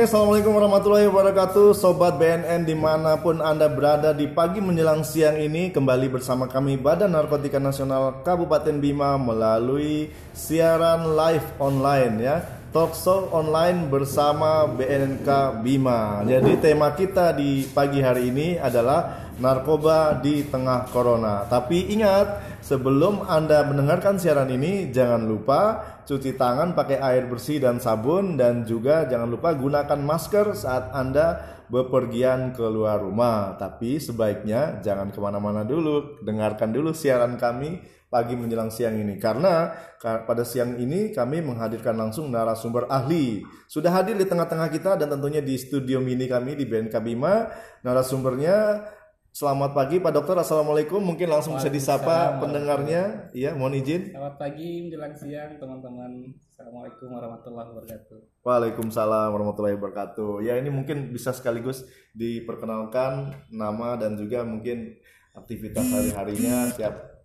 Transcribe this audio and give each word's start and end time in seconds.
Assalamualaikum 0.00 0.56
warahmatullahi 0.56 1.12
wabarakatuh, 1.12 1.76
sobat 1.76 2.16
BNN 2.16 2.64
di 2.64 2.72
mana 2.72 3.20
pun 3.20 3.36
anda 3.44 3.68
berada 3.68 4.16
di 4.16 4.24
pagi 4.32 4.56
menjelang 4.56 5.04
siang 5.04 5.36
ini 5.36 5.68
kembali 5.68 6.08
bersama 6.08 6.48
kami 6.48 6.80
Badan 6.80 7.12
Narkotika 7.12 7.60
Nasional 7.60 8.24
Kabupaten 8.24 8.80
Bima 8.80 9.20
melalui 9.20 10.08
siaran 10.32 11.04
live 11.12 11.44
online 11.60 12.14
ya, 12.16 12.40
talk 12.72 12.96
show 12.96 13.28
online 13.28 13.92
bersama 13.92 14.64
BNNK 14.72 15.60
Bima. 15.60 16.24
Jadi 16.24 16.56
tema 16.56 16.96
kita 16.96 17.36
di 17.36 17.68
pagi 17.68 18.00
hari 18.00 18.32
ini 18.32 18.56
adalah 18.56 19.28
narkoba 19.36 20.16
di 20.16 20.48
tengah 20.48 20.88
corona. 20.88 21.44
Tapi 21.44 21.92
ingat, 21.92 22.56
sebelum 22.64 23.28
anda 23.28 23.68
mendengarkan 23.68 24.16
siaran 24.16 24.48
ini 24.48 24.88
jangan 24.88 25.28
lupa 25.28 25.60
cuci 26.10 26.34
tangan 26.34 26.74
pakai 26.74 26.98
air 26.98 27.30
bersih 27.30 27.62
dan 27.62 27.78
sabun 27.78 28.34
dan 28.34 28.66
juga 28.66 29.06
jangan 29.06 29.30
lupa 29.30 29.54
gunakan 29.54 29.94
masker 30.02 30.58
saat 30.58 30.90
Anda 30.90 31.38
bepergian 31.70 32.50
keluar 32.50 32.98
rumah. 32.98 33.54
Tapi 33.54 34.02
sebaiknya 34.02 34.82
jangan 34.82 35.14
ke 35.14 35.22
mana-mana 35.22 35.62
dulu, 35.62 36.18
dengarkan 36.26 36.74
dulu 36.74 36.90
siaran 36.90 37.38
kami 37.38 37.78
pagi 38.10 38.34
menjelang 38.34 38.74
siang 38.74 38.98
ini. 38.98 39.22
Karena 39.22 39.70
pada 40.02 40.42
siang 40.42 40.74
ini 40.82 41.14
kami 41.14 41.46
menghadirkan 41.46 41.94
langsung 41.94 42.26
narasumber 42.26 42.90
ahli. 42.90 43.46
Sudah 43.70 43.94
hadir 43.94 44.18
di 44.18 44.26
tengah-tengah 44.26 44.66
kita 44.66 44.98
dan 44.98 45.14
tentunya 45.14 45.38
di 45.38 45.54
studio 45.54 46.02
mini 46.02 46.26
kami 46.26 46.58
di 46.58 46.66
BNK 46.66 46.98
Bima 47.06 47.46
narasumbernya 47.86 48.82
Selamat 49.30 49.78
pagi 49.78 50.02
Pak 50.02 50.10
Dokter, 50.10 50.34
Assalamualaikum. 50.42 50.98
Mungkin 50.98 51.30
langsung 51.30 51.54
bisa 51.54 51.70
disapa 51.70 52.42
pendengarnya. 52.42 53.30
Iya, 53.30 53.54
mohon 53.54 53.78
izin. 53.78 54.10
Selamat 54.10 54.42
pagi 54.42 54.90
menjelang 54.90 55.14
siang 55.14 55.54
teman-teman. 55.54 56.34
Assalamualaikum 56.50 57.08
warahmatullahi 57.14 57.68
wabarakatuh. 57.70 58.18
Waalaikumsalam 58.42 59.30
warahmatullahi 59.30 59.78
wabarakatuh. 59.78 60.42
Ya 60.42 60.58
ini 60.58 60.74
mungkin 60.74 61.14
bisa 61.14 61.30
sekaligus 61.30 61.86
diperkenalkan 62.10 63.30
nama 63.54 63.94
dan 63.94 64.18
juga 64.18 64.42
mungkin 64.42 64.98
aktivitas 65.38 65.86
hari-harinya 65.86 66.66
siap. 66.74 67.22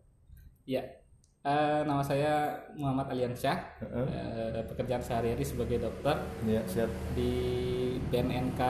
Ya, 0.69 0.85
Uh, 1.45 1.85
nama 1.85 2.01
saya 2.01 2.57
Muhammad 2.73 3.05
Aliansyah. 3.13 3.77
Uh 3.77 4.01
-huh. 4.01 4.07
uh, 4.57 4.65
pekerjaan 4.65 4.97
sehari-hari 4.97 5.45
sebagai 5.45 5.77
dokter. 5.77 6.17
Ya, 6.41 6.65
siap. 6.65 6.89
Di 7.13 7.33
BNNK 8.09 8.61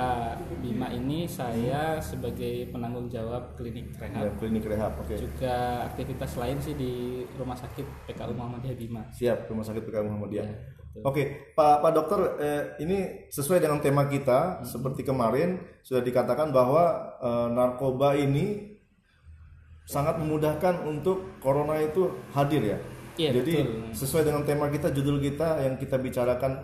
Bima 0.60 0.92
ini 0.92 1.24
saya 1.24 2.04
sebagai 2.04 2.68
penanggung 2.76 3.08
jawab 3.08 3.56
klinik 3.56 3.96
rehab. 3.96 4.28
Ya, 4.28 4.32
klinik 4.36 4.68
rehab, 4.68 4.92
oke. 5.00 5.08
Okay. 5.08 5.24
Juga 5.24 5.88
aktivitas 5.88 6.36
lain 6.36 6.60
sih 6.60 6.76
di 6.76 7.24
Rumah 7.40 7.56
Sakit 7.56 8.12
PKU 8.12 8.36
Muhammadiyah 8.36 8.76
Bima. 8.76 9.08
Siap, 9.08 9.48
Rumah 9.48 9.64
Sakit 9.64 9.80
PKU 9.88 10.12
Muhammadiyah. 10.12 10.44
Ya, 10.44 10.56
Oke, 11.04 11.12
okay. 11.12 11.26
Pak 11.52 11.84
Pak 11.84 11.92
Dokter, 11.92 12.20
eh, 12.40 12.64
ini 12.80 13.28
sesuai 13.28 13.60
dengan 13.60 13.84
tema 13.84 14.08
kita. 14.08 14.60
Hmm. 14.60 14.68
Seperti 14.68 15.04
kemarin 15.04 15.64
sudah 15.80 16.00
dikatakan 16.00 16.52
bahwa 16.52 17.16
eh, 17.24 17.48
narkoba 17.56 18.20
ini 18.20 18.75
sangat 19.86 20.18
memudahkan 20.18 20.82
untuk 20.84 21.38
corona 21.40 21.78
itu 21.78 22.10
hadir 22.34 22.76
ya. 22.76 22.78
Iya, 23.16 23.32
Jadi 23.42 23.54
betul. 23.64 23.96
sesuai 23.96 24.24
dengan 24.28 24.44
tema 24.44 24.68
kita, 24.68 24.92
judul 24.92 25.24
kita 25.24 25.64
yang 25.64 25.80
kita 25.80 25.96
bicarakan 25.96 26.60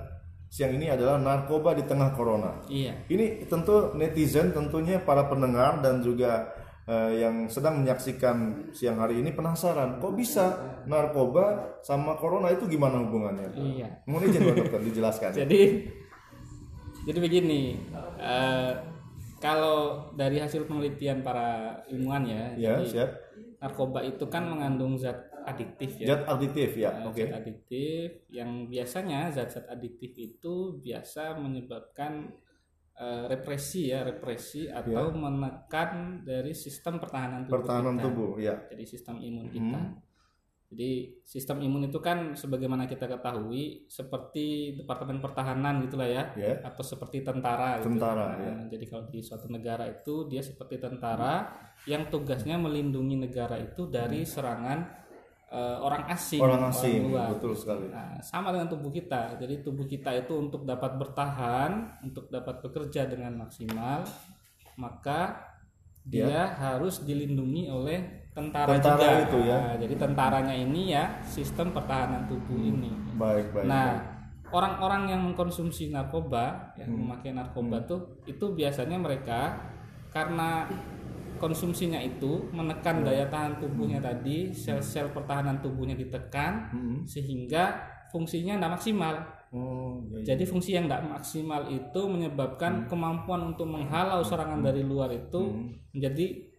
siang 0.52 0.76
ini 0.76 0.92
adalah 0.92 1.16
narkoba 1.16 1.72
di 1.72 1.88
tengah 1.88 2.12
corona. 2.12 2.60
Iya. 2.68 3.08
Ini 3.08 3.48
tentu 3.48 3.96
netizen, 3.96 4.52
tentunya 4.52 5.00
para 5.00 5.32
pendengar 5.32 5.80
dan 5.80 6.04
juga 6.04 6.52
uh, 6.92 7.08
yang 7.08 7.48
sedang 7.48 7.80
menyaksikan 7.80 8.68
siang 8.76 9.00
hari 9.00 9.24
ini 9.24 9.32
penasaran, 9.32 10.04
kok 10.04 10.12
bisa 10.12 10.60
narkoba 10.92 11.80
sama 11.88 12.20
corona 12.20 12.52
itu 12.52 12.68
gimana 12.68 13.00
hubungannya? 13.00 13.56
Iya. 13.56 13.88
Mohon 14.04 14.24
izin 14.28 14.42
Dokter 14.52 14.82
dijelaskan. 14.84 15.30
jadi, 15.48 15.62
jadi 17.08 17.20
begini. 17.24 17.80
Uh, 18.20 18.76
kalau 19.42 20.14
dari 20.14 20.38
hasil 20.38 20.70
penelitian 20.70 21.26
para 21.26 21.82
ilmuwan 21.90 22.24
ya, 22.30 22.44
ya 22.54 22.78
jadi 22.78 22.86
siap. 22.86 23.10
narkoba 23.58 24.06
itu 24.06 24.30
kan 24.30 24.46
mengandung 24.46 24.96
zat 25.02 25.34
adiktif 25.44 25.98
ya. 25.98 26.14
Zat 26.14 26.24
adiktif 26.30 26.70
ya, 26.78 26.94
nah, 26.94 27.10
oke. 27.10 27.18
Okay. 27.18 27.26
Zat 27.26 27.36
adiktif 27.42 28.08
yang 28.30 28.70
biasanya 28.70 29.34
zat-zat 29.34 29.66
adiktif 29.66 30.14
itu 30.14 30.78
biasa 30.78 31.42
menyebabkan 31.42 32.30
uh, 33.02 33.26
represi 33.26 33.90
ya, 33.90 34.06
represi 34.06 34.70
atau 34.70 35.10
ya. 35.10 35.18
menekan 35.18 36.22
dari 36.22 36.54
sistem 36.54 37.02
pertahanan 37.02 37.50
tubuh. 37.50 37.56
Pertahanan 37.58 37.96
kita. 37.98 38.06
tubuh, 38.06 38.32
ya. 38.38 38.56
Jadi 38.70 38.84
sistem 38.86 39.18
imun 39.18 39.48
kita. 39.50 39.80
Hmm. 39.82 40.11
Jadi 40.72 41.20
sistem 41.28 41.60
imun 41.60 41.92
itu 41.92 42.00
kan 42.00 42.32
sebagaimana 42.32 42.88
kita 42.88 43.04
ketahui 43.04 43.92
seperti 43.92 44.80
departemen 44.80 45.20
pertahanan 45.20 45.84
gitulah 45.84 46.08
ya, 46.08 46.32
yeah. 46.40 46.64
atau 46.64 46.80
seperti 46.80 47.28
tentara. 47.28 47.84
Gitu. 47.84 47.92
Tentara. 47.92 48.26
Nah, 48.32 48.40
yeah. 48.40 48.56
Jadi 48.72 48.86
kalau 48.88 49.04
di 49.12 49.20
suatu 49.20 49.52
negara 49.52 49.84
itu 49.92 50.32
dia 50.32 50.40
seperti 50.40 50.80
tentara 50.80 51.44
hmm. 51.44 51.92
yang 51.92 52.08
tugasnya 52.08 52.56
melindungi 52.56 53.20
negara 53.20 53.60
itu 53.60 53.92
dari 53.92 54.24
serangan 54.24 54.80
uh, 55.52 55.84
orang 55.84 56.08
asing. 56.08 56.40
Orang 56.40 56.64
asing, 56.72 57.04
orang 57.04 57.12
luar. 57.12 57.28
betul 57.36 57.54
sekali. 57.60 57.86
Nah, 57.92 58.24
sama 58.24 58.56
dengan 58.56 58.72
tubuh 58.72 58.96
kita. 58.96 59.36
Jadi 59.44 59.68
tubuh 59.68 59.84
kita 59.84 60.16
itu 60.16 60.40
untuk 60.40 60.64
dapat 60.64 60.96
bertahan, 60.96 62.00
untuk 62.08 62.32
dapat 62.32 62.64
bekerja 62.64 63.12
dengan 63.12 63.44
maksimal, 63.44 64.08
maka 64.80 65.52
dia 66.08 66.32
yeah. 66.32 66.48
harus 66.56 67.04
dilindungi 67.04 67.68
oleh 67.68 68.21
tentara, 68.32 68.80
tentara 68.80 69.00
juga. 69.00 69.26
itu 69.28 69.38
ya. 69.48 69.58
Nah, 69.60 69.76
jadi 69.80 69.96
tentaranya 70.00 70.56
ini 70.56 70.82
ya 70.96 71.04
sistem 71.24 71.76
pertahanan 71.76 72.28
tubuh 72.32 72.56
hmm. 72.56 72.70
ini. 72.72 72.92
Baik, 73.20 73.52
baik. 73.52 73.68
Nah, 73.68 74.00
orang-orang 74.52 75.12
yang 75.12 75.22
mengkonsumsi 75.24 75.92
narkoba, 75.92 76.76
yang 76.80 76.92
hmm. 76.92 77.00
memakai 77.04 77.32
narkoba 77.36 77.84
hmm. 77.84 77.88
tuh 77.88 78.02
itu 78.28 78.46
biasanya 78.56 78.98
mereka 79.00 79.60
karena 80.12 80.68
konsumsinya 81.40 81.98
itu 81.98 82.48
menekan 82.54 83.02
hmm. 83.02 83.06
daya 83.08 83.26
tahan 83.28 83.58
tubuhnya 83.58 84.00
hmm. 84.00 84.08
tadi, 84.08 84.38
sel-sel 84.56 85.12
pertahanan 85.12 85.60
tubuhnya 85.60 85.98
ditekan 85.98 86.70
hmm. 86.72 86.98
sehingga 87.04 87.84
fungsinya 88.12 88.60
tidak 88.60 88.74
maksimal. 88.80 89.16
Oh, 89.52 90.00
iya, 90.08 90.24
iya. 90.24 90.26
Jadi 90.32 90.44
fungsi 90.48 90.80
yang 90.80 90.88
tidak 90.88 91.12
maksimal 91.12 91.68
itu 91.68 92.02
menyebabkan 92.08 92.84
hmm. 92.84 92.88
kemampuan 92.88 93.52
untuk 93.52 93.68
menghalau 93.68 94.24
serangan 94.24 94.64
hmm. 94.64 94.68
dari 94.72 94.84
luar 94.84 95.12
itu 95.12 95.42
hmm. 95.42 95.92
menjadi 95.96 96.51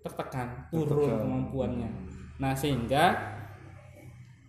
tertekan, 0.00 0.68
turun 0.72 1.04
tertekan. 1.04 1.20
kemampuannya. 1.24 1.90
Nah, 2.40 2.52
sehingga 2.56 3.04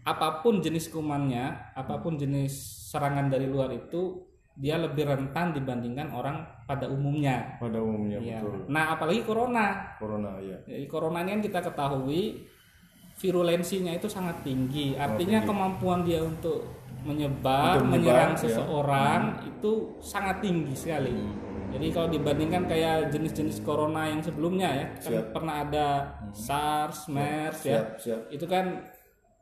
apa 0.02 0.42
pun 0.42 0.64
jenis 0.64 0.90
kumannya, 0.90 1.76
apa 1.78 2.02
pun 2.02 2.18
jenis 2.18 2.52
serangan 2.90 3.30
dari 3.30 3.46
luar 3.46 3.70
itu 3.76 4.32
dia 4.58 4.76
lebih 4.76 5.08
rentan 5.08 5.56
dibandingkan 5.56 6.12
orang 6.12 6.44
pada 6.68 6.88
umumnya. 6.92 7.56
Pada 7.60 7.80
umumnya 7.80 8.20
ya. 8.20 8.44
betul. 8.44 8.68
Nah, 8.68 8.96
apalagi 8.96 9.22
corona. 9.24 9.96
Corona 9.96 10.38
ya. 10.44 10.58
Jadi 10.68 10.86
corona 10.92 11.24
ini 11.24 11.40
kan 11.40 11.42
kita 11.42 11.60
ketahui 11.72 12.22
virulensinya 13.16 13.94
itu 13.96 14.12
sangat 14.12 14.44
tinggi. 14.44 14.98
Artinya 14.98 15.40
tinggi. 15.44 15.50
kemampuan 15.50 16.02
dia 16.04 16.20
untuk 16.26 16.81
menyebar, 17.02 17.82
untuk 17.82 17.98
menyerang 17.98 18.34
ya. 18.38 18.42
seseorang 18.46 19.22
hmm. 19.38 19.50
itu 19.50 19.72
sangat 20.02 20.38
tinggi 20.42 20.74
sekali. 20.78 21.14
Hmm 21.14 21.52
jadi 21.72 21.88
kalau 21.96 22.08
dibandingkan 22.12 22.64
kayak 22.68 22.96
jenis-jenis 23.16 23.64
corona 23.64 24.12
yang 24.12 24.20
sebelumnya 24.20 24.70
ya, 24.76 24.86
kan 25.00 25.14
pernah 25.32 25.56
ada 25.64 25.88
hmm. 26.20 26.36
SARS, 26.36 27.08
MERS 27.08 27.60
siap, 27.64 27.72
ya. 27.72 27.84
Siap. 27.96 28.22
Itu 28.28 28.46
kan 28.46 28.66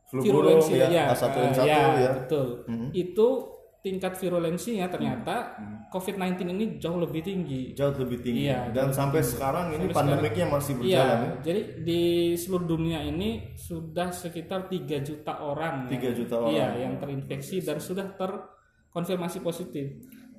flu 0.06 0.22
ya, 0.70 0.86
ya, 0.90 1.04
H1N1 1.14 1.58
uh, 1.58 1.66
ya, 1.66 1.82
ya. 1.98 2.10
betul. 2.22 2.48
Hmm. 2.70 2.88
Itu 2.94 3.28
tingkat 3.80 4.12
virulensinya 4.20 4.86
ternyata 4.92 5.56
hmm. 5.56 5.88
COVID-19 5.88 6.52
ini 6.52 6.64
jauh 6.76 7.00
lebih 7.00 7.24
tinggi. 7.24 7.72
Jauh 7.72 7.96
lebih 7.96 8.20
tinggi. 8.20 8.46
Iya, 8.46 8.68
Dan 8.70 8.92
sampai 8.92 9.24
tinggi. 9.24 9.32
sekarang 9.34 9.66
ini 9.72 9.88
sampai 9.88 9.96
pandemiknya 9.96 10.46
sekarang. 10.46 10.60
masih 10.60 10.72
berjalan. 10.76 11.08
Iya, 11.08 11.24
ya? 11.24 11.30
Jadi 11.40 11.60
di 11.82 12.02
seluruh 12.36 12.66
dunia 12.68 13.00
ini 13.02 13.28
sudah 13.56 14.08
sekitar 14.12 14.68
3 14.68 15.00
juta 15.00 15.32
orang 15.40 15.88
3 15.88 15.96
yang, 15.96 16.14
juta 16.14 16.34
orang. 16.38 16.52
Iya, 16.52 16.68
yang 16.76 16.92
terinfeksi 17.00 17.56
dan 17.64 17.80
sudah 17.80 18.06
terkonfirmasi 18.14 19.38
positif. 19.40 19.86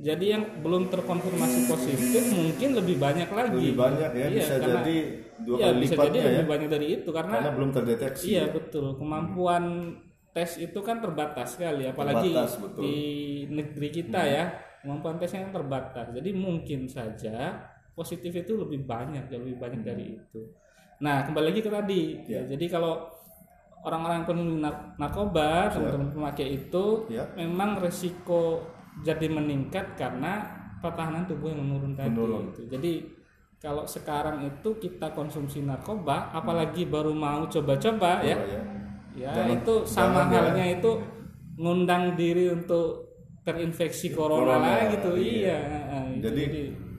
Jadi 0.01 0.25
yang 0.33 0.43
belum 0.65 0.89
terkonfirmasi 0.89 1.69
positif 1.69 2.23
mungkin 2.33 2.69
lebih 2.73 2.97
banyak 2.97 3.29
lagi. 3.29 3.53
Lebih 3.53 3.77
banyak 3.77 4.11
ya, 4.17 4.25
iya, 4.25 4.37
bisa 4.37 4.53
karena, 4.57 4.73
jadi 4.81 4.97
dua 5.41 5.57
iya, 5.57 5.65
kali 5.65 5.77
bisa 5.77 5.93
lipatnya 5.93 6.09
jadi 6.09 6.21
ya. 6.21 6.31
lebih 6.33 6.49
banyak 6.49 6.69
dari 6.69 6.87
itu 6.89 7.09
karena, 7.13 7.35
karena 7.37 7.51
belum 7.53 7.69
terdeteksi. 7.73 8.25
Iya, 8.29 8.41
ya. 8.41 8.45
betul. 8.49 8.85
Kemampuan 8.97 9.63
hmm. 9.93 10.10
Tes 10.31 10.59
itu 10.59 10.79
kan 10.79 11.03
terbatas 11.03 11.59
sekali 11.59 11.87
apalagi 11.87 12.31
terbatas, 12.31 12.55
betul. 12.59 12.81
di 12.83 12.95
negeri 13.51 13.89
kita 13.91 14.21
hmm. 14.23 14.31
ya. 14.31 14.45
Kemampuan 14.81 15.21
tesnya 15.21 15.45
kan 15.45 15.61
terbatas. 15.61 16.09
Jadi 16.09 16.29
mungkin 16.33 16.89
saja 16.89 17.61
positif 17.93 18.33
itu 18.33 18.57
lebih 18.57 18.81
banyak, 18.81 19.29
lebih 19.29 19.61
banyak 19.61 19.85
hmm. 19.85 19.89
dari 19.93 20.05
itu. 20.17 20.41
Nah, 21.01 21.21
kembali 21.25 21.45
lagi 21.53 21.61
ke 21.61 21.69
tadi. 21.69 22.01
Ya. 22.25 22.41
Ya, 22.41 22.57
jadi 22.57 22.65
kalau 22.65 23.09
orang-orang 23.85 24.25
peminum 24.25 24.57
narkoba, 24.97 25.69
teman-teman 25.73 26.09
pemakai 26.13 26.47
itu 26.65 27.09
ya. 27.09 27.25
memang 27.33 27.81
resiko 27.81 28.65
jadi 29.01 29.29
meningkat 29.29 29.97
karena 29.97 30.45
pertahanan 30.81 31.25
tubuh 31.25 31.53
yang 31.53 31.61
menurun 31.61 31.93
tadi 31.93 32.09
menurun. 32.13 32.53
Gitu. 32.53 32.61
Jadi 32.69 32.93
kalau 33.61 33.85
sekarang 33.85 34.41
itu 34.45 34.77
kita 34.81 35.13
konsumsi 35.13 35.61
narkoba, 35.61 36.33
apalagi 36.33 36.89
baru 36.89 37.13
mau 37.13 37.45
coba-coba 37.45 38.21
oh, 38.21 38.25
ya, 38.25 38.37
ya, 38.37 38.61
ya 39.15 39.31
itu 39.51 39.73
sama 39.83 40.27
halnya 40.27 40.65
ya. 40.71 40.77
itu 40.79 40.91
ngundang 41.59 42.15
diri 42.15 42.49
untuk 42.51 43.11
terinfeksi 43.41 44.13
corona, 44.13 44.57
Corona, 44.57 44.69
lagi 44.85 44.95
tuh 45.01 45.15
iya. 45.17 45.57
iya, 45.57 45.99
itu 46.13 46.21
Jadi 46.29 46.43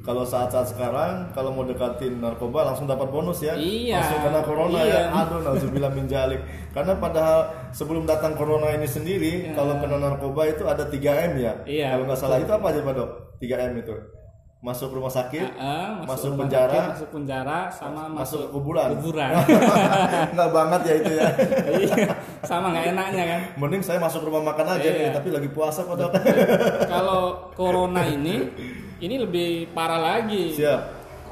kalau 0.02 0.26
saat-saat 0.26 0.74
sekarang 0.74 1.30
kalau 1.30 1.54
mau 1.54 1.62
dekatin 1.62 2.18
narkoba 2.18 2.66
langsung 2.66 2.90
dapat 2.90 3.06
bonus 3.06 3.38
ya. 3.46 3.54
Iya. 3.54 4.02
Langsung 4.02 4.20
kena 4.26 4.40
corona 4.42 4.80
Iya. 4.82 4.98
ya. 4.98 5.02
Aduh 5.22 5.40
nauzubillah 5.46 5.94
min 5.94 6.10
jalik. 6.10 6.42
Karena 6.74 6.98
padahal 6.98 7.70
sebelum 7.70 8.02
datang 8.02 8.34
corona 8.34 8.74
ini 8.74 8.90
sendiri 8.90 9.54
kalau 9.54 9.78
kena 9.78 10.02
narkoba 10.02 10.50
itu 10.50 10.66
ada 10.66 10.90
3M 10.90 11.38
ya. 11.38 11.54
Iya, 11.62 11.94
Kalau 11.94 12.04
nggak 12.10 12.18
salah 12.18 12.38
itu 12.42 12.50
apa 12.50 12.66
aja 12.74 12.80
Pak 12.82 12.94
Dok? 12.98 13.10
3M 13.38 13.72
itu. 13.78 13.94
Masuk 14.62 14.94
rumah 14.94 15.10
sakit, 15.10 15.42
Heeh, 15.42 16.06
masuk 16.06 16.32
rumah 16.32 16.46
penjara, 16.46 16.70
sakit, 16.70 16.90
masuk 16.94 17.08
penjara 17.10 17.58
sama 17.68 18.02
masuk 18.06 18.14
masuk, 18.14 18.42
kuburan. 18.54 18.88
kuburan 18.94 19.30
nggak 20.38 20.50
banget 20.52 20.80
ya 20.80 20.94
itu 20.96 21.12
ya. 21.12 21.28
Iya, 21.74 21.96
sama 22.46 22.70
nggak 22.70 22.94
enaknya 22.94 23.24
kan 23.26 23.40
Mending 23.58 23.82
saya 23.82 23.98
masuk 23.98 24.22
rumah 24.22 24.38
makan 24.44 24.78
aja 24.78 24.86
Iya. 24.86 24.94
nih, 24.94 25.08
tapi 25.10 25.28
lagi 25.28 25.50
puasa 25.50 25.82
Pak 25.82 25.94
Dok. 25.98 26.12
kalau 26.86 27.22
corona 27.52 28.06
ini 28.06 28.54
ini 28.96 29.14
lebih 29.18 29.50
parah 29.72 29.98
lagi 29.98 30.54
Siap. 30.54 30.80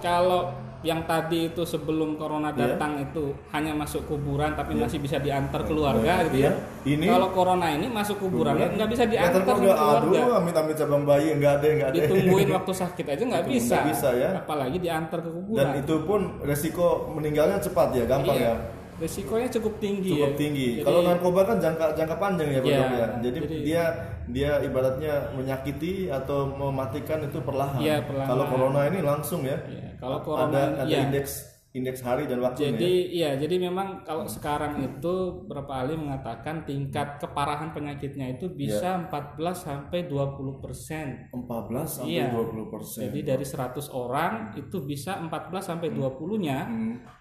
kalau 0.03 0.51
yang 0.81 1.05
tadi 1.05 1.47
itu 1.47 1.61
sebelum 1.61 2.17
corona 2.17 2.51
Iya. 2.51 2.73
datang 2.73 2.97
itu 2.99 3.37
hanya 3.51 3.73
masuk 3.73 4.07
kuburan 4.07 4.57
tapi 4.57 4.73
masih 4.75 4.97
bisa 4.97 5.17
diantar 5.17 5.63
keluarga 5.63 6.25
gitu 6.27 6.49
ya. 6.49 6.53
Ini- 6.83 7.05
kalau 7.07 7.29
corona 7.31 7.69
ini 7.69 7.85
masuk 7.87 8.17
kuburan 8.19 8.57
nggak 8.57 8.89
bisa 8.89 9.05
Ya, 9.05 9.11
diantar 9.21 9.45
terkeluarga, 9.45 9.77
keluarga. 9.77 10.21
aduh 10.25 10.35
amit-amit 10.39 10.75
cabang 10.75 11.05
bayi 11.05 11.37
nggak 11.37 11.53
ada 11.55 11.67
nggak 11.69 11.89
ada. 11.89 11.97
Ditungguin 11.97 12.49
waktu 12.57 12.73
sakit 12.73 13.07
aja 13.07 13.23
nggak 13.23 13.45
bisa. 13.47 13.75
nggak 13.77 13.87
bisa, 13.89 14.09
ya. 14.15 14.29
Apalagi 14.35 14.77
diantar 14.79 15.19
ke 15.19 15.29
Dan 15.29 15.37
kuburan. 15.37 15.73
itu 15.77 15.95
pun 16.03 16.21
resiko 16.41 16.87
meninggalnya 17.13 17.59
cepat 17.59 17.89
ya, 17.93 18.05
gampang 18.05 18.37
Iya. 18.37 18.49
ya. 18.49 18.55
Risikonya 19.01 19.49
cukup 19.49 19.75
tinggi 19.81 20.13
Cukup 20.15 20.33
ya. 20.33 20.39
tinggi. 20.39 20.69
Jadi- 20.79 20.85
Kalau 20.87 21.01
narkoba 21.03 21.41
kan 21.49 21.57
jangka 21.59 21.87
jangka 21.97 22.17
panjang 22.21 22.49
ya, 22.53 22.61
Pak 22.61 22.71
Dok, 22.71 22.89
ya. 22.93 23.07
Jadi, 23.25 23.39
jadi- 23.41 23.63
dia 23.67 23.83
dia 24.31 24.51
ibaratnya 24.63 25.15
menyakiti 25.35 26.07
atau 26.07 26.47
mematikan 26.47 27.19
itu 27.27 27.43
perlahan. 27.43 27.83
Iya, 27.83 28.07
perlahan. 28.07 28.29
Kalau 28.31 28.45
corona 28.47 28.81
ini 28.87 29.01
langsung 29.03 29.43
ya. 29.43 29.59
Iya, 29.67 29.99
kalau 29.99 30.23
corona 30.23 30.47
ada 30.47 30.63
ada 30.87 30.93
iya. 30.93 31.03
indeks 31.09 31.50
indeks 31.71 32.03
hari 32.03 32.27
dan 32.27 32.43
waktunya. 32.43 32.75
Jadi 32.75 32.93
iya, 33.15 33.31
jadi 33.39 33.55
memang 33.63 34.03
kalau 34.03 34.27
sekarang 34.27 34.83
itu 34.83 35.15
beberapa 35.47 35.71
ahli 35.79 35.95
mengatakan 35.95 36.67
tingkat 36.67 37.23
keparahan 37.23 37.71
penyakitnya 37.71 38.35
itu 38.35 38.51
bisa 38.51 38.99
Iya. 38.99 39.07
14 39.07 39.55
sampai 39.63 40.11
20 40.11 40.59
persen. 40.59 41.31
14 41.31 42.03
sampai 42.03 42.11
Iya. 42.11 42.35
20 42.35 42.67
persen. 42.67 43.07
Jadi 43.07 43.21
dari 43.23 43.47
100 43.47 43.87
orang 43.87 44.51
itu 44.59 44.83
bisa 44.83 45.23
14 45.23 45.63
sampai 45.63 45.95
20-nya 45.95 46.59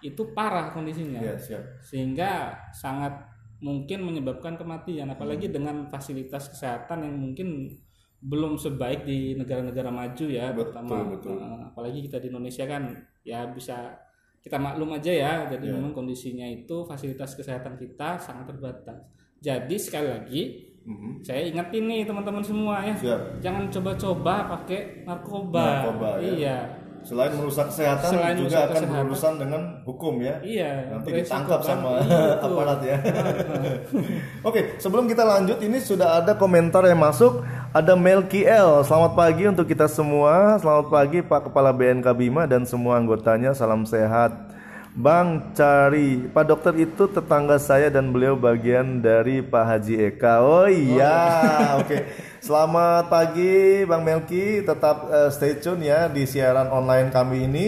itu 0.02 0.22
parah 0.34 0.74
kondisinya. 0.74 1.22
Iya, 1.22 1.38
siap. 1.38 1.62
Sehingga 1.86 2.50
sangat 2.74 3.22
mungkin 3.60 4.02
menyebabkan 4.02 4.58
kematian 4.58 5.14
apalagi 5.14 5.46
Hmm. 5.46 5.54
dengan 5.54 5.76
fasilitas 5.86 6.50
kesehatan 6.50 7.06
yang 7.06 7.14
mungkin 7.14 7.70
belum 8.20 8.58
sebaik 8.58 9.06
di 9.06 9.32
negara-negara 9.32 9.88
maju 9.88 10.26
ya 10.26 10.52
Betul, 10.52 10.60
pertama 10.74 10.96
betul. 11.08 11.36
eh, 11.38 11.60
apalagi 11.72 11.98
kita 12.04 12.18
di 12.18 12.28
Indonesia 12.28 12.64
kan 12.66 12.92
ya 13.22 13.48
bisa 13.48 13.96
kita 14.40 14.56
maklum 14.56 14.90
aja 14.90 15.10
ya 15.10 15.32
jadi 15.46 15.64
Iya. 15.66 15.74
memang 15.76 15.92
kondisinya 15.92 16.44
itu 16.44 16.82
fasilitas 16.82 17.32
kesehatan 17.32 17.76
kita 17.76 18.16
sangat 18.16 18.48
terbatas 18.48 18.98
jadi 19.38 19.76
sekali 19.76 20.08
lagi 20.08 20.42
Mhm. 20.80 21.20
saya 21.20 21.44
ingetin 21.44 21.84
nih 21.86 22.02
teman-teman 22.02 22.40
semua 22.40 22.80
ya 22.80 22.96
Siap. 22.96 23.20
jangan 23.38 23.68
coba-coba 23.68 24.34
pakai 24.50 25.04
narkoba, 25.04 25.60
Narkoba, 25.62 26.08
ya. 26.16 26.24
iya 26.30 26.58
Selain 27.00 27.32
merusak 27.32 27.64
kesehatan 27.66 28.12
Selain 28.12 28.36
juga 28.36 28.44
merusak 28.44 28.60
akan 28.60 28.74
kesehatan. 28.76 28.92
berurusan 29.00 29.34
dengan 29.38 29.62
hukum 29.82 30.14
ya. 30.20 30.36
iya 30.42 30.72
Nanti 30.86 31.08
ditangkap 31.14 31.60
sama 31.62 31.96
Iya, 31.98 32.36
aparat 32.38 32.80
ya. 32.82 32.96
Oke, 34.42 34.76
sebelum 34.76 35.04
kita 35.04 35.24
lanjut 35.24 35.58
ini 35.60 35.78
sudah 35.78 36.20
ada 36.20 36.32
komentar 36.34 36.84
yang 36.84 37.00
masuk. 37.00 37.40
Ada 37.70 37.94
Melki 37.94 38.42
L. 38.42 38.82
Selamat 38.82 39.14
pagi 39.14 39.46
untuk 39.46 39.62
kita 39.62 39.86
semua. 39.86 40.58
Selamat 40.58 40.90
pagi 40.90 41.22
Pak 41.22 41.46
Kepala 41.46 41.70
BNK 41.70 42.02
Bima 42.18 42.42
dan 42.42 42.66
semua 42.66 42.98
anggotanya. 42.98 43.54
Salam 43.54 43.86
sehat. 43.86 44.34
Bang 44.90 45.54
Cari, 45.54 46.26
Pak 46.34 46.50
Dokter 46.50 46.74
itu 46.82 47.06
tetangga 47.06 47.62
saya 47.62 47.86
dan 47.86 48.10
beliau 48.10 48.34
bagian 48.34 48.98
dari 48.98 49.38
Pak 49.38 49.62
Haji 49.70 49.94
Eka. 50.02 50.42
Oh 50.42 50.66
iya, 50.66 51.14
oke. 51.78 52.10
Selamat 52.42 53.06
pagi 53.06 53.86
Bang 53.86 54.02
Melki, 54.02 54.66
tetap 54.66 55.06
eh, 55.06 55.30
stay 55.30 55.62
tune 55.62 55.86
ya 55.86 56.10
di 56.10 56.26
siaran 56.26 56.74
online 56.74 57.14
kami 57.14 57.46
ini 57.46 57.66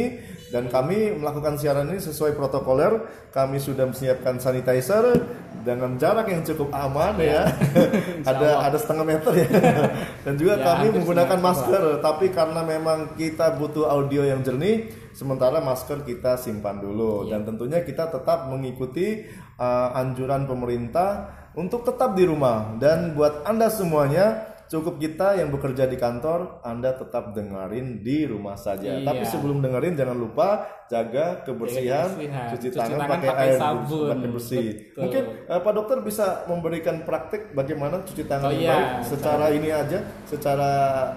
dan 0.53 0.69
kami 0.69 1.17
melakukan 1.17 1.57
siaran 1.57 1.89
ini 1.89 1.97
sesuai 1.97 2.37
protokoler. 2.37 3.09
Kami 3.33 3.57
sudah 3.57 3.89
menyiapkan 3.89 4.37
sanitizer 4.37 5.25
dengan 5.65 5.97
jarak 5.97 6.29
yang 6.29 6.45
cukup 6.45 6.69
aman 6.77 7.17
ya. 7.17 7.49
ada 8.31 8.69
ada 8.69 8.77
setengah 8.77 9.05
meter 9.09 9.33
ya. 9.33 9.49
Dan 10.29 10.37
juga 10.37 10.55
Ya, 10.61 10.77
kami 10.77 10.93
menggunakan 11.01 11.41
masker, 11.41 11.85
tapi 12.05 12.29
karena 12.29 12.61
memang 12.61 13.17
kita 13.17 13.57
butuh 13.57 13.89
audio 13.89 14.21
yang 14.21 14.45
jernih, 14.45 14.93
sementara 15.17 15.65
masker 15.65 16.05
kita 16.05 16.37
simpan 16.37 16.77
dulu. 16.77 17.25
Dan 17.33 17.49
tentunya 17.49 17.81
kita 17.81 18.13
tetap 18.13 18.53
mengikuti 18.53 19.25
uh, 19.57 19.97
anjuran 19.97 20.45
pemerintah 20.45 21.33
untuk 21.57 21.89
tetap 21.89 22.13
di 22.13 22.29
rumah. 22.29 22.77
Dan 22.77 23.17
buat 23.17 23.49
Anda 23.49 23.73
semuanya 23.73 24.52
Cukup 24.73 24.97
kita 24.97 25.37
yang 25.37 25.53
bekerja 25.53 25.85
di 25.85 26.01
kantor, 26.01 26.65
Anda 26.65 26.97
tetap 26.97 27.37
dengerin 27.37 28.01
di 28.01 28.25
rumah 28.25 28.57
saja. 28.57 28.97
Iya. 28.97 29.05
Tapi 29.05 29.25
sebelum 29.29 29.61
dengerin 29.61 30.01
jangan 30.01 30.17
lupa 30.17 30.65
jaga 30.89 31.45
kebersihan, 31.45 32.09
kebersihan. 32.09 32.49
cuci, 32.57 32.69
Cuci 32.73 32.79
tangan, 32.81 32.97
tangan 32.97 33.11
pakai, 33.13 33.29
pakai 33.29 33.45
air 33.45 33.59
sabun. 33.61 34.09
pakai 34.09 34.29
bersih. 34.33 34.67
Betul. 34.73 35.01
Mungkin 35.05 35.23
eh, 35.45 35.61
Pak 35.61 35.73
Dokter 35.77 35.99
bisa 36.01 36.27
memberikan 36.49 36.97
praktek 37.05 37.43
bagaimana 37.53 38.01
cuci 38.01 38.25
tangan 38.25 38.49
Oh 38.49 38.53
yang 38.57 38.65
iya, 38.65 38.73
baik 38.73 38.89
secara 39.05 39.47
ini 39.53 39.69
aja, 39.69 39.99
secara 40.25 40.71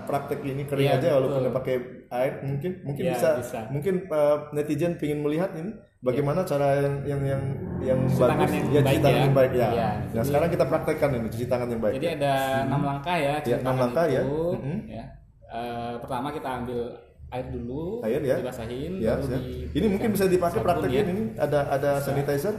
praktek 0.04 0.40
ini 0.44 0.64
kering 0.68 0.92
Iya, 0.92 1.00
aja 1.00 1.08
walaupun 1.16 1.48
pakai 1.56 1.76
air 2.12 2.34
mungkin 2.44 2.72
mungkin 2.84 3.04
Iya, 3.08 3.14
bisa, 3.16 3.30
bisa. 3.40 3.60
mungkin 3.72 3.96
eh, 4.04 4.38
netizen 4.52 5.00
ingin 5.00 5.24
melihat 5.24 5.56
ini 5.56 5.72
bagaimana 6.06 6.46
cara 6.46 6.68
yang 6.78 6.96
yang 7.04 7.22
yang, 7.26 7.44
yang 7.82 8.00
Cuci 8.06 8.16
bagus 8.16 8.30
tangan 8.30 8.48
yang 8.48 8.66
ya 8.70 8.80
baik 8.80 8.86
cuci 8.88 9.02
tangan 9.02 9.18
ya. 9.18 9.26
yang 9.26 9.36
baik 9.36 9.52
ya. 9.52 9.58
Iya, 9.68 9.90
Nah 9.90 9.92
jadi- 10.14 10.26
sekarang 10.26 10.50
kita 10.52 10.66
praktekkan 10.66 11.10
ini 11.12 11.28
cuci 11.28 11.46
tangan 11.46 11.68
yang 11.68 11.82
baik. 11.82 11.94
Jadi 11.96 12.08
ada 12.16 12.34
enam 12.64 12.82
langkah 12.84 13.16
ya, 13.18 13.34
cuci 13.40 13.50
Ya, 13.50 13.58
enam 13.58 13.66
tangan 13.66 13.82
langkah 13.82 14.06
ya. 14.08 14.22
itu, 14.22 14.40
Mhm. 14.54 14.78
ya. 14.88 15.06
Eh, 15.48 15.94
pertama 15.98 16.28
kita 16.30 16.50
ambil 16.56 16.82
air 17.28 17.48
dulu, 17.50 17.84
Air 18.02 18.22
ya. 18.22 18.36
dibasahin, 18.38 18.92
Ya, 18.98 19.14
baru 19.14 19.24
siap. 19.26 19.42
di- 19.42 19.66
Ini 19.74 19.86
mungkin 19.90 20.10
bisa 20.12 20.26
dipakai 20.26 20.60
praktekin 20.62 20.94
ya. 20.96 21.10
ini 21.10 21.24
ada 21.36 21.60
ada 21.68 21.92
sanitizer. 22.00 22.54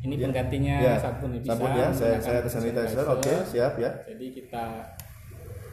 Ini 0.00 0.14
Ya. 0.14 0.22
penggantinya 0.24 0.74
Ya, 0.80 0.94
sabun 0.96 1.30
ya, 1.30 1.38
bisa. 1.38 1.50
Sabun 1.52 1.70
ya, 1.72 1.86
saya 1.90 2.16
saya 2.18 2.36
ada 2.38 2.48
sanitizer. 2.48 3.04
Oke, 3.04 3.34
siap 3.46 3.72
ya. 3.76 3.90
Jadi 4.04 4.26
kita 4.32 4.64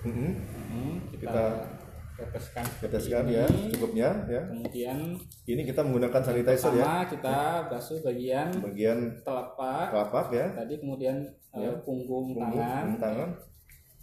Mhm. 0.01 0.29
hmm, 0.69 0.93
kita, 1.11 1.27
Kita- 1.27 1.57
teteskan 2.19 2.65
Teteskan 2.79 3.23
ini. 3.25 3.35
ya, 3.35 3.45
cukupnya 3.71 4.09
ya. 4.25 4.41
Kemudian 4.45 4.97
Ini 5.45 5.61
kita 5.63 5.81
menggunakan 5.81 6.21
sanitizer 6.21 6.71
ya. 6.71 6.83
pertama 6.83 7.07
kita 7.07 7.37
basuh 7.67 7.99
bagian 8.01 8.47
Bagian 8.59 8.99
telapak 9.21 9.87
telapak 9.89 10.25
ya. 10.29 10.45
tadi 10.53 10.73
kemudian 10.77 11.15
eh, 11.49 11.61
Ya. 11.61 11.71
punggung, 11.81 12.31
Punggung, 12.31 12.59
tangan, 12.61 12.85
tangan, 12.95 13.29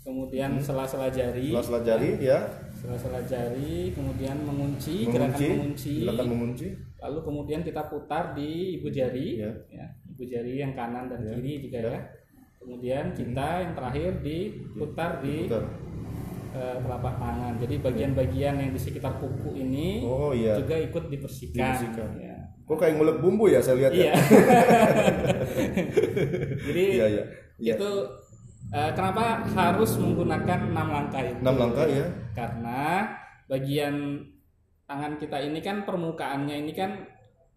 kemudian 0.03 0.51
sela-sela 0.57 1.07
jari, 1.09 1.51
sela-sela 1.51 1.81
jari 1.81 2.11
ya. 2.21 2.39
sela-sela 2.73 3.21
jari, 3.23 3.91
kemudian 3.91 4.39
mengunci, 4.41 5.03
gerakan 5.05 5.35
Mengunci, 5.35 5.47
mengunci, 5.51 5.95
gerakan 6.03 6.27
mengunci. 6.29 6.67
lalu 6.97 7.19
kemudian 7.23 7.61
kita 7.63 7.83
putar 7.87 8.25
di 8.33 8.51
ibu 8.77 8.89
jari, 8.89 9.29
Ya. 9.39 9.51
ya, 9.69 9.87
ibu 10.09 10.23
jari 10.23 10.53
yang 10.57 10.73
kanan 10.73 11.07
dan 11.07 11.23
kiri 11.23 11.63
juga 11.63 11.79
Ya. 11.79 11.91
ya. 11.91 12.01
Kemudian 12.57 13.15
kita 13.15 13.49
yang 13.63 13.73
terakhir 13.75 14.11
diputar 14.23 15.23
di 15.23 15.47
Putar. 15.47 15.63
Eh, 16.57 16.77
telapak 16.81 17.15
tangan. 17.21 17.53
Jadi 17.61 17.75
bagian-bagian 17.85 18.55
yang 18.57 18.71
di 18.73 18.81
sekitar 18.81 19.21
kuku 19.21 19.53
ini 19.55 20.01
Oh 20.01 20.33
iya. 20.33 20.57
juga 20.57 20.81
ikut 20.81 21.05
dibersihkan. 21.13 21.61
Dibersihkan. 21.61 22.09
Ya. 22.17 22.37
Kok 22.67 22.77
kayak 22.81 22.97
ngulek 22.97 23.21
bumbu 23.21 23.45
ya 23.47 23.61
saya 23.61 23.77
lihat 23.79 23.93
Iya. 23.93 24.09
ya. 24.09 24.13
Jadi 26.67 26.83
Iya 26.97 27.07
iya. 27.07 27.23
Iya. 27.61 27.75
itu 27.77 27.91
eh, 28.73 28.91
kenapa 28.97 29.45
harus 29.47 29.91
menggunakan 30.01 30.59
enam 30.73 30.89
langkah 30.91 31.23
itu? 31.23 31.39
Enam 31.45 31.57
langkah 31.61 31.87
ya. 31.87 32.07
Karena 32.35 32.83
bagian 33.47 33.95
tangan 34.87 35.19
kita 35.19 35.39
ini 35.43 35.59
kan 35.63 35.83
permukaannya 35.83 36.57
ini 36.67 36.73
kan 36.75 36.91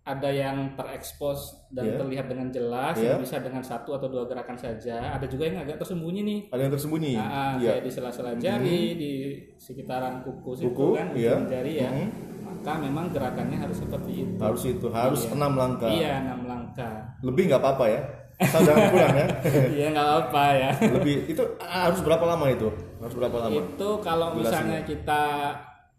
ada 0.09 0.25
yang 0.25 0.73
terekspos 0.73 1.69
dan 1.69 1.85
Iya. 1.85 1.97
terlihat 2.01 2.25
dengan 2.25 2.49
jelas, 2.49 2.97
Iya. 2.97 3.13
yang 3.13 3.21
bisa 3.21 3.37
dengan 3.37 3.61
satu 3.61 3.93
atau 3.93 4.09
dua 4.09 4.25
gerakan 4.25 4.57
saja. 4.57 5.13
Ada 5.13 5.29
juga 5.29 5.45
yang 5.45 5.61
agak 5.61 5.77
tersembunyi 5.77 6.21
nih. 6.25 6.39
Ada 6.49 6.61
yang 6.65 6.73
tersembunyi. 6.73 7.13
Nah, 7.13 7.53
Iya. 7.55 7.69
kayak 7.69 7.83
di 7.85 7.91
sela-sela 7.91 8.31
jari, 8.35 8.79
di 8.95 9.11
sekitaran 9.55 10.25
kuku 10.25 10.51
situ 10.55 10.73
Kuku, 10.73 10.97
kan, 10.97 11.07
ujung 11.13 11.45
jari 11.45 11.73
ya. 11.77 11.89
Mhm. 11.93 12.07
Maka 12.41 12.73
memang 12.75 13.05
gerakannya 13.13 13.57
harus 13.61 13.77
seperti 13.77 14.11
itu. 14.25 14.35
Harus 14.41 14.63
itu, 14.65 14.87
harus 14.89 15.21
Iya. 15.23 15.31
enam 15.37 15.53
langkah. 15.53 15.87
Iya, 15.87 16.13
enam 16.25 16.41
langkah. 16.43 16.95
Lebih 17.21 17.43
nggak 17.45 17.61
apa-apa 17.61 17.85
ya. 17.85 18.01
Jangan 18.39 18.87
kurang 18.89 19.13
ya. 19.13 19.27
Iya 19.77 19.87
nggak 19.93 20.09
apa 20.17 20.43
ya. 20.55 20.69
Lebih 20.89 21.15
itu 21.27 21.43
harus 21.59 21.99
berapa 22.01 22.25
lama 22.25 22.45
itu? 22.49 22.67
Harus 22.97 23.13
berapa 23.13 23.37
lama? 23.37 23.51
itu 23.53 23.89
kalau 23.99 24.27
misalnya 24.33 24.79
kita 24.81 25.23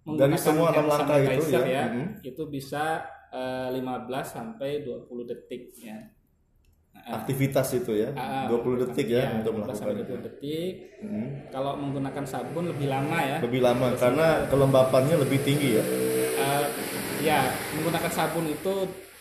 Dari 0.00 0.32
semua 0.34 0.72
enam 0.72 0.88
langkah 0.88 1.20
itu 1.20 1.44
ya. 1.46 1.60
ya, 1.62 1.84
Mhm. 1.86 2.24
itu 2.24 2.42
bisa 2.48 3.04
eh, 3.32 3.68
15 3.74 4.26
sampai 4.26 4.82
20 4.82 5.24
detik 5.26 5.74
ya. 5.80 5.98
aktivitas 7.00 7.70
itu 7.78 7.96
ya. 7.96 8.10
Ah, 8.18 8.50
20 8.50 8.82
detik 8.82 9.06
ya, 9.08 9.22
Iya, 9.24 9.40
untuk 9.40 9.62
15 9.62 9.72
sampai 9.78 9.94
melakukan 9.94 10.20
20 10.20 10.26
detik. 10.26 10.72
Hmm. 11.00 11.28
Kalau 11.48 11.72
menggunakan 11.78 12.24
sabun 12.26 12.64
lebih 12.68 12.86
lama 12.90 13.18
ya. 13.22 13.38
Lebih 13.40 13.60
lama 13.62 13.86
karena 13.96 14.26
kelembapannya 14.50 15.16
lebih 15.22 15.38
tinggi 15.40 15.78
ya. 15.80 15.84
Eh, 15.86 16.64
ya, 17.24 17.40
menggunakan 17.78 18.10
sabun 18.10 18.50
itu 18.50 18.74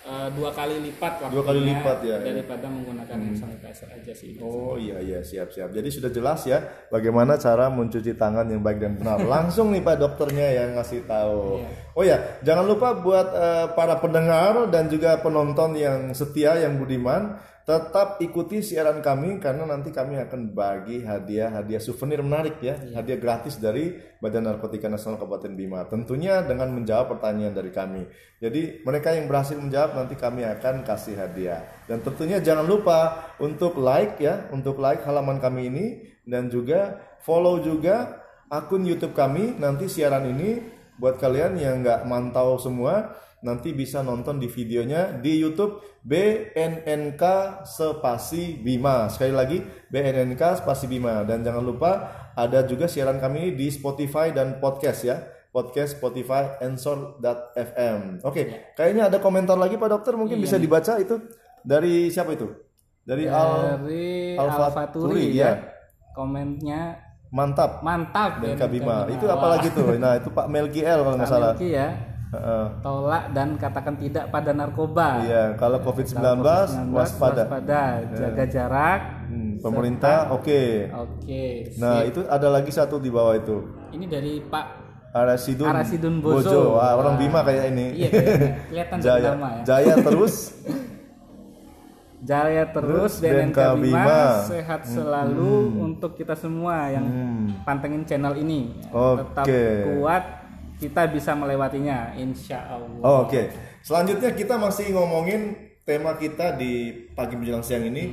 eh, 0.05 0.27
dua 0.35 0.49
kali 0.55 0.79
lipat 0.87 1.27
Dua 1.27 1.43
kali 1.43 1.59
waktunya 1.59 1.75
lipat 1.75 1.97
ya, 2.03 2.17
ya. 2.19 2.25
daripada 2.31 2.65
menggunakan 2.71 3.17
hand 3.19 3.35
sanitizer 3.35 3.89
aja 3.91 4.13
sih. 4.15 4.39
Oh 4.39 4.79
iya 4.79 5.01
iya 5.03 5.19
siap 5.19 5.51
siap. 5.51 5.73
Jadi 5.75 5.89
sudah 5.91 6.11
jelas 6.13 6.45
ya 6.47 6.63
bagaimana 6.87 7.35
cara 7.35 7.67
mencuci 7.67 8.15
tangan 8.15 8.47
yang 8.47 8.63
baik 8.63 8.79
dan 8.79 8.95
benar. 8.95 9.19
Langsung 9.23 9.75
nih 9.75 9.83
Pak 9.83 9.95
dokternya 9.99 10.47
yang 10.55 10.69
ngasih 10.79 11.03
tahu. 11.09 11.59
Iya. 11.59 11.69
Oh 11.97 12.03
ya, 12.07 12.17
jangan 12.45 12.65
lupa 12.69 12.95
buat 12.95 13.27
eh, 13.35 13.65
para 13.75 13.99
pendengar 13.99 14.71
dan 14.71 14.87
juga 14.87 15.19
penonton 15.19 15.75
yang 15.75 16.15
setia 16.15 16.55
yang 16.55 16.79
budiman 16.79 17.35
tetap 17.69 18.17
ikuti 18.17 18.65
siaran 18.65 18.97
kami 18.97 19.37
karena 19.37 19.61
nanti 19.61 19.93
kami 19.93 20.17
akan 20.17 20.57
bagi 20.57 21.05
hadiah-hadiah 21.05 21.77
souvenir 21.77 22.25
menarik 22.25 22.57
ya, 22.65 22.73
hadiah 22.97 23.21
gratis 23.21 23.61
dari 23.61 23.93
Badan 24.17 24.49
Narkotika 24.49 24.89
Nasional 24.89 25.21
Kabupaten 25.21 25.53
Bima. 25.53 25.85
Tentunya 25.85 26.41
dengan 26.41 26.73
menjawab 26.73 27.13
pertanyaan 27.13 27.53
dari 27.53 27.69
kami. 27.69 28.09
Jadi 28.41 28.81
mereka 28.81 29.13
yang 29.13 29.29
berhasil 29.29 29.53
menjawab 29.53 29.93
nanti 29.93 30.17
kami 30.17 30.49
akan 30.49 30.81
kasih 30.81 31.13
hadiah. 31.13 31.61
Dan 31.85 32.01
tentunya 32.01 32.41
jangan 32.41 32.65
lupa 32.65 33.29
untuk 33.37 33.77
like 33.77 34.17
ya, 34.17 34.49
untuk 34.49 34.81
like 34.81 35.05
halaman 35.05 35.37
kami 35.37 35.69
ini 35.69 35.85
dan 36.25 36.49
juga 36.49 36.97
follow 37.21 37.61
juga 37.61 38.25
akun 38.49 38.81
YouTube 38.81 39.13
kami. 39.13 39.61
Nanti 39.61 39.85
siaran 39.85 40.25
ini 40.25 40.78
buat 40.99 41.15
kalian 41.17 41.55
yang 41.55 41.81
nggak 41.81 42.03
mantau 42.05 42.59
semua 42.59 43.15
nanti 43.39 43.71
bisa 43.71 44.03
nonton 44.03 44.35
di 44.35 44.51
videonya 44.51 45.15
di 45.15 45.39
YouTube 45.39 45.79
BNNK 46.03 47.23
spasi 47.63 48.59
Bima. 48.59 49.07
Sekali 49.07 49.31
lagi 49.31 49.57
BNNK 49.63 50.63
spasi 50.63 50.91
Bima 50.91 51.23
dan 51.23 51.43
jangan 51.43 51.63
lupa 51.63 51.91
ada 52.35 52.63
juga 52.67 52.91
siaran 52.91 53.19
kami 53.19 53.55
di 53.55 53.71
Spotify 53.71 54.35
dan 54.35 54.59
podcast 54.59 55.07
ya. 55.07 55.17
Podcast 55.49 55.97
Spotify 55.97 56.61
Ansor.fm. 56.61 58.21
Oke, 58.21 58.69
kayaknya 58.77 59.09
ada 59.09 59.17
komentar 59.17 59.57
lagi 59.57 59.81
Pak 59.81 59.89
Dokter 59.89 60.13
mungkin 60.13 60.37
bisa 60.37 60.61
dibaca 60.61 61.01
itu 61.01 61.17
dari 61.65 62.13
siapa 62.13 62.37
itu? 62.37 62.53
Dari 63.01 63.25
Al 63.25 63.81
Dari 63.81 64.37
Alfaturi, 64.37 65.09
Alfaturi 65.17 65.25
ya. 65.33 65.49
ya. 65.49 65.53
Komennya 66.13 67.08
Mantap 67.29 67.85
mantap 67.85 68.41
dan 68.41 68.57
BNK 68.57 68.63
Bima. 68.73 69.05
Bima. 69.05 69.13
Itu 69.13 69.25
apa 69.29 69.45
lagi 69.53 69.67
tuh? 69.69 69.93
Nah, 70.01 70.17
itu 70.17 70.29
Pak 70.33 70.45
Melki 70.49 70.81
L 70.81 71.05
kalau 71.05 71.15
nggak 71.17 71.29
salah. 71.29 71.53
Melki 71.53 71.69
ya. 71.77 71.89
Heeh. 72.29 72.65
Tolak 72.85 73.23
dan 73.33 73.57
katakan 73.57 73.97
tidak 73.97 74.29
pada 74.29 74.53
narkoba. 74.53 75.21
Iya, 75.25 75.57
kalau 75.57 75.81
COVID-19 75.81 76.21
Kalau 76.21 76.45
COVID-19, 76.45 76.93
waspada. 76.93 77.43
jaga 78.13 78.43
jarak. 78.45 79.01
Hmm, 79.29 79.57
pemerintah 79.61 80.29
oke. 80.33 80.61
Oke. 80.89 81.73
Nah, 81.81 82.05
itu 82.05 82.21
ada 82.25 82.47
lagi 82.49 82.69
satu 82.69 83.01
di 83.01 83.09
bawah 83.09 83.33
itu. 83.33 83.57
Ini 83.93 84.05
dari 84.05 84.41
Pak 84.45 84.65
Arasidun, 85.09 85.69
Arasidun. 85.69 86.21
Ah, 86.77 86.93
orang 87.01 87.17
Wah. 87.17 87.21
Bima 87.21 87.39
kayak 87.41 87.73
ini. 87.73 87.85
Iya, 87.97 88.09
kayaknya. 88.13 88.49
kelihatan 88.69 88.97
Jaya, 89.05 89.29
nama 89.33 89.49
ya. 89.49 89.61
Jaya 89.65 89.93
terus. 90.01 90.35
Jaya 92.19 92.67
terus 92.67 93.15
Terus 93.15 93.23
BNNK 93.23 93.55
BNK 93.55 93.79
Bima, 93.79 94.43
sehat 94.43 94.81
selalu 94.83 95.53
untuk 95.79 96.13
kita 96.13 96.35
semua 96.35 96.91
yang 96.91 97.07
Hmm. 97.07 97.63
pantengin 97.63 98.03
channel 98.03 98.35
ini. 98.35 98.75
Oke. 98.91 99.23
Tetap 99.23 99.45
kuat, 99.87 100.23
kita 100.77 101.01
bisa 101.07 101.31
melewatinya, 101.31 102.11
insya 102.15 102.59
Allah. 102.67 102.99
Oh, 102.99 103.17
Oke. 103.23 103.51
Selanjutnya 103.79 104.35
kita 104.35 104.59
masih 104.59 104.91
ngomongin 104.91 105.55
tema 105.87 106.13
kita 106.13 106.53
di 106.53 107.07
pagi 107.19 107.35
menjelang 107.35 107.59
siang 107.59 107.83
ini 107.83 108.03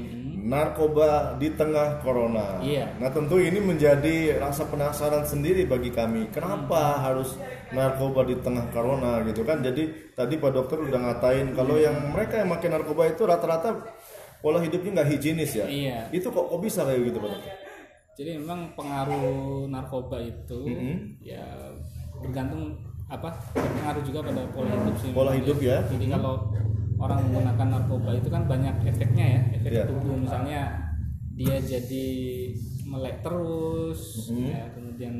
narkoba 0.46 1.38
di 1.38 1.50
tengah 1.54 2.02
corona. 2.02 2.62
Iya. 2.62 2.98
Nah, 3.02 3.10
tentu 3.10 3.38
ini 3.38 3.58
menjadi 3.58 4.38
rasa 4.38 4.66
penasaran 4.70 5.26
sendiri 5.26 5.66
bagi 5.66 5.90
kami. 5.90 6.30
Kenapa 6.30 7.02
harus 7.02 7.34
narkoba 7.75 8.22
di 8.22 8.38
tengah 8.38 8.70
corona 8.70 9.22
gitu 9.26 9.42
kan? 9.42 9.62
Jadi 9.62 10.14
tadi 10.14 10.38
Pak 10.38 10.50
Dokter 10.54 10.78
udah 10.82 10.98
ngatain 11.02 11.50
kalau 11.54 11.78
yang 11.78 12.14
mereka 12.14 12.42
yang 12.42 12.50
makin 12.50 12.78
narkoba 12.78 13.10
itu 13.10 13.26
rata-rata 13.26 13.75
pola 14.38 14.62
hidupnya 14.62 15.02
nggak 15.02 15.10
higienis 15.18 15.50
ya. 15.58 15.66
Iya. 15.66 15.98
Itu 16.14 16.30
kok 16.30 16.46
kok 16.46 16.60
bisa 16.62 16.86
kayak 16.86 17.10
gitu 17.10 17.18
Pak 17.18 17.30
Dokter? 17.34 17.54
Jadi 18.16 18.30
memang 18.40 18.60
pengaruh 18.78 19.66
narkoba 19.68 20.22
itu 20.22 20.60
Mm-hmm. 20.66 20.96
ya 21.20 21.44
bergantung 22.16 22.72
apa 23.06 23.28
berpengaruh 23.52 24.02
juga 24.02 24.18
pada 24.25 24.42
pola 24.54 24.70
hidup 24.70 24.94
sih. 24.98 25.10
Pola 25.10 25.32
hidup 25.34 25.58
ya. 25.58 25.82
Jadi 25.90 26.06
kalau 26.06 26.54
orang 26.96 27.18
menggunakan 27.22 27.66
narkoba 27.70 28.10
itu 28.12 28.28
kan 28.28 28.42
banyak 28.44 28.74
efeknya 28.84 29.26
ya, 29.26 29.40
efek 29.54 29.70
Iya. 29.72 29.84
tubuh 29.86 30.16
misalnya 30.16 30.60
dia 31.32 31.56
jadi 31.58 32.06
melek 32.86 33.20
terus, 33.20 34.30
Mm-hmm. 34.30 34.46
ya, 34.48 34.62
kemudian 34.72 35.14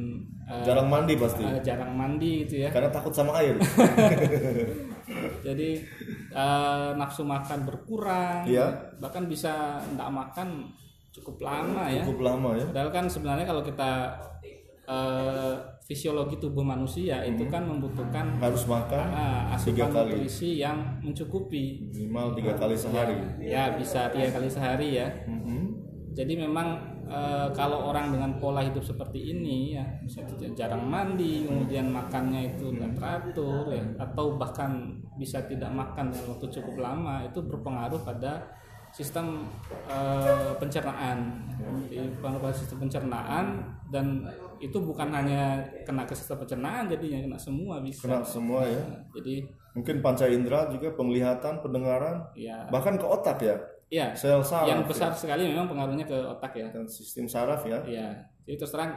eh, 0.47 0.64
Jarang 0.64 0.87
mandi 0.87 1.14
pasti. 1.14 1.42
eh, 1.42 1.61
jarang 1.61 1.92
mandi 1.92 2.47
gitu 2.47 2.62
ya. 2.62 2.71
Karena 2.71 2.88
takut 2.88 3.11
sama 3.11 3.37
air. 3.37 3.59
Jadi 5.42 5.71
eh, 6.33 6.88
nafsu 6.95 7.23
makan 7.23 7.62
berkurang, 7.62 8.42
Iya. 8.45 8.97
bahkan 8.97 9.26
bisa 9.26 9.78
tidak 9.78 10.09
makan 10.11 10.71
cukup 11.12 11.37
lama 11.42 11.87
ya. 11.87 12.02
Cukup 12.02 12.21
lama 12.23 12.50
ya. 12.54 12.64
Padahal 12.66 12.90
kan 12.90 13.04
sebenarnya 13.06 13.45
kalau 13.45 13.62
kita 13.62 13.90
eh, 14.87 15.55
fisiologi 15.83 16.38
tubuh 16.38 16.62
manusia 16.62 17.23
itu 17.23 17.47
kan 17.47 17.62
membutuhkan 17.62 18.38
Harus 18.38 18.66
makan 18.66 19.02
Hmm. 19.07 19.55
tiga 19.59 19.87
asupan 19.87 19.90
kali. 19.93 20.11
nutrisi 20.14 20.59
yang 20.59 20.78
mencukupi. 21.00 21.90
minimal 21.90 22.35
tiga 22.35 22.52
kali 22.55 22.75
sehari. 22.75 23.16
Ya 23.38 23.75
bisa 23.75 24.09
tiga 24.09 24.31
kali 24.31 24.47
sehari 24.47 24.99
ya. 24.99 25.09
Mhm. 25.26 25.62
Jadi 26.14 26.33
memang 26.38 26.95
eh, 27.07 27.49
kalau 27.55 27.87
orang 27.87 28.11
dengan 28.11 28.35
pola 28.43 28.59
hidup 28.59 28.83
seperti 28.83 29.31
ini 29.31 29.78
ya, 29.78 29.87
misalnya 30.02 30.50
jarang 30.59 30.83
mandi, 30.83 31.47
kemudian 31.47 31.87
makannya 31.87 32.50
itu 32.50 32.75
tidak 32.75 32.99
teratur 32.99 33.71
ya, 33.71 33.85
atau 33.95 34.35
bahkan 34.35 34.90
bisa 35.14 35.38
tidak 35.47 35.71
makan 35.71 36.11
dalam 36.11 36.35
waktu 36.35 36.50
cukup 36.50 36.83
lama, 36.83 37.23
itu 37.23 37.38
berpengaruh 37.47 38.02
pada 38.02 38.43
sistem 38.90 39.47
eh, 39.87 40.50
pencernaan, 40.59 41.47
Jadi, 41.87 42.11
pengaruh 42.19 42.43
pada 42.43 42.57
sistem 42.59 42.78
pencernaan 42.83 43.62
dan 43.87 44.26
itu 44.59 44.79
bukan 44.79 45.09
hanya 45.11 45.59
kena 45.83 46.03
ke 46.03 46.13
sistem 46.13 46.41
pencernaan, 46.41 46.87
jadinya 46.87 47.21
kena 47.21 47.39
semua 47.39 47.81
bisa. 47.81 48.05
Kena 48.05 48.21
semua 48.21 48.65
ya. 48.65 48.83
Jadi 49.13 49.45
Mungkin 49.77 50.01
panca 50.01 50.25
indera 50.25 50.73
juga 50.73 50.89
penglihatan, 50.97 51.61
pendengaran, 51.61 52.25
ya, 52.33 52.65
bahkan 52.73 52.97
ke 52.97 53.05
otak 53.05 53.37
ya. 53.45 53.57
ya 53.87 54.07
Sel 54.17 54.41
saraf. 54.41 54.65
yang 54.65 54.81
ya. 54.83 54.89
besar 54.89 55.13
sekali 55.13 55.47
memang 55.47 55.69
pengaruhnya 55.69 56.03
ke 56.03 56.17
otak 56.17 56.57
ya. 56.57 56.73
dan 56.73 56.89
sistem 56.89 57.29
saraf 57.29 57.61
ya. 57.63 57.85
Iya, 57.85 58.09
jadi 58.43 58.57
terus 58.57 58.73
terang 58.73 58.97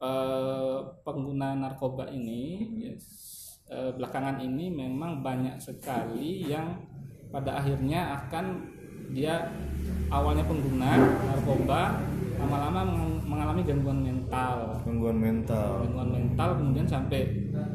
eh, 0.00 0.78
pengguna 1.02 1.54
narkoba 1.54 2.08
ini 2.08 2.64
ya, 2.80 2.94
s- 2.96 3.60
eh, 3.68 3.92
belakangan 3.92 4.40
ini 4.40 4.70
memang 4.70 5.20
banyak 5.20 5.60
sekali 5.60 6.48
yang 6.48 6.80
pada 7.28 7.60
akhirnya 7.60 8.16
akan 8.16 8.64
dia 9.12 9.44
awalnya 10.08 10.44
pengguna 10.44 10.96
narkoba 11.26 12.00
lama-lama 12.38 12.80
meng- 12.86 13.22
mengalami 13.26 13.62
gangguan 13.62 14.00
mental, 14.00 14.78
Gangguan 14.82 15.16
mental. 15.16 15.82
gangguan 15.82 16.10
mental 16.10 16.48
kemudian 16.54 16.86
sampai 16.86 17.20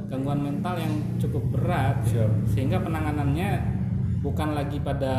gangguan 0.08 0.40
mental 0.40 0.76
yang 0.76 0.94
cukup 1.18 1.44
berat 1.52 2.00
Siap. 2.04 2.32
sehingga 2.48 2.80
penanganannya 2.80 3.50
bukan 4.20 4.50
lagi 4.54 4.80
pada 4.80 5.14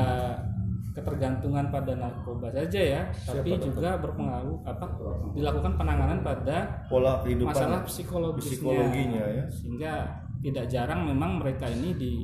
ketergantungan 0.93 1.69
pada 1.69 1.93
narkoba 1.93 2.55
saja 2.55 2.79
ya, 2.79 3.03
tapi 3.27 3.59
juga 3.59 3.99
berpengaruh 3.99 4.63
apa 4.63 4.87
dilakukan 5.35 5.75
penanganan 5.75 6.23
pada 6.23 6.87
Pola 6.87 7.19
kehidupan 7.21 7.51
masalah 7.51 7.83
psikologisnya, 7.83 8.47
psikologinya 8.55 9.25
ya. 9.27 9.45
sehingga 9.51 9.93
tidak 10.39 10.71
jarang 10.71 11.03
memang 11.03 11.43
mereka 11.43 11.67
ini 11.67 11.91
di 11.93 12.23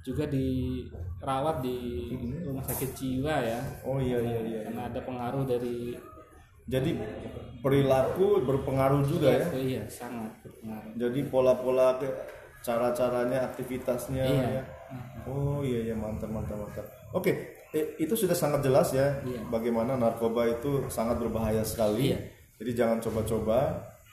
juga 0.00 0.24
dirawat 0.26 1.60
di 1.60 1.76
rumah 2.42 2.64
sakit 2.64 2.90
jiwa 2.90 3.34
ya 3.38 3.60
Oh 3.84 4.00
iya 4.00 4.18
iya 4.18 4.40
iya. 4.40 4.60
karena 4.66 4.82
ada 4.88 4.98
pengaruh 4.98 5.44
dari 5.44 5.94
Jadi 6.64 6.94
perilaku 7.58 8.42
berpengaruh 8.42 9.02
juga 9.02 9.28
ya. 9.32 9.46
oh 9.46 9.58
iya 9.58 9.82
sangat 9.86 10.30
berpengaruh 10.40 10.92
Jadi 10.94 11.20
pola-pola 11.26 11.98
cara-caranya, 12.60 13.38
aktivitasnya 13.44 14.22
Iya. 14.22 14.46
ya. 14.52 14.62
Oh 15.24 15.62
iya 15.62 15.90
iya 15.90 15.94
mantap 15.94 16.28
mantap 16.28 16.54
mantap. 16.56 16.86
Oke, 17.12 17.32
eh, 17.68 17.86
itu 17.96 18.12
sudah 18.12 18.34
sangat 18.34 18.62
jelas 18.62 18.90
ya 18.90 19.18
Iya. 19.20 19.42
bagaimana 19.48 19.94
narkoba 19.94 20.46
itu 20.48 20.86
sangat 20.88 21.18
berbahaya 21.18 21.62
sekali. 21.62 22.10
Iya. 22.10 22.18
Jadi 22.58 22.70
jangan 22.72 22.98
coba-coba 23.00 23.58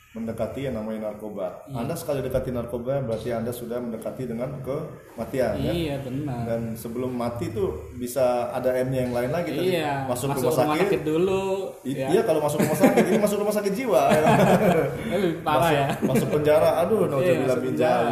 mendekati 0.10 0.66
yang 0.66 0.74
namanya 0.74 1.06
narkoba. 1.08 1.62
Iya. 1.70 1.86
Anda 1.86 1.94
sekali 1.94 2.26
dekati 2.26 2.50
narkoba 2.50 2.98
berarti 3.00 3.30
Anda 3.30 3.54
sudah 3.54 3.78
mendekati 3.78 4.26
dengan 4.26 4.58
kematian 4.60 5.54
ya. 5.60 5.70
iya 5.70 5.96
benar 6.02 6.50
Dan 6.50 6.62
sebelum 6.74 7.14
mati 7.14 7.54
tuh 7.54 7.94
bisa 7.94 8.50
ada 8.50 8.74
M-nya 8.80 9.06
yang 9.06 9.14
lain 9.14 9.30
lagi 9.30 9.54
tadi. 9.54 9.70
iya 9.70 10.10
Masuk, 10.10 10.34
rumah 10.34 10.50
sakit. 10.50 11.06
dulu 11.06 11.69
I- 11.82 11.96
ya 11.96 12.08
Iya 12.10 12.22
kalau 12.24 12.40
masuk 12.40 12.60
rumah 12.60 12.76
sakit 12.76 13.04
ini 13.06 13.18
masuk 13.18 13.38
rumah 13.40 13.54
sakit 13.54 13.74
jiwa. 13.74 14.02
parah 15.42 15.60
masuk, 15.62 15.74
ya 15.74 15.86
masuk 16.04 16.28
penjara 16.32 16.70
aduh 16.80 17.06
no 17.06 17.18
Iya, 17.20 17.34
bilang 17.40 17.62
penjara. 17.62 18.12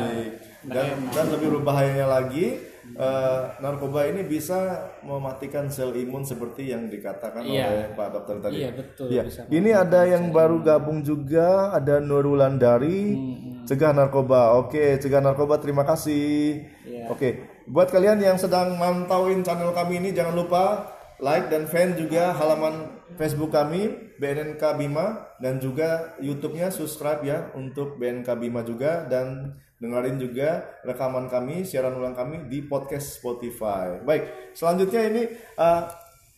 dan, 0.63 0.87
dan 1.09 1.25
lebih 1.29 1.47
berbahayanya 1.53 2.07
lagi 2.09 2.59
eh, 2.89 3.41
narkoba 3.57 4.03
ini 4.05 4.23
bisa 4.23 4.57
mematikan 5.01 5.67
sel 5.67 5.91
imun 5.93 6.23
seperti 6.23 6.71
yang 6.71 6.87
dikatakan 6.87 7.43
Iya. 7.43 7.65
oleh 7.65 7.87
Pak 7.93 8.07
Dokter 8.09 8.35
tadi. 8.41 8.55
Iya 8.57 8.69
betul. 8.71 9.07
Iya. 9.07 9.21
Bisa. 9.23 9.41
Ini 9.45 9.69
ada 9.73 10.01
yang 10.05 10.31
baru 10.31 10.59
gabung 10.61 10.99
juga, 11.01 11.71
ada 11.71 11.99
Nurulan 11.99 12.55
dari 12.57 13.11
Hmm, 13.11 13.63
Cegah 13.63 13.91
Narkoba. 13.91 14.55
Oke, 14.57 14.95
Cegah 14.97 15.19
Narkoba 15.19 15.55
terima 15.57 15.83
kasih. 15.83 16.63
Iya. 16.81 17.07
Oke, 17.07 17.29
buat 17.65 17.87
kalian 17.87 18.17
yang 18.17 18.35
sedang 18.35 18.75
mantauin 18.75 19.39
channel 19.41 19.71
kami 19.71 19.99
ini 19.99 20.09
jangan 20.11 20.33
lupa 20.33 20.87
like 21.17 21.49
dan 21.49 21.65
fan 21.65 21.97
juga 21.97 22.33
halaman 22.33 23.01
Facebook 23.17 23.49
kami 23.49 24.13
BNNK 24.21 24.61
Bima 24.77 25.33
dan 25.41 25.57
juga 25.57 26.13
YouTube-nya 26.21 26.69
subscribe 26.69 27.21
ya 27.25 27.49
untuk 27.57 27.97
BNK 27.97 28.29
Bima 28.37 28.61
juga 28.61 29.05
dan 29.09 29.57
dengerin 29.77 30.17
juga 30.17 30.65
rekaman 30.81 31.29
kami, 31.29 31.61
siaran 31.61 31.93
ulang 31.93 32.17
kami 32.17 32.49
di 32.49 32.65
podcast 32.65 33.21
Spotify. 33.21 34.01
Baik, 34.01 34.53
selanjutnya 34.57 35.01
ini 35.05 35.23
eh, 35.37 35.81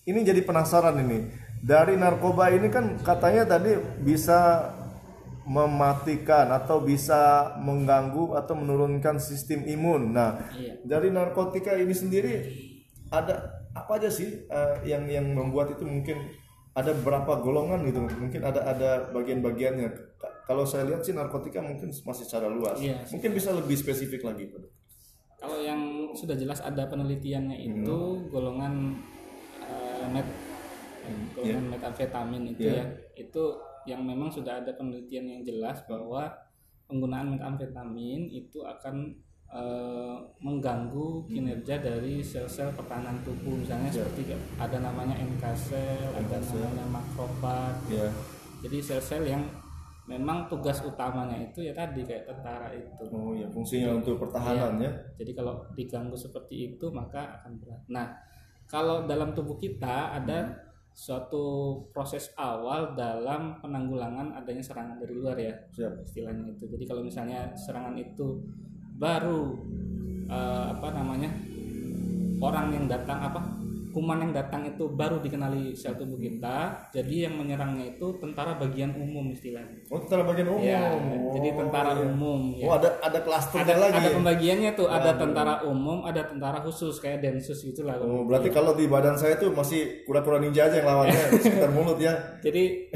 ini 0.07 0.19
jadi 0.23 0.43
penasaran 0.43 0.95
ini. 0.99 1.27
Dari 1.59 1.99
narkoba 1.99 2.51
ini 2.51 2.71
kan 2.71 2.99
katanya 3.03 3.43
tadi 3.43 3.75
bisa 3.99 4.71
mematikan 5.49 6.51
atau 6.55 6.79
bisa 6.79 7.51
mengganggu 7.59 8.37
atau 8.37 8.53
menurunkan 8.55 9.17
sistem 9.19 9.65
imun. 9.65 10.13
Nah, 10.13 10.39
Iya. 10.55 10.79
dari 10.85 11.09
narkotika 11.09 11.73
ini 11.75 11.91
sendiri 11.91 12.33
ada 13.09 13.58
apa 13.71 13.91
aja 13.95 14.09
sih 14.09 14.43
eh, 14.43 14.75
yang 14.83 15.05
yang 15.05 15.25
membuat 15.29 15.71
itu 15.71 15.83
mungkin 15.83 16.17
ada 16.71 16.93
berapa 16.95 17.37
golongan 17.37 17.81
gitu 17.83 17.99
mungkin 18.15 18.41
ada 18.41 18.61
ada 18.63 18.89
bagian-bagiannya 19.09 19.89
Ka- 20.15 20.33
kalau 20.45 20.63
saya 20.63 20.85
lihat 20.85 21.01
sih 21.01 21.11
narkotika 21.11 21.59
mungkin 21.59 21.89
masih 21.89 22.23
secara 22.23 22.47
luas 22.47 22.77
Iya. 22.77 23.03
mungkin 23.09 23.31
bisa 23.31 23.51
lebih 23.51 23.75
spesifik 23.75 24.23
lagi. 24.23 24.49
Kalau 25.35 25.55
yang 25.57 25.79
sudah 26.11 26.35
jelas 26.35 26.59
ada 26.59 26.83
penelitiannya 26.85 27.57
itu 27.57 27.97
golongan 28.27 28.97
eh, 29.61 30.05
met 30.09 30.27
golongan 31.33 31.65
metamfetamin 31.69 32.43
itu 32.49 32.61
Iya. 32.65 32.73
ya 32.75 32.85
itu 33.17 33.43
yang 33.85 34.01
memang 34.03 34.29
sudah 34.29 34.59
ada 34.59 34.71
penelitian 34.71 35.25
yang 35.27 35.41
jelas 35.41 35.81
bahwa 35.85 36.29
penggunaan 36.85 37.31
metamfetamin 37.31 38.27
itu 38.27 38.61
akan 38.61 39.13
eh, 39.49 40.17
mengganggu 40.41 41.25
kinerja 41.29 41.81
dari 41.81 42.21
sel-sel 42.21 42.69
pertahanan 42.73 43.17
tubuh. 43.25 43.57
Misalnya 43.57 43.89
seperti 43.89 44.33
ada 44.57 44.77
namanya 44.79 45.17
NK 45.17 45.43
sel, 45.57 46.09
ada 46.15 46.37
namanya 46.41 46.85
makrofag. 47.01 47.75
ya 47.89 48.07
Jadi 48.65 48.77
sel-sel 48.83 49.23
yang 49.25 49.43
memang 50.09 50.49
tugas 50.49 50.81
utamanya 50.81 51.37
itu 51.37 51.61
ya 51.61 51.73
tadi 51.77 52.01
kayak 52.01 52.25
tentara 52.25 52.73
itu. 52.73 53.03
oh 53.13 53.37
ya 53.37 53.45
fungsinya 53.53 54.01
untuk 54.01 54.17
pertahanan 54.17 54.81
ya. 54.81 54.89
Jadi 55.21 55.31
kalau 55.37 55.61
diganggu 55.77 56.17
seperti 56.17 56.73
itu 56.73 56.89
maka 56.89 57.39
akan 57.39 57.61
berat. 57.61 57.81
Nah, 57.93 58.07
kalau 58.65 59.05
dalam 59.05 59.37
tubuh 59.37 59.61
kita 59.61 60.17
ada 60.17 60.65
suatu 60.89 61.77
proses 61.93 62.33
awal 62.35 62.97
dalam 62.97 63.61
penanggulangan 63.61 64.33
adanya 64.35 64.59
serangan 64.65 64.97
dari 64.97 65.13
luar 65.13 65.37
ya 65.37 65.53
siap. 65.69 66.01
istilahnya 66.01 66.57
itu. 66.57 66.65
Jadi 66.65 66.83
kalau 66.89 67.05
misalnya 67.05 67.53
serangan 67.53 67.93
itu 67.95 68.41
baru 68.99 69.55
eh, 70.27 70.65
apa 70.75 70.87
namanya 70.91 71.31
orang 72.43 72.75
yang 72.75 72.85
datang 72.91 73.19
apa 73.23 73.41
kuman 73.89 74.21
yang 74.21 74.31
datang 74.31 74.65
itu 74.65 74.87
baru 74.87 75.19
dikenali 75.19 75.73
sel 75.73 75.93
tubuh 75.93 76.15
kita. 76.15 76.89
Jadi 76.89 77.25
yang 77.25 77.35
menyerangnya 77.35 77.93
itu 77.93 78.05
tentara 78.17 78.55
bagian 78.55 78.93
umum 78.93 79.29
istilahnya. 79.29 79.81
oh 79.89 79.99
tentara 79.99 80.23
bagian 80.23 80.47
umum 80.47 80.61
Ya, 80.61 80.93
oh, 80.93 81.33
jadi 81.33 81.49
tentara 81.55 81.91
iya. 81.93 82.03
umum. 82.05 82.39
Ya 82.53 82.65
oh 82.65 82.73
ada 82.75 82.89
ada 82.99 83.19
klasternya 83.19 83.65
ada 83.65 83.75
lagi 83.79 83.97
ada 83.97 84.09
ya? 84.09 84.15
pembagiannya 84.15 84.71
tuh 84.73 84.87
ada 84.87 85.11
tentara 85.13 85.53
umum 85.63 86.03
ada 86.03 86.21
tentara 86.23 86.59
khusus 86.61 86.97
kayak 86.97 87.19
densus 87.19 87.59
gitulah 87.61 87.97
Oh, 87.99 88.23
berarti 88.23 88.49
kalau 88.49 88.73
di 88.73 88.85
badan 88.85 89.15
saya 89.15 89.35
tuh 89.35 89.51
masih 89.51 90.03
kura-kura 90.03 90.39
ninja 90.39 90.65
aja 90.65 90.79
yang 90.79 90.87
lawannya 90.87 91.19
sekitar 91.37 91.69
mulut 91.69 91.97
ya. 91.97 92.13
jadi 92.45 92.87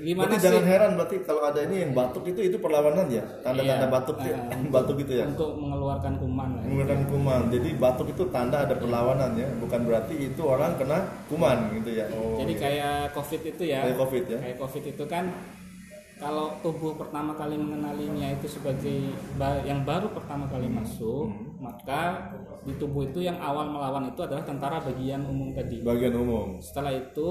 gimana 0.00 0.28
Berarti 0.28 0.36
sih 0.38 0.44
jangan 0.46 0.64
heran 0.64 0.90
berarti 0.94 1.16
kalau 1.24 1.42
ada 1.42 1.60
ini 1.62 1.76
yang 1.82 1.92
batuk 1.92 2.24
itu 2.26 2.40
itu 2.42 2.56
perlawanan 2.58 3.06
ya. 3.08 3.22
Tanda-tanda 3.40 3.86
Iya. 3.86 3.92
batuk 3.92 4.16
ya. 4.20 4.36
Ah, 4.36 4.60
batuk 4.76 4.96
itu 5.00 5.12
ya. 5.16 5.24
untuk 5.26 5.50
mengeluarkan 5.56 6.14
kuman 6.16 6.48
lah 6.54 6.62
Menggunakan 6.66 7.00
kuman. 7.08 7.40
Jadi 7.50 7.68
batuk 7.76 8.06
itu 8.10 8.24
tanda 8.28 8.56
ada 8.62 8.74
perlawanan 8.74 9.32
ya, 9.34 9.48
bukan 9.58 9.80
berarti 9.84 10.14
itu 10.26 10.42
orang 10.42 10.74
kena 10.74 10.98
kuman 11.26 11.58
gitu 11.72 11.90
ya. 11.92 12.06
Oh. 12.10 12.36
jadi 12.36 12.54
kayak 12.54 12.98
covid 13.12 13.42
itu 13.44 13.62
ya 13.64 13.80
Kayak 13.82 13.98
Covid 13.98 14.24
ya. 14.26 14.38
kayak 14.38 14.56
covid 14.58 14.84
itu 14.86 15.04
kan 15.04 15.24
kalau 16.16 16.48
tubuh 16.58 16.96
pertama 16.96 17.32
kali 17.32 17.54
mengenalinya 17.54 18.32
itu 18.32 18.48
sebagai 18.48 18.98
ba- 19.34 19.60
yang 19.62 19.84
baru 19.84 20.08
pertama 20.10 20.44
kali 20.46 20.64
masuk 20.66 21.28
Hmm. 21.28 21.60
maka 21.62 22.32
di 22.62 22.72
tubuh 22.74 23.04
itu 23.04 23.20
yang 23.20 23.36
awal 23.38 23.66
melawan 23.66 24.06
itu 24.06 24.18
adalah 24.18 24.40
tentara 24.42 24.80
bagian 24.80 25.22
umum 25.22 25.52
tadi 25.52 25.80
bagian 25.80 26.14
umum 26.14 26.56
setelah 26.58 26.90
itu 26.90 27.30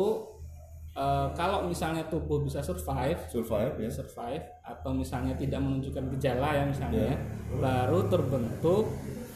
eh, 0.93 1.27
kalau 1.33 1.65
misalnya 1.65 2.05
tubuh 2.05 2.39
bisa 2.39 2.61
survive 2.61 3.17
survive 3.27 3.73
ya. 3.75 3.89
survive 3.91 4.45
atau 4.61 4.93
misalnya 4.93 5.33
tidak 5.33 5.59
menunjukkan 5.59 6.05
gejala 6.13 6.49
ya 6.53 6.63
misalnya 6.63 7.01
Ya. 7.01 7.09
ya, 7.11 7.17
baru 7.57 7.99
terbentuk 8.05 8.85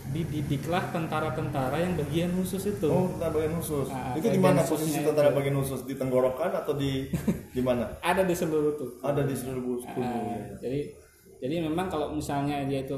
dididiklah 0.10 0.90
tentara-tentara 0.90 1.78
yang 1.80 1.94
bagian 1.96 2.34
khusus 2.34 2.66
itu 2.68 2.86
Oh, 2.86 3.10
tentara 3.10 3.32
bagian 3.32 3.54
khusus. 3.56 3.88
Ah, 3.88 4.14
itu 4.14 4.28
di 4.28 4.38
mana 4.38 4.62
posisi 4.62 4.98
itu. 4.98 5.06
tentara 5.06 5.30
bagian 5.30 5.56
khusus? 5.56 5.82
Di 5.84 5.94
tenggorokan 5.94 6.52
atau 6.52 6.74
di 6.74 7.08
di 7.56 7.62
mana? 7.62 7.86
ada 8.00 8.22
di 8.22 8.34
seluruh 8.34 8.74
tubuh 8.74 8.98
Ada 9.02 9.22
di 9.22 9.34
seluruh 9.34 9.62
tubuh. 9.80 10.02
Ah, 10.02 10.34
ya. 10.36 10.56
jadi 10.60 10.80
jadi 11.40 11.56
memang 11.64 11.88
kalau 11.88 12.12
misalnya 12.12 12.66
dia 12.66 12.82
itu 12.82 12.98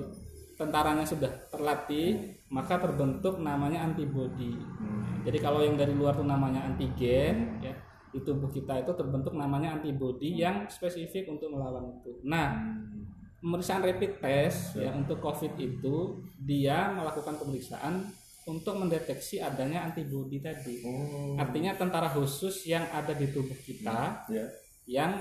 tentaranya 0.54 1.02
sudah 1.02 1.30
terlatih 1.48 2.18
maka 2.48 2.78
terbentuk 2.78 3.38
namanya 3.38 3.82
antibody 3.82 4.54
Hmm. 4.54 5.22
jadi 5.22 5.38
kalau 5.38 5.60
yang 5.60 5.74
dari 5.74 5.92
luar 5.92 6.14
tuh 6.14 6.24
namanya 6.24 6.62
antigen 6.64 7.58
ya 7.60 7.74
di 8.08 8.20
tubuh 8.20 8.46
kita 8.48 8.78
itu 8.78 8.92
terbentuk 8.92 9.34
namanya 9.34 9.74
antibody 9.74 10.36
yang 10.36 10.66
spesifik 10.68 11.26
untuk 11.28 11.50
melawan 11.50 11.90
itu 11.92 12.14
nah 12.22 12.54
Hmm. 12.56 13.01
Pemeriksaan 13.42 13.82
rapid 13.82 14.22
test 14.22 14.78
ya 14.78 14.94
untuk 14.94 15.18
COVID 15.18 15.58
itu 15.58 16.22
dia 16.38 16.94
melakukan 16.94 17.42
pemeriksaan 17.42 18.14
untuk 18.46 18.78
mendeteksi 18.78 19.38
adanya 19.38 19.86
antibodi 19.86 20.42
tadi. 20.42 20.82
Oh, 20.82 21.38
Artinya 21.38 21.78
tentara 21.78 22.10
khusus 22.10 22.66
yang 22.66 22.86
ada 22.90 23.14
di 23.14 23.30
tubuh 23.30 23.54
kita 23.54 24.26
ya. 24.30 24.46
yang 24.90 25.12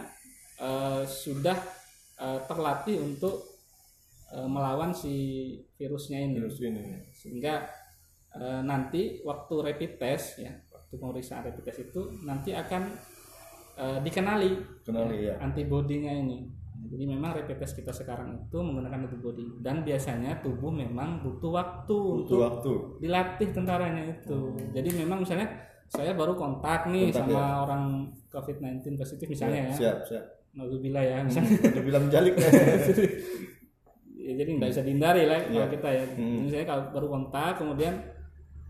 eh, 0.56 1.04
sudah 1.04 1.56
eh, 2.16 2.40
terlatih 2.48 2.96
untuk 3.00 3.44
eh, 4.32 4.48
melawan 4.48 4.92
si 4.92 5.16
virusnya 5.76 6.16
ini. 6.20 6.40
Virus 6.40 6.60
ini. 6.64 6.80
Sehingga 7.12 7.68
eh, 8.36 8.60
nanti 8.64 9.20
waktu 9.20 9.54
rapid 9.68 10.00
test 10.00 10.40
ya, 10.40 10.52
waktu 10.72 10.94
pemeriksaan 10.96 11.44
rapid 11.44 11.64
test 11.64 11.80
itu 11.88 12.00
nanti 12.24 12.52
akan 12.52 12.84
dikenali 13.80 14.84
Kenali 14.84 15.24
ya. 15.32 15.40
antibodinya 15.40 16.12
ini. 16.12 16.59
Jadi 16.82 17.04
memang 17.04 17.30
rapid 17.32 17.56
test 17.56 17.74
kita 17.74 17.90
sekarang 17.90 18.40
itu 18.40 18.56
menggunakan 18.56 19.04
antibody 19.04 19.44
dan 19.58 19.82
biasanya 19.82 20.40
tubuh 20.40 20.68
memang 20.68 21.20
butuh 21.20 21.52
waktu 21.52 21.92
Butuh 21.92 22.16
untuk 22.16 22.38
waktu. 22.40 22.72
dilatih 22.98 23.48
tentaranya 23.50 24.02
itu. 24.08 24.38
Jadi 24.70 24.88
memang 24.96 25.20
misalnya 25.20 25.44
saya 25.86 26.14
baru 26.14 26.32
kontak 26.34 26.86
nih 26.86 27.10
Kontak, 27.10 27.28
sama 27.28 27.42
orang 27.64 27.84
COVID-19 28.28 28.96
positif 28.96 29.26
misalnya 29.26 29.68
ya. 29.68 29.74
Siap, 29.74 29.98
siap. 30.04 30.24
Naudzubillah 30.50 31.02
ya 31.02 31.18
misalnya. 31.20 31.52
Udah 31.68 31.84
bilang 31.84 32.04
jalik 32.08 32.34
ya. 32.34 32.48
Ya, 34.20 34.36
jadi 34.36 34.50
nggak 34.52 34.70
bisa 34.70 34.82
dihindari 34.84 35.24
lah 35.24 35.40
kalau 35.42 35.58
Iya. 35.58 35.72
kita 35.72 35.88
ya. 35.90 36.04
Hmm. 36.14 36.38
Misalnya 36.44 36.66
kalau 36.68 36.82
baru 36.92 37.06
kontak 37.08 37.52
kemudian 37.56 37.94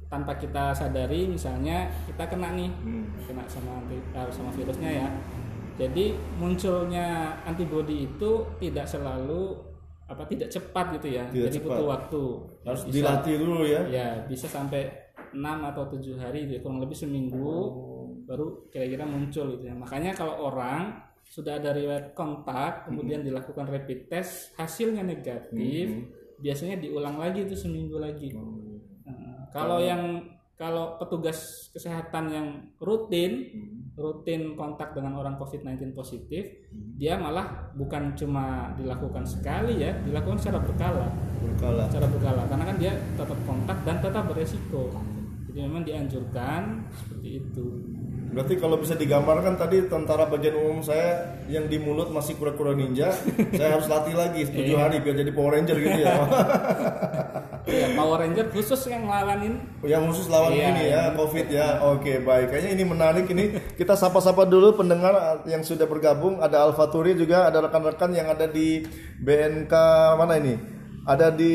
tanpa 0.06 0.32
kita 0.34 0.72
sadari 0.72 1.26
misalnya 1.26 1.90
kita 2.06 2.24
kena 2.24 2.54
nih 2.54 2.70
Hmm. 2.70 3.04
kena 3.22 3.42
sama 3.44 3.82
eh, 3.86 4.30
sama 4.30 4.48
virusnya 4.50 4.90
ya. 4.96 5.08
Jadi 5.80 6.12
munculnya 6.36 7.40
antibodi 7.48 8.04
itu 8.04 8.30
tidak 8.60 8.84
selalu 8.84 9.56
apa 10.04 10.28
tidak 10.28 10.52
cepat 10.52 11.00
gitu 11.00 11.08
ya. 11.16 11.24
Tidak 11.32 11.48
Jadi 11.48 11.56
cepat. 11.56 11.68
butuh 11.72 11.86
waktu. 11.88 12.24
Harus 12.68 12.82
Bisa- 12.84 12.94
dilatih 13.00 13.34
dulu 13.40 13.58
ya. 13.64 13.80
Ya, 13.88 14.08
bisa 14.28 14.44
sampai 14.44 14.92
6 15.32 15.64
atau 15.64 15.86
7 15.88 16.18
hari 16.20 16.50
gitu, 16.50 16.66
kurang 16.66 16.82
lebih 16.82 16.98
seminggu 16.98 17.48
baru 18.26 18.66
kira-kira 18.68 19.06
muncul 19.06 19.56
gitu 19.56 19.70
ya. 19.70 19.74
Makanya 19.74 20.12
kalau 20.12 20.50
orang 20.50 21.00
sudah 21.24 21.62
ada 21.62 21.70
riwayat 21.70 22.12
kontak 22.12 22.90
kemudian 22.90 23.22
dilakukan 23.22 23.70
rapid 23.70 24.10
test 24.10 24.50
hasilnya 24.58 25.06
negatif, 25.06 26.10
biasanya 26.42 26.82
diulang 26.82 27.16
lagi 27.16 27.46
itu 27.46 27.54
seminggu 27.54 28.02
lagi. 28.02 28.34
Nah, 28.34 29.46
kalau 29.54 29.78
yang 29.78 30.26
kalau 30.58 30.98
petugas 31.00 31.70
kesehatan 31.72 32.24
yang 32.28 32.46
rutin 32.82 33.48
rutin 34.00 34.56
kontak 34.56 34.96
dengan 34.96 35.20
orang 35.20 35.36
COVID-19 35.36 35.92
positif, 35.92 36.48
dia 36.96 37.20
malah 37.20 37.70
bukan 37.76 38.16
cuma 38.16 38.72
dilakukan 38.80 39.22
sekali 39.28 39.84
ya, 39.84 39.92
dilakukan 40.02 40.40
secara 40.40 40.64
berkala, 40.64 41.06
Berkala. 41.44 41.84
secara 41.92 42.06
berkala 42.08 42.42
karena 42.48 42.64
kan 42.64 42.76
dia 42.80 42.92
tetap 43.14 43.38
kontak 43.44 43.78
dan 43.84 43.96
tetap 44.00 44.24
beresiko. 44.26 44.88
Jadi 45.50 45.58
memang 45.66 45.84
dianjurkan 45.84 46.88
seperti 46.94 47.44
itu. 47.44 47.66
Berarti 48.30 48.62
kalau 48.62 48.78
bisa 48.78 48.94
digambarkan 48.94 49.58
tadi 49.58 49.90
tentara 49.90 50.22
bagian 50.30 50.54
umum 50.54 50.78
saya 50.86 51.34
yang 51.50 51.66
di 51.66 51.82
mulut 51.82 52.14
masih 52.14 52.38
kura-kura 52.38 52.78
ninja, 52.78 53.10
saya 53.58 53.74
harus 53.74 53.90
latih 53.90 54.14
lagi 54.14 54.46
7 54.46 54.54
Iya. 54.54 54.76
hari 54.78 54.96
biar 55.02 55.18
jadi 55.18 55.32
Power 55.34 55.58
Ranger 55.58 55.76
gitu 55.82 55.98
ya. 55.98 56.14
ya 57.66 57.86
Power 57.98 58.22
Ranger 58.22 58.46
khusus 58.54 58.78
yang 58.86 59.10
ngelawanin 59.10 59.58
yang 59.82 60.06
khusus 60.06 60.30
lawan 60.30 60.54
Iya, 60.54 60.66
ini 60.70 60.84
ya, 60.94 61.02
Covid 61.18 61.46
ya. 61.50 61.82
Oke, 61.82 62.22
baik. 62.22 62.54
Kayaknya 62.54 62.70
ini 62.78 62.84
menarik 62.86 63.26
ini. 63.34 63.44
Kita 63.74 63.98
sapa-sapa 63.98 64.46
dulu 64.46 64.78
pendengar 64.78 65.42
yang 65.50 65.66
sudah 65.66 65.90
bergabung. 65.90 66.38
Ada 66.38 66.70
Alfa 66.70 66.86
Turi 66.86 67.18
juga, 67.18 67.50
ada 67.50 67.58
rekan-rekan 67.66 68.14
yang 68.14 68.30
ada 68.30 68.46
di 68.46 68.86
BNK 69.18 69.74
mana 70.14 70.38
ini? 70.38 70.54
Ada 71.02 71.34
di 71.34 71.54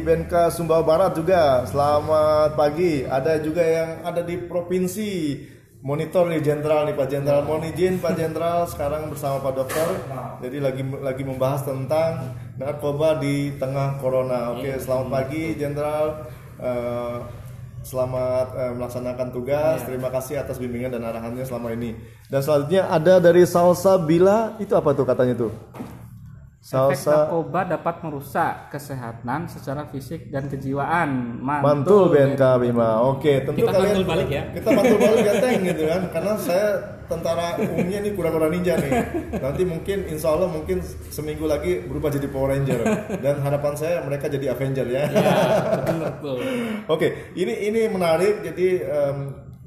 BNK 0.00 0.48
Sumbawa 0.48 0.80
Barat 0.80 1.12
juga. 1.12 1.68
Selamat 1.68 2.56
pagi. 2.56 3.04
Ada 3.04 3.44
juga 3.44 3.60
yang 3.60 4.08
ada 4.08 4.24
di 4.24 4.40
provinsi. 4.40 5.12
Monitor 5.84 6.32
nih 6.32 6.40
Jenderal 6.40 6.88
nih 6.88 6.96
Pak 6.96 7.12
Jenderal. 7.12 7.44
Mohon 7.44 7.68
izin 7.68 8.00
Pak 8.00 8.16
Jenderal 8.16 8.64
sekarang 8.64 9.12
bersama 9.12 9.36
Pak 9.44 9.52
Dokter. 9.52 9.84
Jadi 10.40 10.56
lagi 10.56 10.80
lagi 10.80 11.22
membahas 11.28 11.60
tentang 11.60 12.32
narkoba 12.56 13.20
di 13.20 13.52
tengah 13.60 14.00
corona. 14.00 14.56
Oke, 14.56 14.80
selamat 14.80 15.12
pagi 15.12 15.52
Jenderal. 15.60 16.24
Eh, 16.56 17.16
selamat 17.84 18.46
eh, 18.56 18.72
melaksanakan 18.80 19.28
tugas. 19.28 19.84
Terima 19.84 20.08
kasih 20.08 20.40
atas 20.40 20.56
bimbingan 20.56 20.96
dan 20.96 21.04
arahannya 21.04 21.44
selama 21.44 21.76
ini. 21.76 21.92
Dan 22.32 22.40
selanjutnya 22.40 22.88
ada 22.88 23.20
dari 23.20 23.44
Salsa 23.44 24.00
Bila. 24.00 24.56
Itu 24.56 24.80
apa 24.80 24.96
tuh 24.96 25.04
katanya 25.04 25.36
tuh? 25.36 25.52
Efek 26.64 26.96
Salsa 26.96 27.28
narkoba 27.28 27.60
dapat 27.68 28.00
merusak 28.00 28.72
kesehatan 28.72 29.44
secara 29.52 29.84
fisik 29.84 30.32
dan 30.32 30.48
kejiwaan. 30.48 31.36
Mantul 31.44 32.08
BNK 32.08 32.40
Bima. 32.56 33.04
Oke, 33.04 33.44
tentu 33.44 33.60
Kita 33.60 33.76
kalian 33.76 34.00
mantul 34.00 34.08
balik 34.08 34.28
ya. 34.32 34.42
Kita 34.48 34.68
mantul 34.72 34.96
balik 34.96 35.20
ya 35.28 35.34
Teng 35.44 35.60
gitu 35.60 35.82
kan. 35.84 36.02
Karena 36.08 36.32
saya 36.40 36.68
tentara 37.04 37.60
umumnya 37.60 38.00
nih 38.00 38.12
kura-kura 38.16 38.48
ninja 38.48 38.80
nih. 38.80 38.92
Nanti 39.44 39.62
mungkin 39.68 40.08
insya 40.08 40.32
Allah 40.32 40.48
mungkin 40.48 40.80
seminggu 41.12 41.44
lagi 41.44 41.84
berubah 41.84 42.08
jadi 42.08 42.32
Power 42.32 42.56
Ranger. 42.56 42.80
Dan 43.20 43.44
harapan 43.44 43.74
saya 43.76 44.00
mereka 44.00 44.32
jadi 44.32 44.56
Avenger 44.56 44.88
ya. 44.88 45.04
Ya. 45.12 45.36
Oke, 46.88 47.36
ini 47.36 47.68
ini 47.68 47.92
menarik. 47.92 48.40
Jadi 48.40 48.80
em, 48.80 49.18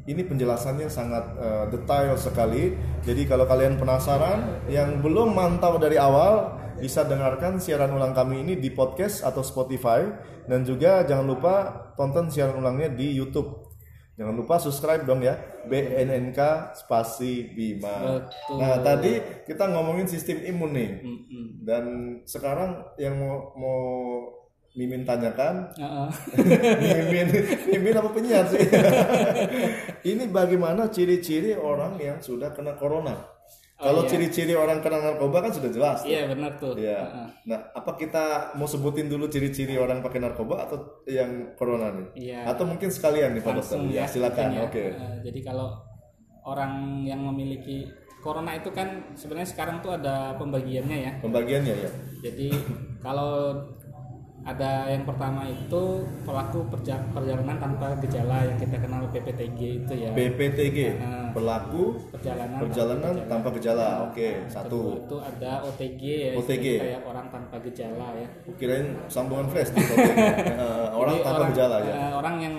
ini 0.10 0.26
penjelasannya 0.26 0.90
sangat 0.90 1.26
eh, 1.38 1.66
detail 1.78 2.18
sekali. 2.18 2.74
Jadi 3.06 3.22
kalau 3.30 3.46
kalian 3.46 3.78
penasaran, 3.78 4.66
yang 4.66 4.98
belum 5.06 5.38
mantau 5.38 5.78
dari 5.78 6.02
awal 6.02 6.66
bisa 6.78 7.04
dengarkan 7.04 7.58
siaran 7.58 7.92
ulang 7.94 8.14
kami 8.14 8.46
ini 8.46 8.54
di 8.58 8.70
podcast 8.72 9.26
atau 9.26 9.42
Spotify 9.42 10.06
dan 10.46 10.64
juga 10.64 11.04
jangan 11.04 11.26
lupa 11.26 11.54
tonton 11.98 12.30
siaran 12.32 12.62
ulangnya 12.62 12.94
di 12.94 13.14
YouTube. 13.18 13.68
Jangan 14.18 14.34
lupa 14.34 14.58
subscribe 14.58 15.06
dong 15.06 15.22
ya 15.22 15.38
BNNK 15.70 16.74
spasi 16.74 17.54
Bima. 17.54 18.26
Betul. 18.26 18.58
Nah 18.58 18.82
tadi 18.82 19.14
kita 19.46 19.70
ngomongin 19.70 20.10
sistem 20.10 20.42
imun 20.42 20.72
nih 20.74 20.92
Mm-mm. 21.06 21.46
dan 21.62 21.84
sekarang 22.26 22.82
yang 22.98 23.14
mau, 23.14 23.54
mau 23.54 23.82
Mimin 24.78 25.02
tanyakan 25.02 25.74
Heeh. 25.74 26.10
mimin 27.10 27.28
mimin 27.66 27.98
apa 27.98 28.14
penyiar 28.14 28.46
sih 28.46 28.62
ini 30.14 30.30
bagaimana 30.30 30.94
ciri-ciri 30.94 31.58
orang 31.58 31.98
yang 31.98 32.22
sudah 32.22 32.54
kena 32.54 32.78
corona 32.78 33.18
kalau 33.78 34.02
iya. 34.02 34.10
ciri-ciri 34.10 34.54
orang 34.58 34.82
kena 34.82 34.98
narkoba 34.98 35.38
kan 35.46 35.52
sudah 35.54 35.70
jelas 35.70 36.02
tuh. 36.02 36.10
Iya 36.10 36.22
benar 36.26 36.52
tuh. 36.58 36.74
Iya. 36.74 37.00
Nah, 37.46 37.60
apa 37.72 37.94
kita 37.94 38.26
mau 38.58 38.66
sebutin 38.66 39.06
dulu 39.06 39.30
ciri-ciri 39.30 39.78
orang 39.78 40.02
pakai 40.02 40.18
narkoba 40.18 40.66
atau 40.66 41.06
yang 41.06 41.54
corona 41.54 41.94
nih? 41.94 42.08
Iya. 42.18 42.40
Atau 42.50 42.66
mungkin 42.66 42.90
sekalian 42.90 43.38
nih 43.38 43.46
Pak 43.46 43.54
Dokter? 43.54 43.78
Langsung 43.78 43.94
Ya, 43.94 44.10
silakan. 44.10 44.50
ya. 44.50 44.66
Oke. 44.66 44.84
Eh, 44.92 45.16
jadi 45.22 45.40
kalau 45.46 45.78
orang 46.42 47.06
yang 47.06 47.22
memiliki 47.22 47.86
corona 48.18 48.58
itu 48.58 48.74
kan 48.74 49.14
sebenarnya 49.14 49.50
sekarang 49.54 49.78
tuh 49.80 49.94
ada 49.94 50.34
pembagiannya 50.42 50.98
ya. 50.98 51.12
Pembagiannya 51.22 51.76
ya. 51.78 51.92
Jadi 52.26 52.50
kalau 52.98 53.62
ada 54.42 54.88
yang 54.88 55.04
pertama 55.04 55.44
itu 55.44 55.82
pelaku 56.24 56.64
perja- 56.72 57.04
perjalanan 57.12 57.60
tanpa 57.60 58.00
gejala 58.00 58.48
yang 58.48 58.56
kita 58.56 58.80
kenal 58.80 59.04
PPTG 59.12 59.60
itu 59.84 59.94
ya. 59.94 60.10
PPTG, 60.16 60.78
Nah. 60.98 61.27
Pelaku 61.38 61.84
perjalanan 62.10 62.58
perjalanan 62.60 63.14
tanpa 63.26 63.50
gejala. 63.54 63.88
Oke, 64.04 64.28
Kedua 64.40 64.50
satu. 64.50 64.80
itu 64.98 65.18
ada 65.20 65.52
OTG 65.64 66.02
ya, 66.02 66.32
OTG. 66.34 66.66
kayak 66.78 67.02
orang 67.04 67.28
tanpa 67.28 67.56
gejala 67.62 68.08
ya. 68.14 68.28
Kirain 68.56 68.88
sambungan 69.08 69.48
flash 69.48 69.70
di. 69.70 69.82
Eh, 70.58 70.88
orang 70.92 71.16
Jadi 71.16 71.26
tanpa 71.26 71.44
gejala 71.50 71.76
ya. 71.80 71.94
eh, 71.94 72.12
orang 72.14 72.36
yang 72.40 72.56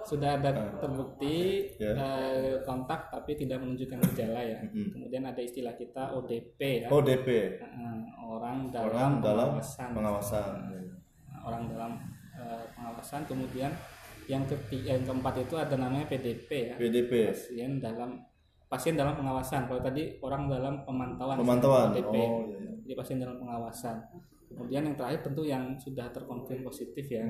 sudah 0.00 0.30
ada 0.34 0.50
terbukti 0.76 1.36
Ya. 1.76 1.92
eh, 1.92 2.58
kontak 2.62 3.06
tapi 3.08 3.36
tidak 3.36 3.58
menunjukkan 3.58 3.98
gejala 4.08 4.40
ya. 4.42 4.58
Kemudian 4.66 5.22
ada 5.22 5.38
istilah 5.38 5.72
kita 5.72 6.10
ODP 6.12 6.58
ya. 6.82 6.88
ODP, 6.88 7.28
Eh, 7.54 7.98
orang 8.20 8.68
dalam 8.68 8.88
orang 8.88 9.12
dalam 9.20 9.48
pengawasan. 9.54 9.88
pengawasan. 9.92 10.50
orang 11.40 11.62
dalam 11.66 11.92
eh, 12.34 12.64
pengawasan. 12.72 13.20
Kemudian 13.24 13.70
yang 14.28 14.44
ketiga, 14.44 14.94
yang 14.94 15.04
keempat 15.08 15.34
itu 15.48 15.54
ada 15.56 15.74
namanya 15.74 16.04
PDP 16.06 16.48
ya. 16.70 16.74
PDP, 16.76 17.32
Pasien 17.32 17.80
dalam 17.80 18.10
pasien 18.68 18.94
dalam 18.94 19.16
pengawasan. 19.16 19.64
Kalau 19.64 19.80
tadi 19.80 20.20
orang 20.20 20.44
dalam 20.46 20.84
pemantauan. 20.84 21.40
pemantauan. 21.40 21.96
PDP. 21.96 22.14
Oh, 22.20 22.44
iya, 22.44 22.56
iya. 22.60 22.72
Jadi 22.84 22.92
pasien 22.94 23.16
dalam 23.16 23.40
pengawasan. 23.40 23.96
Kemudian 24.48 24.84
yang 24.84 24.96
terakhir 24.96 25.20
tentu 25.24 25.42
yang 25.44 25.72
sudah 25.80 26.12
terkonfirm 26.12 26.60
positif 26.64 27.04
ya. 27.08 27.24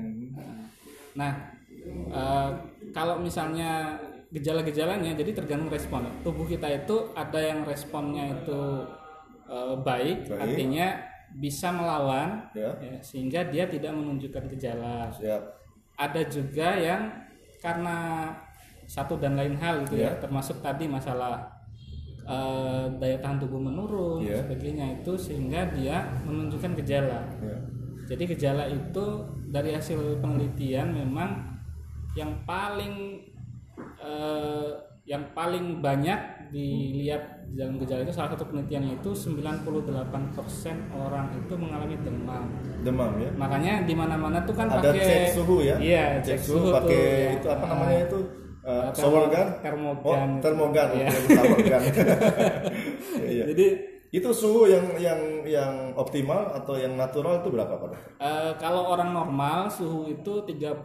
Nah, 1.15 1.31
eh, 2.11 2.49
kalau 2.91 3.19
misalnya 3.19 3.95
gejala-gejalanya, 4.29 5.15
jadi 5.15 5.31
tergantung 5.35 5.71
respon. 5.71 6.05
Tubuh 6.21 6.45
kita 6.45 6.67
itu 6.69 7.11
ada 7.15 7.39
yang 7.39 7.63
responnya 7.63 8.35
itu 8.35 8.59
eh, 9.49 9.75
baik, 9.81 10.29
Baik. 10.29 10.39
artinya 10.45 10.87
bisa 11.29 11.69
melawan, 11.73 12.49
Ya. 12.53 12.73
ya, 12.81 12.97
sehingga 13.01 13.49
dia 13.49 13.65
tidak 13.69 13.93
menunjukkan 13.93 14.45
gejala. 14.53 15.09
Siap. 15.13 15.58
Ada 15.99 16.21
juga 16.31 16.79
yang 16.79 17.11
karena 17.59 18.31
satu 18.87 19.19
dan 19.19 19.35
lain 19.35 19.59
hal 19.59 19.83
gitu 19.83 19.99
ya, 19.99 20.15
Ya. 20.15 20.17
termasuk 20.17 20.63
tadi 20.63 20.87
masalah 20.87 21.59
eh, 22.29 22.85
daya 23.01 23.17
tahan 23.17 23.41
tubuh 23.41 23.57
menurun, 23.57 24.21
Ya. 24.21 24.37
sebagainya 24.45 25.01
itu 25.01 25.17
sehingga 25.17 25.65
dia 25.73 26.05
menunjukkan 26.23 26.77
gejala. 26.77 27.25
Ya. 27.41 27.57
Jadi 28.05 28.23
gejala 28.37 28.69
itu 28.69 29.05
dari 29.49 29.73
hasil 29.73 30.21
penelitian 30.21 30.93
memang 30.93 31.57
yang 32.13 32.29
paling 32.45 33.25
eh, 33.97 34.69
yang 35.09 35.25
paling 35.33 35.81
banyak 35.81 36.38
dilihat 36.49 37.21
dalam 37.49 37.77
gejala 37.77 38.01
itu 38.01 38.11
salah 38.11 38.29
satu 38.29 38.45
penelitiannya 38.45 38.97
itu 38.97 39.09
98% 39.09 39.65
orang 40.91 41.25
itu 41.35 41.53
mengalami 41.53 41.95
demam. 41.99 42.43
Demam 42.81 43.11
ya. 43.17 43.29
Makanya 43.33 43.73
di 43.83 43.93
mana-mana 43.93 44.41
tuh 44.43 44.53
kan 44.53 44.67
Ada 44.67 44.81
pakai 44.89 45.01
cek 45.01 45.23
suhu 45.33 45.61
ya. 45.61 45.75
Iya, 45.77 46.05
cek, 46.19 46.37
cek 46.37 46.39
suhu 46.41 46.57
suhu 46.59 46.73
pakai 46.73 47.01
ya. 47.01 47.29
itu 47.35 47.47
apa 47.47 47.63
Ah. 47.63 47.69
namanya 47.69 47.99
itu? 48.05 48.19
Uh, 48.59 48.91
Termo- 48.91 48.93
shower 48.93 49.23
gun? 49.31 49.47
termogan. 49.63 50.29
Oh, 50.29 50.41
termogan. 50.43 50.87
Iya. 50.93 51.07
Oke, 51.07 51.29
shower 51.31 51.59
gun. 51.59 51.83
Iya. 53.19 53.43
Jadi 53.49 53.67
Itu 54.09 54.33
suhu 54.33 54.65
yang 54.65 54.97
yang 54.97 55.45
yang 55.45 55.73
optimal 55.93 56.49
atau 56.49 56.73
yang 56.81 56.97
natural 56.97 57.45
itu 57.45 57.53
berapa, 57.53 57.73
Pak? 57.77 57.91
eh, 58.17 58.51
kalau 58.57 58.89
orang 58.89 59.13
normal 59.13 59.69
suhu 59.69 60.09
itu 60.09 60.33
36,5 60.49 60.81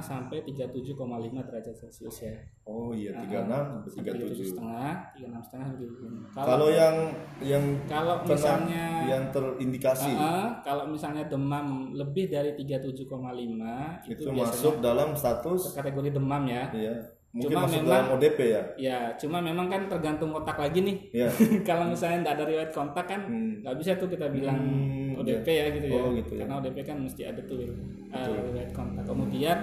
sampai 0.00 0.40
37,5 0.40 1.44
derajat 1.44 1.74
Celcius 1.76 2.18
ya. 2.24 2.34
Oh 2.64 2.90
iya, 2.96 3.14
36 3.20 3.46
sampai 3.52 3.90
Sampai 3.92 4.10
37 4.16 4.32
37. 4.32 4.50
setengah, 4.50 4.92
36 5.12 5.44
setengah 5.44 5.64
sampai 5.68 5.78
37. 5.86 6.34
Kalau 6.34 6.46
Kalau 6.46 6.68
yang 6.72 6.96
yang 7.44 7.64
kalau 7.86 8.16
misalnya 8.24 8.84
yang 9.06 9.24
terindikasi 9.30 10.10
eh, 10.10 10.48
kalau 10.64 10.84
misalnya 10.88 11.24
demam 11.28 11.92
lebih 11.92 12.32
dari 12.32 12.56
37,5 12.56 14.08
itu, 14.08 14.24
itu 14.24 14.30
masuk 14.32 14.80
dalam 14.80 15.12
status 15.12 15.76
kategori 15.76 16.16
demam 16.16 16.42
ya. 16.48 16.64
ya, 16.72 16.96
mungkin 17.36 17.52
Cuma 17.52 17.68
memang- 17.68 18.08
ODP 18.10 18.38
ya. 18.48 18.62
Ya, 18.74 18.98
cuma 19.14 19.38
memang 19.38 19.66
kan 19.66 19.84
tergantung 19.86 20.32
kontak 20.32 20.56
lagi 20.56 20.80
nih. 20.80 20.96
Ya. 21.12 21.28
kalau 21.68 21.84
misalnya 21.86 22.24
tidak 22.24 22.32
ada 22.34 22.44
riwayat 22.46 22.70
kontak 22.72 23.04
kan 23.04 23.20
Hmm. 23.22 23.60
nggak 23.60 23.76
bisa 23.76 23.92
tuh 23.94 24.08
kita 24.08 24.26
bilang 24.28 24.56
Hmm, 24.56 25.20
ODP 25.20 25.46
ya 25.46 25.66
gitu 25.68 25.86
ya. 25.86 26.00
Oh, 26.00 26.10
gitu 26.10 26.32
ya. 26.32 26.40
Karena 26.42 26.54
ODP 26.58 26.76
kan 26.82 26.96
mesti 26.98 27.22
ada 27.22 27.40
tuh 27.42 27.60
uh, 28.08 28.26
riwayat 28.42 28.72
kontak. 28.72 29.04
Kemudian 29.04 29.58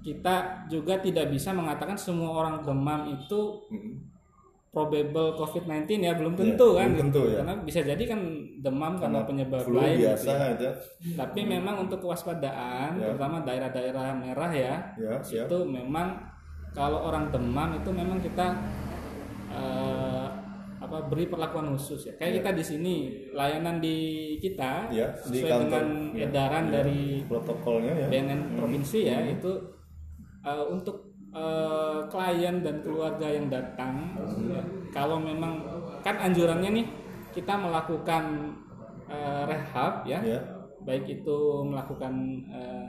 kita 0.00 0.36
juga 0.66 0.96
tidak 0.96 1.28
bisa 1.28 1.50
mengatakan 1.50 1.92
semua 1.92 2.30
orang 2.32 2.62
demam 2.62 3.10
itu 3.10 3.40
Mm. 3.68 4.06
probable 4.70 5.34
COVID-19 5.34 5.98
ya 5.98 6.14
belum 6.14 6.32
Ya, 6.32 6.40
tentu 6.46 6.68
kan. 6.72 6.88
belum 6.88 7.00
tentu 7.04 7.22
ya. 7.26 7.42
Karena 7.42 7.54
bisa 7.60 7.80
jadi 7.82 8.04
kan 8.06 8.20
demam 8.56 8.92
karena, 8.94 9.26
penyebab 9.26 9.60
flu 9.60 9.76
lain. 9.76 9.98
gitu 9.98 10.06
biasa 10.06 10.30
ya. 10.30 10.46
itu 10.48 10.62
ya. 10.62 10.72
Tapi 11.18 11.40
memang 11.44 11.74
untuk 11.80 11.98
kewaspadaan, 11.98 12.90
Ya. 12.94 13.10
terutama 13.10 13.42
daerah-daerah 13.42 14.14
merah 14.14 14.46
ya, 14.48 14.74
Ya, 14.94 15.18
siap. 15.20 15.50
itu 15.50 15.58
memang 15.66 16.14
kalau 16.72 16.98
orang 17.04 17.28
demam 17.28 17.74
itu 17.74 17.90
memang 17.90 18.18
kita 18.18 18.46
eh, 19.48 20.26
apa 20.80 21.06
beri 21.06 21.28
perlakuan 21.28 21.70
khusus 21.70 22.08
ya. 22.08 22.12
Kayak 22.16 22.40
kita 22.40 22.50
di 22.52 22.64
sini 22.64 22.94
layanan 23.30 23.78
di 23.78 23.96
kita 24.38 24.88
di 24.88 24.98
sesuai 25.36 25.44
kantor. 25.46 25.60
dengan 25.62 25.86
Ya, 26.10 26.26
edaran 26.26 26.64
ya. 26.66 26.72
dari 26.72 27.00
Protokolnya 27.24 27.94
ya. 27.94 28.06
BNN 28.08 28.40
provinsi 28.56 28.98
ya 29.04 29.18
itu 29.22 29.52
eh, 30.40 30.64
untuk 30.66 30.96
eh, 31.30 31.98
klien 32.08 32.56
dan 32.60 32.80
keluarga 32.80 33.26
yang 33.28 33.46
datang 33.46 34.16
ya, 34.48 34.62
kalau 34.90 35.20
memang 35.20 35.62
kan 36.00 36.16
anjurannya 36.18 36.70
nih 36.72 36.86
kita 37.30 37.54
melakukan 37.54 38.56
eh, 39.06 39.42
rehab 39.46 40.02
ya 40.02 40.18
Ya. 40.24 40.40
baik 40.80 41.04
itu 41.06 41.38
melakukan 41.62 42.14
eh, 42.48 42.88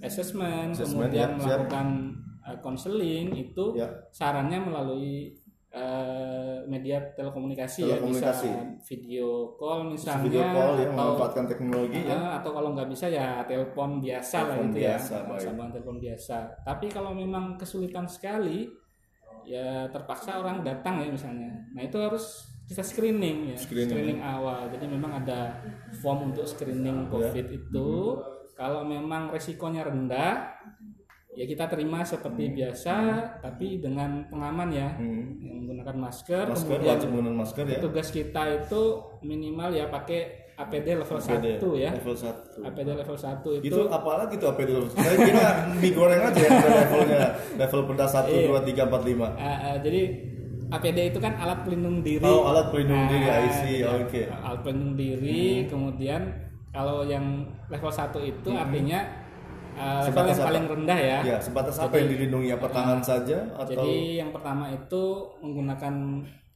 assessment, 0.00 0.72
Assessment, 0.72 1.06
kemudian 1.12 1.28
ya, 1.28 1.36
siap. 1.36 1.38
melakukan 1.38 1.86
eh, 2.08 2.31
konseling 2.58 3.30
itu 3.32 3.74
Ya. 3.74 3.88
sarannya 4.10 4.58
melalui 4.60 5.38
eh, 5.72 6.58
media 6.68 7.00
telekomunikasi, 7.16 7.80
ya 7.82 7.96
Telekomunikasi. 7.96 8.44
bisa 8.44 8.60
video 8.84 9.28
call 9.56 9.88
misalnya 9.88 10.24
Video 10.28 10.44
call 10.44 10.72
ya, 10.76 10.84
atau 10.84 10.92
memanfaatkan 10.92 11.44
teknologi 11.48 11.96
ya. 11.96 12.12
Eh, 12.12 12.30
atau 12.36 12.50
kalau 12.52 12.68
nggak 12.76 12.88
bisa 12.92 13.06
ya 13.08 13.40
telepon 13.42 13.96
biasa 13.96 14.36
lah 14.36 14.44
Telepon 14.52 14.68
itu 14.68 14.78
biasa, 14.84 15.14
ya 15.16 15.40
sambungan 15.40 15.70
telepon 15.72 15.96
biasa. 15.96 16.36
Tapi 16.60 16.86
kalau 16.92 17.16
memang 17.16 17.56
kesulitan 17.56 18.04
sekali 18.04 18.68
ya 19.42 19.88
terpaksa 19.88 20.38
orang 20.38 20.60
datang 20.60 21.00
ya 21.00 21.08
misalnya. 21.08 21.50
Nah 21.72 21.82
itu 21.82 21.96
harus 21.96 22.52
kita 22.62 22.84
screening 22.84 23.52
ya 23.52 23.56
Screening, 23.56 24.20
awal. 24.20 24.68
Jadi 24.68 24.86
memang 24.86 25.24
ada 25.24 25.56
form 25.98 26.30
untuk 26.30 26.44
screening 26.44 27.08
covid 27.08 27.48
itu. 27.48 27.88
Kalau 28.52 28.84
memang 28.84 29.32
resikonya 29.32 29.88
rendah 29.88 30.52
ya 31.32 31.44
kita 31.44 31.64
terima 31.64 32.04
seperti 32.04 32.52
biasa 32.52 32.94
tapi 33.40 33.80
dengan 33.80 34.28
pengaman 34.28 34.68
ya 34.68 34.88
Hmm. 34.92 35.40
yang 35.40 35.56
menggunakan 35.58 35.96
masker, 35.98 36.44
Masker, 36.46 36.68
kemudian 36.76 36.92
wajib 36.92 37.08
menggunakan 37.08 37.38
masker 37.38 37.64
ya. 37.66 37.78
tugas 37.80 38.08
kita 38.08 38.42
itu 38.54 38.82
minimal 39.20 39.68
ya 39.70 39.88
pakai 39.88 40.20
APD 40.52 40.94
level 40.94 41.16
APD, 41.16 41.46
1 41.56 41.72
ya 41.74 41.90
Level 41.90 42.12
1. 42.12 42.60
APD 42.62 42.88
level 42.92 43.16
1 43.16 43.32
itu, 43.56 43.66
Itu 43.66 43.80
apalagi 43.88 44.36
tuh 44.36 44.52
APD 44.52 44.68
level 44.70 44.92
Saya 44.92 45.16
kira 45.18 45.46
mie 45.74 45.90
goreng 45.90 46.20
aja 46.22 46.38
ada 46.44 46.68
levelnya. 46.78 47.20
Level 47.56 47.80
pedas 47.88 48.12
1, 48.12 48.28
Iya. 48.28 48.48
2, 48.52 48.60
3, 48.62 48.82
4, 48.84 49.02
5. 49.02 49.26
eh, 49.34 49.48
eh, 49.66 49.76
jadi 49.80 50.02
APD 50.70 50.98
itu 51.06 51.18
kan 51.18 51.32
alat 51.34 51.64
pelindung 51.64 52.00
diri 52.00 52.20
Oh, 52.22 52.44
alat 52.46 52.68
pelindung 52.68 53.04
diri, 53.06 53.24
Ah, 53.24 53.40
I 53.40 53.48
see. 53.50 53.80
ya, 53.80 53.96
Oke. 53.98 54.28
alat 54.28 54.60
pelindung 54.60 54.92
diri 54.94 55.64
kemudian 55.66 56.20
kalau 56.68 57.00
yang 57.02 57.24
level 57.66 57.88
1 57.90 58.20
itu 58.22 58.50
artinya 58.52 59.21
eh, 59.74 60.00
level 60.00 60.06
Sebatas 60.06 60.30
yang 60.30 60.38
apa? 60.38 60.48
paling 60.48 60.64
rendah 60.68 60.98
ya 61.00 61.18
Ya, 61.24 61.36
sebatas 61.38 61.76
apa 61.76 61.94
yang 61.94 62.08
dilindungi? 62.08 62.48
Apa 62.50 62.66
tangan 62.68 63.00
saja 63.00 63.38
atau 63.52 63.68
jadi 63.68 63.92
yang 64.18 64.30
pertama 64.30 64.68
itu 64.68 65.02
menggunakan 65.38 65.94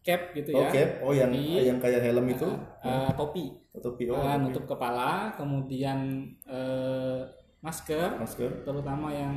cap 0.00 0.20
gitu 0.32 0.50
ya 0.50 0.66
Oke, 0.66 0.82
oh 1.00 1.10
yang 1.10 1.30
Topi. 1.30 1.66
yang 1.66 1.78
kayak 1.78 2.00
helm 2.00 2.26
itu 2.26 2.46
eh, 2.80 3.10
topi 3.12 3.44
topi 3.74 4.04
oh, 4.06 4.16
Eh, 4.16 4.36
nutup 4.38 4.64
kepala 4.64 5.34
kemudian 5.34 5.98
eh, 6.46 7.20
masker 7.58 8.14
masker. 8.16 8.62
terutama 8.62 9.10
yang 9.10 9.34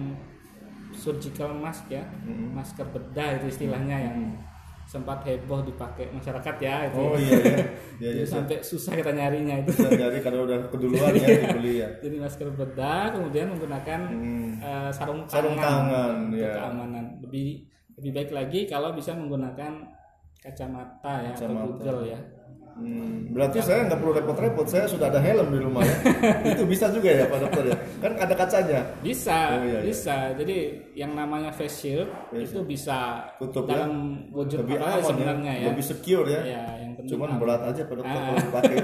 surgical 0.92 1.54
mask 1.54 1.86
ya 1.88 2.02
Mm-mm. 2.22 2.50
masker 2.52 2.86
bedah 2.86 3.38
itu 3.38 3.46
istilahnya 3.48 3.98
yang 4.10 4.18
sempat 4.90 5.22
heboh 5.22 5.62
dipakai 5.62 6.10
masyarakat 6.10 6.56
ya 6.58 6.76
itu 6.84 6.98
Oh 6.98 7.14
iya 7.14 7.38
ya. 7.38 7.58
Ya 8.02 8.10
Jadi 8.10 8.20
ya. 8.20 8.26
sampai 8.26 8.58
susah 8.60 8.94
kita 8.96 9.12
nyarinya 9.12 9.56
itu 9.60 9.70
Bisa 9.72 9.86
jadi 9.92 10.18
kalau 10.20 10.44
udah 10.44 10.66
keduluan 10.66 11.14
ya 11.14 11.28
dibeli 11.46 11.74
ya. 11.78 11.90
jadi 12.00 12.16
masker 12.18 12.50
bedah 12.50 13.14
kemudian 13.14 13.46
menggunakan 13.48 14.00
Hmm. 14.10 14.58
eh, 14.58 14.90
sarung 14.90 15.22
tangan, 15.22 15.30
Sarung 15.30 15.56
tangan, 15.56 16.14
untuk 16.26 16.42
ya. 16.42 16.52
keamanan 16.52 17.06
lebih 17.22 17.70
lebih 17.96 18.12
baik 18.12 18.32
lagi 18.32 18.60
kalau 18.66 18.90
bisa 18.92 19.14
menggunakan 19.14 19.72
kacamata 20.36 21.14
ya 21.20 21.30
atau 21.30 21.46
Kacamata. 21.46 21.66
Google 21.70 22.02
ya 22.08 22.20
Hmm, 22.72 23.30
berarti 23.30 23.60
saya 23.60 23.84
nggak 23.84 23.98
perlu 23.98 24.14
repot-repot, 24.14 24.64
saya 24.64 24.86
sudah 24.86 25.08
ada 25.08 25.18
helm 25.18 25.50
di 25.50 25.60
rumah 25.60 25.82
ya. 25.82 25.96
itu 26.52 26.64
bisa 26.64 26.88
juga 26.90 27.10
ya 27.10 27.26
Pak 27.26 27.40
Dokter 27.42 27.64
ya? 27.66 27.78
Kan 27.98 28.12
ada 28.16 28.34
kacanya. 28.34 28.80
bisa 29.00 29.38
Oh, 29.52 29.62
iya, 29.62 29.72
iya. 29.74 29.80
bisa 29.82 30.16
jadi 30.34 30.58
yang 30.94 31.12
namanya 31.12 31.50
face 31.50 31.76
shield 31.78 32.08
itu 32.32 32.64
bisa 32.64 33.28
Tutup 33.36 33.66
ya? 33.66 33.84
dalam 33.84 33.92
wujud 34.30 34.64
Lebih 34.64 34.78
aman 34.78 35.02
sebenarnya 35.02 35.52
ya, 35.52 35.60
ya, 35.60 35.68
lebih 35.68 35.84
secure 35.84 36.26
ya. 36.26 36.42
Ya, 36.42 36.64
yang 36.80 36.92
penting 36.96 37.12
Cuman 37.12 37.28
aman. 37.30 37.40
berat 37.40 37.62
aja 37.66 37.82
Pak 37.82 37.96
Dokter 37.96 38.12
Ah. 38.12 38.24
kalau 38.24 38.40
dipakai. 38.40 38.76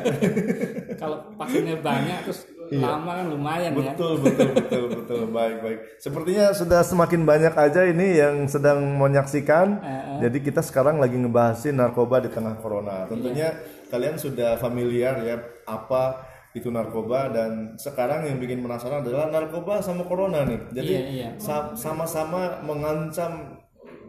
kalau 0.96 1.18
pakainya 1.36 1.76
banyak 1.78 2.20
terus 2.24 2.40
lama 2.68 3.12
kan 3.14 3.26
lumayan 3.28 3.72
ya 3.72 3.78
Iya. 3.78 3.92
betul, 3.94 4.14
betul, 4.20 4.50
betul, 4.52 4.84
betul. 4.92 5.22
Baik, 5.30 5.58
baik. 5.62 5.80
Sepertinya 5.98 6.46
sudah 6.52 6.82
semakin 6.82 7.22
banyak 7.24 7.54
aja 7.54 7.82
ini 7.84 8.18
yang 8.18 8.36
sedang 8.46 8.98
menyaksikan. 8.98 9.68
Eh, 9.80 10.04
Jadi 10.18 10.38
kita 10.42 10.60
sekarang 10.60 10.98
lagi 10.98 11.14
ngebahasin 11.14 11.76
narkoba 11.76 12.20
di 12.20 12.30
tengah 12.30 12.58
corona. 12.58 13.06
Tentunya 13.06 13.52
Iya. 13.52 13.75
Kalian 13.88 14.16
sudah 14.16 14.56
familiar 14.56 15.16
ya 15.20 15.36
apa 15.66 16.22
itu 16.52 16.68
narkoba 16.68 17.28
dan 17.30 17.76
sekarang 17.76 18.24
yang 18.24 18.38
bikin 18.38 18.60
penasaran 18.60 19.04
adalah 19.04 19.28
narkoba 19.28 19.80
sama 19.80 20.04
corona 20.04 20.42
nih. 20.44 20.60
Jadi 20.72 20.94
Iya, 20.94 21.04
iya. 21.06 21.30
sa- 21.36 21.76
sama-sama 21.76 22.64
mengancam 22.64 23.60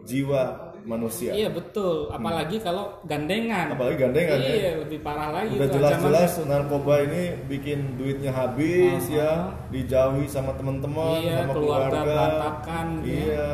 jiwa 0.03 0.55
manusia. 0.81 1.35
iya 1.35 1.51
betul 1.51 2.07
apalagi 2.07 2.55
kalau 2.57 2.95
gandengan 3.03 3.75
Apalagi 3.75 3.99
gandengan 3.99 4.39
ya. 4.39 4.53
iya 4.55 4.71
lebih 4.79 5.03
parah 5.03 5.35
lagi 5.35 5.59
Udah 5.59 5.67
jelas-jelas 5.67 6.31
narkoba 6.47 7.03
ini 7.03 7.21
bikin 7.43 7.99
duitnya 7.99 8.31
habis 8.31 9.03
ya, 9.11 9.51
dijauhi 9.67 10.23
sama 10.25 10.55
teman-teman, 10.55 11.19
Iya, 11.19 11.43
sama 11.43 11.51
keluarga 11.51 11.91
keluarga. 11.91 12.07
berantakan, 12.07 12.87
ya. 13.03 13.11
Iya. 13.11 13.49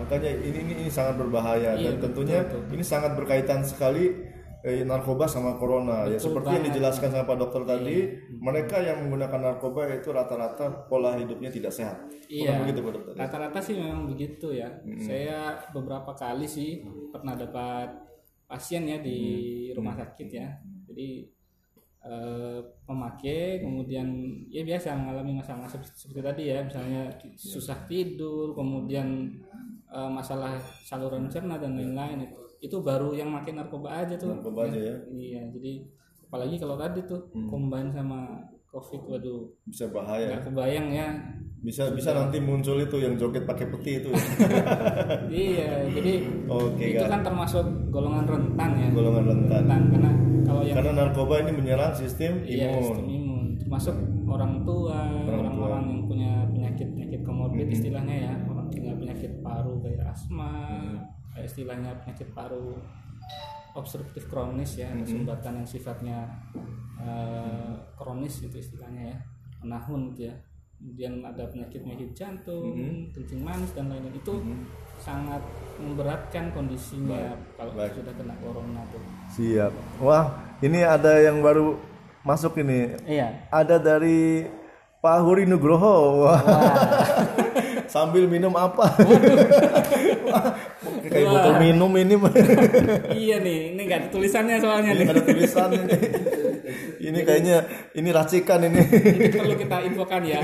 Makanya 0.00 0.30
ini, 0.40 0.58
ini 0.64 0.72
ini 0.80 0.88
sangat 0.88 1.20
berbahaya 1.20 1.76
Iya, 1.76 1.84
dan 1.84 1.94
betul, 1.94 2.04
tentunya 2.08 2.38
betul. 2.42 2.60
ini 2.72 2.82
sangat 2.82 3.12
berkaitan 3.12 3.60
sekali 3.60 4.04
eh, 4.64 4.84
narkoba 4.84 5.24
sama 5.24 5.56
corona 5.56 6.04
ya 6.04 6.16
Betul 6.16 6.24
seperti 6.30 6.48
yang 6.52 6.62
banget. 6.62 6.64
Iya. 6.64 6.74
dijelaskan 6.74 7.08
sama 7.12 7.24
Pak 7.24 7.38
Dokter 7.40 7.62
tadi, 7.64 7.96
mereka 8.36 8.76
yang 8.80 8.98
menggunakan 9.06 9.40
narkoba 9.40 9.80
itu 9.92 10.08
rata-rata 10.12 10.64
pola 10.88 11.16
hidupnya 11.16 11.48
tidak 11.48 11.72
sehat. 11.72 11.96
Iya. 12.28 12.54
Bukan 12.54 12.62
begitu 12.68 12.80
Pak 12.80 12.92
Dokter? 12.94 13.12
rata-rata 13.16 13.58
sih 13.58 13.74
memang 13.76 14.06
begitu 14.06 14.48
ya 14.54 14.68
saya 15.02 15.58
beberapa 15.74 16.14
kali 16.14 16.46
sih 16.46 16.84
pernah 17.10 17.34
dapat 17.34 17.90
pasien 18.50 18.82
ya 18.82 18.98
di 18.98 19.70
rumah 19.70 19.94
sakit 19.94 20.28
ya 20.30 20.50
jadi 20.90 21.22
eh, 22.02 22.58
pemakai 22.82 23.62
kemudian 23.62 24.10
ya 24.50 24.66
biasa 24.66 24.98
mengalami 24.98 25.38
masalah 25.38 25.70
seperti, 25.70 25.94
seperti 25.94 26.20
tadi 26.24 26.42
ya 26.50 26.58
misalnya 26.66 27.02
susah 27.38 27.78
tidur 27.86 28.50
kemudian 28.58 29.30
eh, 29.86 30.10
masalah 30.10 30.58
saluran 30.82 31.30
cerna 31.30 31.62
dan 31.62 31.78
lain-lain 31.78 32.26
itu 32.26 32.39
itu 32.60 32.76
baru 32.78 33.10
yang 33.10 33.28
makin 33.28 33.56
narkoba 33.56 34.04
aja 34.04 34.14
tuh 34.14 34.36
Narkoba 34.36 34.68
aja 34.68 34.78
ya. 34.78 34.96
iya 35.10 35.42
jadi 35.48 35.80
apalagi 36.22 36.56
kalau 36.56 36.76
tadi 36.76 37.00
tuh 37.02 37.18
combine 37.48 37.88
sama 37.90 38.36
covid 38.68 39.02
waduh 39.02 39.48
Bisa 39.64 39.88
bahaya. 39.88 40.36
nggak 40.38 40.44
kebayang 40.46 40.88
ya 40.88 41.08
Bisa 41.60 41.92
bisa 41.92 42.16
nanti 42.16 42.40
muncul 42.40 42.78
itu 42.78 42.96
yang 42.96 43.16
joget 43.16 43.44
pakai 43.44 43.68
peti 43.68 44.00
itu. 44.00 44.08
ya. 44.08 44.16
iya 45.28 45.70
jadi 45.90 46.12
Oke, 46.48 46.84
itu 46.94 47.04
kan. 47.04 47.20
kan 47.20 47.22
termasuk 47.26 47.64
golongan 47.90 48.24
rentan 48.24 48.70
ya 48.76 48.88
Golongan 48.90 49.24
rentan. 49.26 49.62
rentan 49.66 49.82
karena 49.90 50.10
kalau 50.40 50.62
yang 50.64 50.76
Karena 50.80 50.92
narkoba 50.96 51.34
ini 51.42 51.52
menyerang 51.52 51.92
sistem 51.92 52.40
iya, 52.44 52.70
imun. 52.70 52.80
sistem 52.80 53.06
imun 53.08 53.44
termasuk 53.60 53.96
orang 54.24 54.62
tua 54.64 54.98
orang-orang 55.26 55.82
yang 55.84 56.00
punya 56.06 56.32
penyakit 56.48 56.86
penyakit 56.90 57.20
komorbid 57.22 57.66
istilahnya 57.68 58.16
ya 58.16 58.34
orang 58.46 58.66
punya 58.68 58.92
penyakit 58.94 59.32
paru 59.40 59.82
kayak 59.82 60.00
asma 60.08 60.52
kayak 60.80 61.02
istilahnya 61.38 61.94
penyakit 62.02 62.34
paru 62.34 62.74
obstruktif 63.78 64.26
kronis 64.26 64.74
ya 64.82 64.90
ada 64.90 65.06
sumbatan 65.06 65.62
yang 65.62 65.68
sifatnya 65.68 66.18
eh, 66.98 67.74
kronis 67.94 68.42
itu 68.42 68.58
istilahnya 68.58 69.14
ya 69.14 69.18
menahun 69.62 70.10
gitu 70.14 70.26
ya 70.30 70.34
kemudian 70.80 71.20
ada 71.20 71.44
penyakit 71.52 71.84
penyakit 71.84 72.10
jantung 72.16 72.72
kencing 73.12 73.44
manis 73.44 73.70
dan 73.76 73.92
lain-lain 73.92 74.16
itu 74.16 74.32
sangat 74.96 75.44
memberatkan 75.76 76.52
kondisinya 76.52 77.36
kalau 77.56 77.72
baik. 77.76 77.92
sudah 77.96 78.12
kena 78.16 78.34
corona 78.40 78.80
tuh 78.88 79.00
Siap. 79.32 79.72
Wah, 80.02 80.36
ini 80.60 80.84
ada 80.84 81.20
yang 81.22 81.40
baru 81.40 81.78
masuk 82.26 82.60
ini. 82.60 82.96
iya 83.08 83.48
Ada 83.48 83.80
dari 83.80 84.44
Pak 85.00 85.18
Huri 85.24 85.48
Nugroho. 85.48 86.28
Wah. 86.28 86.42
Sambil 87.94 88.28
minum 88.28 88.52
apa? 88.52 88.92
kayak 91.10 91.26
Wah. 91.26 91.34
botol 91.34 91.54
minum 91.58 91.90
ini. 91.98 92.14
iya 93.26 93.36
nih 93.42 93.74
ini 93.74 93.80
nggak 93.84 93.98
ada 93.98 94.08
tulisannya 94.14 94.56
soalnya 94.62 94.90
ini 94.94 95.02
nih 95.02 95.06
ada 95.10 95.24
tulisan 95.26 95.70
ini. 96.70 97.08
Ini 97.10 97.18
kayaknya 97.26 97.56
ini 97.98 98.08
racikan 98.14 98.60
ini. 98.64 98.80
ini 98.80 99.26
perlu 99.30 99.56
kita 99.58 99.76
infokan 99.84 100.22
ya 100.24 100.40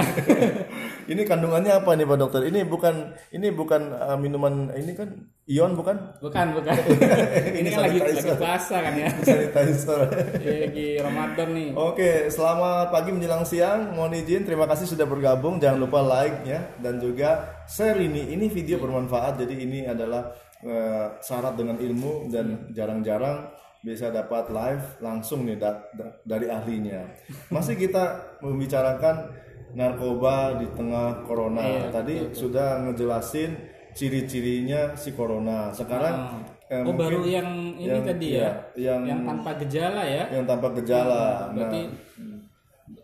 ini 1.13 1.23
kandungannya 1.23 1.73
apa 1.79 1.95
nih 1.95 2.07
Pak 2.07 2.19
Dokter? 2.19 2.41
Ini 2.47 2.67
bukan 2.67 3.15
ini 3.31 3.49
bukan 3.55 3.95
uh, 3.95 4.19
minuman 4.19 4.75
ini 4.75 4.93
kan 4.93 5.09
ion 5.47 5.79
bukan? 5.79 6.19
bukan 6.19 6.47
bukan 6.59 6.75
ini 7.63 7.69
kan 7.71 7.81
lagi 7.87 7.99
lagi 8.03 8.23
puasa 8.35 8.77
kan 8.83 8.95
ya 8.99 9.09
Sanitizer. 9.23 10.01
Iya, 10.43 10.55
lagi 10.67 10.89
Ramadan 10.99 11.49
nih 11.55 11.69
Oke, 11.77 12.27
selamat 12.33 12.91
pagi 12.91 13.11
menjelang 13.15 13.47
siang. 13.47 13.95
Mohon 13.95 14.19
izin, 14.23 14.43
terima 14.43 14.67
kasih 14.67 14.91
sudah 14.91 15.07
bergabung. 15.07 15.63
Jangan 15.63 15.79
lupa 15.79 16.03
like 16.03 16.43
ya 16.43 16.75
dan 16.83 16.99
juga 16.99 17.63
share 17.71 18.03
ini. 18.03 18.35
Ini 18.35 18.51
video 18.51 18.83
bermanfaat. 18.83 19.39
Jadi 19.47 19.55
ini 19.63 19.87
adalah 19.87 20.35
eh, 20.67 21.07
syarat 21.23 21.55
dengan 21.55 21.79
ilmu 21.79 22.33
dan 22.33 22.71
jarang-jarang 22.75 23.53
bisa 23.87 24.11
dapat 24.11 24.51
live 24.51 24.99
langsung 24.99 25.47
nih 25.47 25.55
da- 25.57 25.87
da- 25.95 26.19
dari 26.27 26.51
ahlinya. 26.51 27.07
Masih 27.49 27.79
kita 27.79 28.03
membicarakan 28.43 29.31
narkoba 29.73 30.59
di 30.59 30.67
tengah 30.73 31.23
corona. 31.23 31.63
Iya, 31.63 31.95
Tadi 31.95 32.15
sudah 32.33 32.83
ngejelasin 32.83 33.55
ciri-cirinya 33.95 34.93
si 34.93 35.15
corona. 35.15 35.71
Sekarang 35.71 36.43
eh, 36.67 36.83
oh 36.83 36.91
mungkin 36.91 36.99
baru 36.99 37.21
yang 37.25 37.49
ini 37.75 37.87
yang- 37.89 38.03
tadi 38.05 38.27
iya, 38.29 38.43
ya 38.43 38.51
yang 38.75 39.01
yang 39.07 39.21
tanpa 39.23 39.51
gejala 39.57 40.03
ya 40.03 40.25
yang 40.29 40.45
tanpa 40.45 40.69
gejala. 40.75 41.23
Nah, 41.23 41.55
berarti 41.55 41.81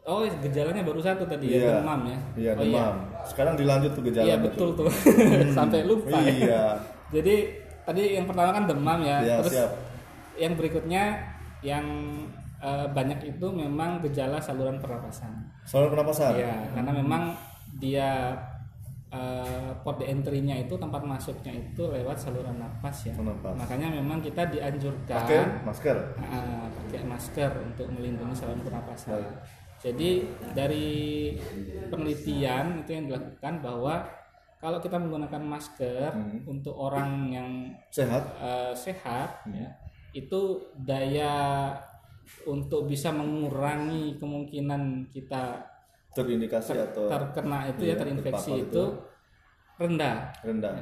oh 0.02 0.20
gejalanya 0.42 0.82
baru 0.82 0.98
satu 0.98 1.22
tadi 1.24 1.46
Iya. 1.48 1.62
ya 1.62 1.70
demam 1.78 2.00
ya 2.04 2.18
iya 2.34 2.50
oh 2.52 2.60
demam. 2.60 2.94
Sekarang 3.22 3.54
dilanjut 3.54 3.94
tuh 3.94 4.02
gejala. 4.02 4.26
iya 4.26 4.36
betul 4.36 4.68
tuh 4.74 4.90
sampai 5.56 5.86
lupa 5.86 6.18
ya. 6.18 6.26
Iya. 6.26 6.64
jadi 7.14 7.34
tadi 7.82 8.02
yang 8.18 8.26
pertama 8.26 8.50
kan 8.50 8.64
demam 8.66 8.98
ya 9.00 9.22
Iya, 9.22 9.36
terus 9.40 9.54
siap. 9.54 9.70
Yang 10.34 10.54
berikutnya 10.54 11.20
yang 11.60 11.84
eh, 12.58 12.86
banyak 12.88 13.20
itu 13.28 13.46
memang 13.48 14.00
gejala 14.00 14.38
saluran 14.38 14.76
pernapasan 14.76 15.30
Soal 15.62 15.88
pernapasan. 15.88 16.34
ya 16.34 16.52
karena 16.72 16.92
memang 16.92 17.22
dia 17.76 18.34
eh, 19.08 19.70
port 19.80 20.00
entry-nya 20.00 20.56
itu 20.58 20.74
tempat 20.74 21.02
masuknya 21.02 21.52
itu 21.52 21.82
lewat 21.84 22.16
saluran 22.16 22.56
napas 22.56 23.06
ya 23.06 23.14
Napas. 23.14 23.54
makanya 23.54 23.92
memang 23.92 24.18
kita 24.18 24.46
dianjurkan 24.46 25.20
Pakai 25.20 25.40
masker. 25.62 25.96
Ah, 26.18 26.64
pakai 26.68 27.00
masker 27.04 27.50
untuk 27.62 27.86
melindungi 27.88 28.32
saluran 28.32 28.60
pernapasan. 28.60 29.20
Baik. 29.20 29.32
Jadi 29.82 30.10
dari 30.54 31.34
penelitian 31.88 32.80
itu 32.80 32.90
yang 32.92 33.04
dilakukan 33.06 33.54
bahwa 33.60 33.94
kalau 34.56 34.78
kita 34.78 34.94
menggunakan 34.94 35.42
masker 35.42 36.06
Hmm. 36.14 36.38
untuk 36.46 36.70
orang 36.72 37.26
yang 37.28 37.50
Sehat. 37.90 38.22
eh, 38.38 38.70
sehat, 38.72 39.42
Hmm. 39.42 39.58
ya, 39.58 39.68
itu 40.12 40.40
daya 40.76 41.72
untuk 42.46 42.86
bisa 42.86 43.10
mengurangi 43.10 44.16
kemungkinan 44.16 45.08
kita 45.08 45.68
Terindikasi 46.12 46.76
atau 46.76 47.08
terkena 47.08 47.72
itu 47.72 47.88
Iya, 47.88 47.96
ya 47.96 48.00
terinfeksi 48.04 48.52
itu. 48.52 48.68
itu 48.68 48.84
rendah. 49.80 50.28
rendah. 50.44 50.74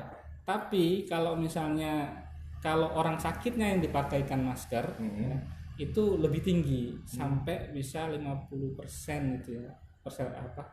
Tapi 0.42 1.06
kalau 1.06 1.38
misalnya 1.38 2.10
kalau 2.58 2.90
orang 2.92 3.14
sakitnya 3.14 3.72
yang 3.72 3.80
dipakaikan 3.80 4.42
masker 4.42 4.82
Mhm. 4.98 5.22
ya, 5.22 5.36
itu 5.78 6.18
lebih 6.18 6.42
tinggi 6.42 6.98
sampai 7.06 7.70
bisa 7.70 8.10
50% 8.10 9.38
itu 9.40 9.56
ya 9.56 9.70
persen 10.02 10.28
apa 10.28 10.66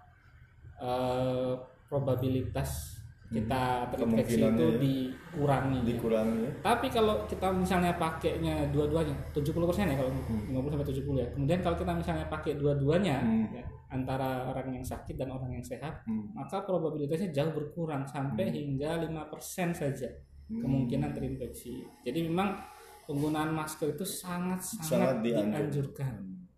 eh, 0.77 1.53
probabilitas 1.87 2.96
kita 3.27 3.91
terinfeksi 3.91 4.39
itu 4.39 4.47
ya. 4.63 4.79
dikurangi. 4.79 5.79
ya. 5.83 5.87
Dikurangi 5.91 6.37
ya. 6.47 6.51
Tapi 6.63 6.87
kalau 6.87 7.27
kita 7.27 7.47
misalnya 7.51 7.91
pakainya 7.93 8.71
dua-duanya 8.71 9.11
70% 9.31 9.43
ya 9.83 9.95
kalau 9.95 10.11
Hmm. 10.15 10.47
50 10.55 10.71
sampai 10.71 10.87
70 10.87 11.19
ya. 11.19 11.27
Kemudian 11.35 11.59
kalau 11.59 11.75
kita 11.75 11.91
misalnya 11.91 12.25
pakai 12.27 12.55
dua-duanya 12.55 13.17
Hmm. 13.19 13.51
ya, 13.51 13.63
antara 13.89 14.47
orang 14.47 14.71
yang 14.73 14.85
sakit 14.85 15.15
dan 15.15 15.27
orang 15.27 15.51
yang 15.51 15.61
sehat, 15.61 16.03
Hmm. 16.03 16.31
maka 16.31 16.63
probabilitasnya 16.63 17.31
jauh 17.31 17.51
berkurang 17.51 18.03
sampai 18.03 18.47
hingga 18.47 19.03
5% 19.03 19.75
saja 19.75 20.07
Hmm. 20.47 20.63
kemungkinan 20.63 21.11
terinfeksi. 21.11 21.83
Jadi 22.01 22.23
memang 22.23 22.55
penggunaan 23.03 23.51
masker 23.51 23.91
itu 23.91 24.03
sangat 24.03 24.63
Sangat 24.63 24.87
sangat 24.87 25.15
dianjurkan. 25.19 25.51
dianjurkan. 25.51 26.13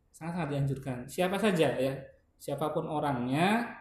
Sangat 0.10 0.34
sangat 0.36 0.50
dianjurkan. 0.50 0.98
Siapa 1.06 1.38
saja 1.38 1.68
ya, 1.74 1.94
siapa 2.36 2.70
pun 2.70 2.86
orangnya 2.86 3.74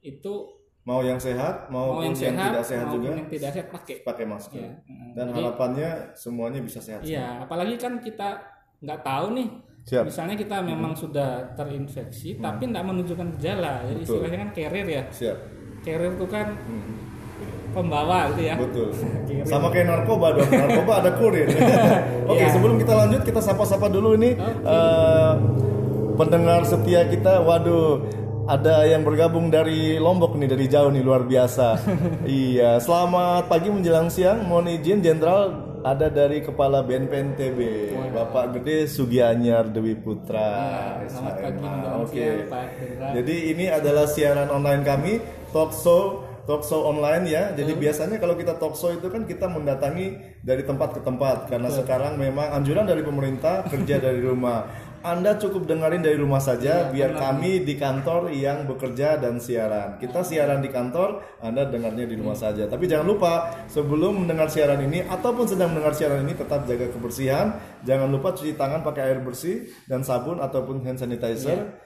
itu 0.00 0.59
Mau 0.80 1.04
yang 1.04 1.20
sehat, 1.20 1.68
mau 1.68 2.00
maupun 2.00 2.08
yang 2.08 2.16
sehat, 2.16 2.50
tidak 2.50 2.64
sehat 2.64 2.86
juga 2.88 3.08
yang 3.12 3.28
tidak 3.28 3.50
sehat 3.52 3.68
pakai. 3.68 3.96
pakai 4.00 4.24
masker. 4.24 4.58
Ya. 4.58 4.72
Dan 5.12 5.26
Jadi, 5.28 5.36
harapannya 5.36 5.90
semuanya 6.14 6.60
bisa 6.60 6.80
sehat. 6.80 7.04
Iya, 7.04 7.44
apalagi 7.44 7.76
kan 7.76 8.00
kita 8.00 8.40
nggak 8.80 9.00
tahu 9.04 9.26
nih. 9.36 9.48
Siap. 9.80 10.04
Misalnya 10.08 10.36
kita 10.36 10.56
memang 10.60 10.92
sudah 10.92 11.52
terinfeksi, 11.52 12.36
tapi 12.36 12.64
nggak 12.66 12.80
menunjukkan 12.82 13.28
gejala. 13.36 13.84
Jadi 13.84 14.00
Betul. 14.00 14.08
istilahnya 14.08 14.38
kan 14.38 14.50
carrier 14.52 14.88
ya. 14.88 15.02
Siap. 15.10 15.36
Carrier 15.80 16.12
itu 16.12 16.26
kan 16.26 16.46
Hmm. 16.56 16.94
pembawa 17.70 18.18
gitu 18.32 18.42
ya. 18.44 18.54
Betul. 18.56 18.88
Sama 19.52 19.68
kayak 19.68 19.86
narkoba 19.86 20.26
dong. 20.34 20.48
Narkoba 20.48 20.92
ada 20.98 21.10
kurir. 21.14 21.48
Oke, 22.30 22.40
Iya. 22.40 22.48
sebelum 22.50 22.76
kita 22.76 22.92
lanjut 22.96 23.20
kita 23.22 23.38
sapa-sapa 23.38 23.86
dulu 23.86 24.16
ini 24.16 24.32
eh, 24.64 25.32
pendengar 26.16 26.64
setia 26.64 27.04
kita. 27.06 27.40
Waduh, 27.40 28.04
ada 28.50 28.82
yang 28.82 29.06
bergabung 29.06 29.46
dari 29.46 29.94
Lombok 30.02 30.34
nih 30.34 30.50
dari 30.50 30.66
jauh 30.66 30.90
nih 30.90 31.06
luar 31.06 31.22
biasa. 31.22 31.78
iya, 32.26 32.82
selamat 32.82 33.46
pagi 33.46 33.70
menjelang 33.70 34.10
siang. 34.10 34.42
Mohon 34.42 34.74
izin 34.74 34.98
Jenderal 34.98 35.70
ada 35.86 36.10
dari 36.10 36.42
Kepala 36.42 36.82
BNPNTB, 36.82 37.58
Bapak 38.10 38.58
Gede 38.58 38.90
Sugianyar 38.90 39.70
Dewi 39.70 39.94
Putra. 39.94 40.50
Ya, 40.98 41.06
selamat 41.06 41.34
pagi 41.38 41.62
Oke. 42.02 42.26
Hendra. 42.50 43.08
Jadi 43.14 43.34
ini 43.54 43.64
adalah 43.70 44.10
siaran 44.10 44.50
online 44.50 44.82
kami, 44.82 45.22
talk 45.54 45.70
show, 45.70 46.26
talk 46.50 46.66
show 46.66 46.90
online 46.90 47.30
ya. 47.30 47.54
Jadi 47.54 47.78
biasanya 47.78 48.18
kalau 48.18 48.34
kita 48.34 48.58
talk 48.58 48.74
show 48.74 48.90
itu 48.90 49.06
kan 49.14 49.30
kita 49.30 49.46
mendatangi 49.46 50.36
dari 50.42 50.66
tempat 50.66 50.98
ke 50.98 51.00
tempat 51.06 51.46
karena 51.46 51.70
sekarang 51.70 52.18
memang 52.18 52.50
anjuran 52.50 52.82
dari 52.82 53.06
pemerintah 53.06 53.62
kerja 53.70 54.02
dari 54.02 54.18
rumah. 54.26 54.66
Anda 55.00 55.40
cukup 55.40 55.64
dengerin 55.64 56.04
dari 56.04 56.20
rumah 56.20 56.44
saja 56.44 56.92
biar 56.92 57.16
kami 57.16 57.64
di 57.64 57.72
kantor 57.74 58.28
yang 58.28 58.68
bekerja 58.68 59.16
dan 59.16 59.40
siaran. 59.40 59.96
Kita 59.96 60.20
siaran 60.20 60.60
di 60.60 60.68
kantor, 60.68 61.24
Anda 61.40 61.64
dengarnya 61.64 62.04
di 62.04 62.20
rumah 62.20 62.36
saja. 62.36 62.68
Tapi 62.68 62.84
jangan 62.84 63.08
lupa 63.08 63.48
sebelum 63.64 64.24
mendengar 64.24 64.52
siaran 64.52 64.76
ini 64.84 65.00
ataupun 65.00 65.48
sedang 65.48 65.72
mendengar 65.72 65.96
siaran 65.96 66.20
ini 66.20 66.36
tetap 66.36 66.68
jaga 66.68 66.92
kebersihan. 66.92 67.56
Jangan 67.80 68.12
lupa 68.12 68.36
cuci 68.36 68.60
tangan 68.60 68.84
pakai 68.84 69.02
air 69.08 69.24
bersih 69.24 69.72
dan 69.88 70.04
sabun 70.04 70.36
ataupun 70.36 70.84
hand 70.84 71.00
sanitizer. 71.00 71.80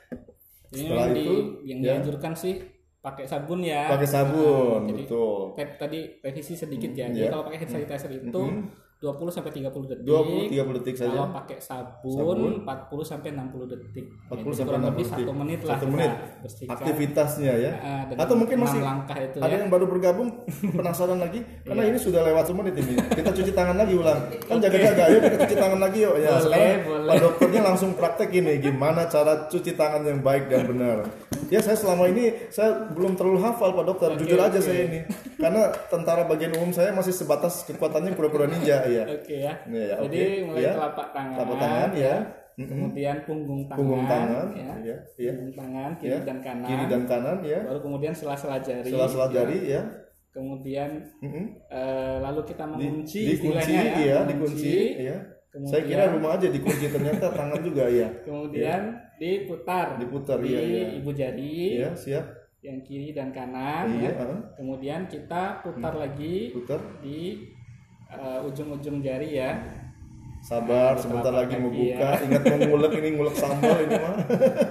Ini 0.74 0.90
Setelah 0.90 1.07
yang, 1.07 1.14
di- 1.14 1.22
itu, 1.22 1.35
yang 1.70 1.79
ya. 1.79 1.87
dianjurkan 1.94 2.35
sih 2.35 2.55
pakai 2.98 3.31
sabun 3.31 3.62
ya. 3.62 3.94
Pakai 3.94 4.11
sabun, 4.11 4.90
Nah, 4.90 4.94
betul. 4.96 5.55
Tadi 5.55 6.18
revisi 6.18 6.59
sedikit 6.59 6.90
ya. 6.90 7.07
Mm, 7.07 7.14
Jadi 7.14 7.27
ya. 7.27 7.31
kalau 7.31 7.46
pakai 7.46 7.59
hand 7.62 7.70
sanitizer 7.79 8.11
itu 8.11 8.42
20 9.05 9.29
sampai 9.29 9.53
30 9.53 9.85
detik. 9.85 10.05
20 10.09 10.49
30 10.49 10.77
detik 10.81 10.95
saja. 10.97 11.12
Kalau 11.12 11.29
pakai 11.29 11.57
sabun, 11.61 12.17
Sabun. 12.17 12.53
40 12.64 13.05
sampai 13.05 13.29
60 13.37 13.69
detik. 13.69 14.05
40 14.25 14.33
Jadi 14.33 14.40
sampai 14.57 14.64
kurang 14.64 14.81
60 14.81 14.88
lebih 14.88 15.05
detik. 15.05 15.12
satu 15.21 15.33
menit 15.37 15.61
lah. 15.61 15.69
Satu 15.69 15.85
kita 15.85 15.93
menit. 15.93 16.11
bersihkan. 16.40 16.73
Aktivitasnya 16.75 17.53
ya. 17.55 17.73
Dengan 18.09 18.23
Atau 18.25 18.35
mungkin 18.35 18.57
masih 18.59 18.81
langkah 18.81 19.17
itu 19.17 19.38
ada 19.38 19.53
ya. 19.53 19.61
yang 19.61 19.69
baru 19.69 19.85
bergabung 19.85 20.29
penasaran 20.73 21.19
lagi 21.19 21.40
karena 21.62 21.83
ini 21.85 21.99
sudah 22.01 22.21
lewat 22.25 22.45
semenit 22.49 22.75
ini. 22.75 22.95
Kita 22.97 23.31
cuci 23.31 23.53
tangan 23.53 23.77
lagi 23.77 23.95
ulang. 23.95 24.21
Kan 24.49 24.57
jaga-jaga 24.59 25.05
yuk 25.12 25.21
kita 25.23 25.37
cuci 25.45 25.57
tangan 25.57 25.79
lagi 25.79 25.99
yuk. 26.01 26.14
Ya, 26.17 26.31
Boleh, 26.31 26.40
sekarang 26.40 26.81
boleh. 26.87 27.09
Pak 27.11 27.17
dokternya 27.21 27.61
langsung 27.62 27.90
praktek 27.93 28.31
ini 28.33 28.53
gimana 28.57 29.05
cara 29.05 29.33
cuci 29.47 29.73
tangan 29.75 30.01
yang 30.01 30.25
baik 30.25 30.49
dan 30.49 30.64
benar. 30.64 30.99
Ya 31.53 31.61
saya 31.61 31.77
selama 31.77 32.09
ini 32.09 32.49
saya 32.49 32.88
belum 32.88 33.14
terlalu 33.14 33.37
hafal 33.38 33.77
Pak 33.77 33.85
dokter, 33.85 34.09
jujur 34.17 34.40
aja 34.40 34.57
saya 34.59 34.88
ini. 34.88 35.01
Karena 35.37 35.69
tentara 35.87 36.25
bagian 36.25 36.57
umum 36.57 36.73
saya 36.73 36.88
masih 36.90 37.12
sebatas 37.12 37.69
kekuatannya 37.69 38.17
pura-pura 38.17 38.49
ninja 38.49 38.81
ya. 38.94 39.04
Oke 39.11 39.35
ya. 39.37 39.52
Iya, 39.64 39.83
ya, 39.83 39.96
Jadi 40.07 40.18
oke. 40.22 40.44
mulai 40.46 40.62
Ya. 40.62 40.72
telapak 40.74 41.09
tangan. 41.11 41.37
Telapak 41.37 41.59
tangan 41.59 41.90
ya. 41.94 42.14
Kemudian 42.54 43.16
punggung 43.26 43.62
tangan. 43.66 43.78
Punggung 43.83 44.04
tangan 44.07 44.46
Ya. 44.54 44.72
ya. 44.80 44.96
ya. 45.18 45.33
Punggung 45.35 45.54
tangan 45.54 45.90
kiri 45.96 46.11
Ya. 46.11 46.18
dan 46.22 46.38
kanan. 46.38 46.66
Kiri 46.66 46.85
dan 46.87 47.02
kanan 47.04 47.37
ya. 47.42 47.59
Baru 47.66 47.80
kemudian 47.83 48.12
sela-sela 48.12 48.57
jari. 48.59 48.87
Sela-sela 48.87 49.26
ya. 49.26 49.33
jari 49.35 49.59
ya. 49.68 49.83
Kemudian 50.30 50.90
Mm-mm. 51.20 51.46
eh, 51.68 52.16
lalu 52.18 52.40
kita 52.44 52.66
Di- 52.66 52.70
mengunci 52.74 53.20
dikunci 53.28 53.54
istilahnya 53.54 53.83
ya. 53.87 53.94
iya 54.02 54.16
dikunci 54.26 54.74
ya 54.98 55.16
Kemudian- 55.46 55.70
saya 55.70 55.83
kira 55.87 56.04
rumah 56.11 56.35
aja 56.35 56.46
dikunci 56.50 56.85
ternyata 56.90 57.26
tangan 57.30 57.61
juga 57.62 57.87
ya 57.87 58.11
Kemudian 58.26 58.80
diputar. 59.14 59.94
Diputar, 59.94 60.42
di 60.42 60.50
iya, 60.50 60.61
iya. 60.61 60.87
ibu 60.98 61.11
jari 61.14 61.78
iya 61.78 61.94
siap 61.94 62.26
yang 62.59 62.83
kiri 62.83 63.14
dan 63.14 63.30
kanan 63.30 63.94
iya 63.94 64.11
ya. 64.11 64.26
Kemudian 64.59 65.07
kita 65.07 65.62
putar 65.62 65.94
lagi 65.94 66.50
putar 66.50 66.83
di 66.98 67.38
eh, 68.07 68.40
ujung-ujung 68.43 69.01
jari 69.01 69.31
ya. 69.35 69.53
sabar 70.40 70.93
Nah, 70.93 71.01
sebentar 71.01 71.33
lagi 71.33 71.57
mau 71.57 71.73
buka 71.73 71.88
ya. 72.11 72.21
ingat 72.21 72.43
mau 72.45 72.59
ngulek 72.69 72.93
ini 72.95 73.09
ngulek 73.12 73.33
sambal 73.35 73.81
ini 73.81 73.97
mah 73.97 74.12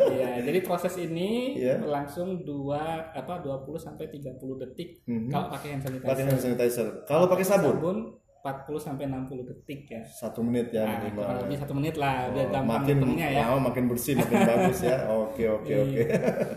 Iya, 0.07 0.31
jadi 0.43 0.59
proses 0.61 0.93
ini 0.97 1.57
Iya. 1.57 1.81
berlangsung 1.81 2.45
2 2.45 2.77
apa 3.11 3.41
20 3.41 3.73
sampai 3.75 4.05
30 4.07 4.37
detik 4.55 5.01
Mhm. 5.03 5.27
kalau 5.27 5.49
pakai 5.49 5.73
hand 5.73 5.81
sanitizer. 5.81 6.05
pakai 6.05 6.23
hand 6.23 6.37
sanitizer 6.39 6.87
kalau 7.03 7.25
pakai 7.25 7.41
sabun 7.43 7.73
Sabun 7.73 7.97
40 8.39 8.77
sampai 8.77 9.03
60 9.07 9.41
detik 9.41 9.81
ya. 9.89 10.01
satu 10.03 10.39
menit 10.39 10.69
ya 10.69 10.83
Nah, 10.83 10.99
minimal 10.99 11.23
kurang 11.23 11.41
lebih 11.41 11.57
satu 11.57 11.73
menit 11.73 11.95
lah 11.95 12.15
biar 12.29 12.43
Oh, 12.43 12.51
gampang 12.53 12.69
makin 12.77 12.97
ya. 13.15 13.29
lama 13.41 13.57
makin 13.65 13.83
bersih 13.87 14.13
makin 14.13 14.37
bagus 14.51 14.79
ya 14.83 14.97
oke 15.09 15.43
oke 15.57 15.73
oke 15.73 15.97
Iya. 15.97 16.05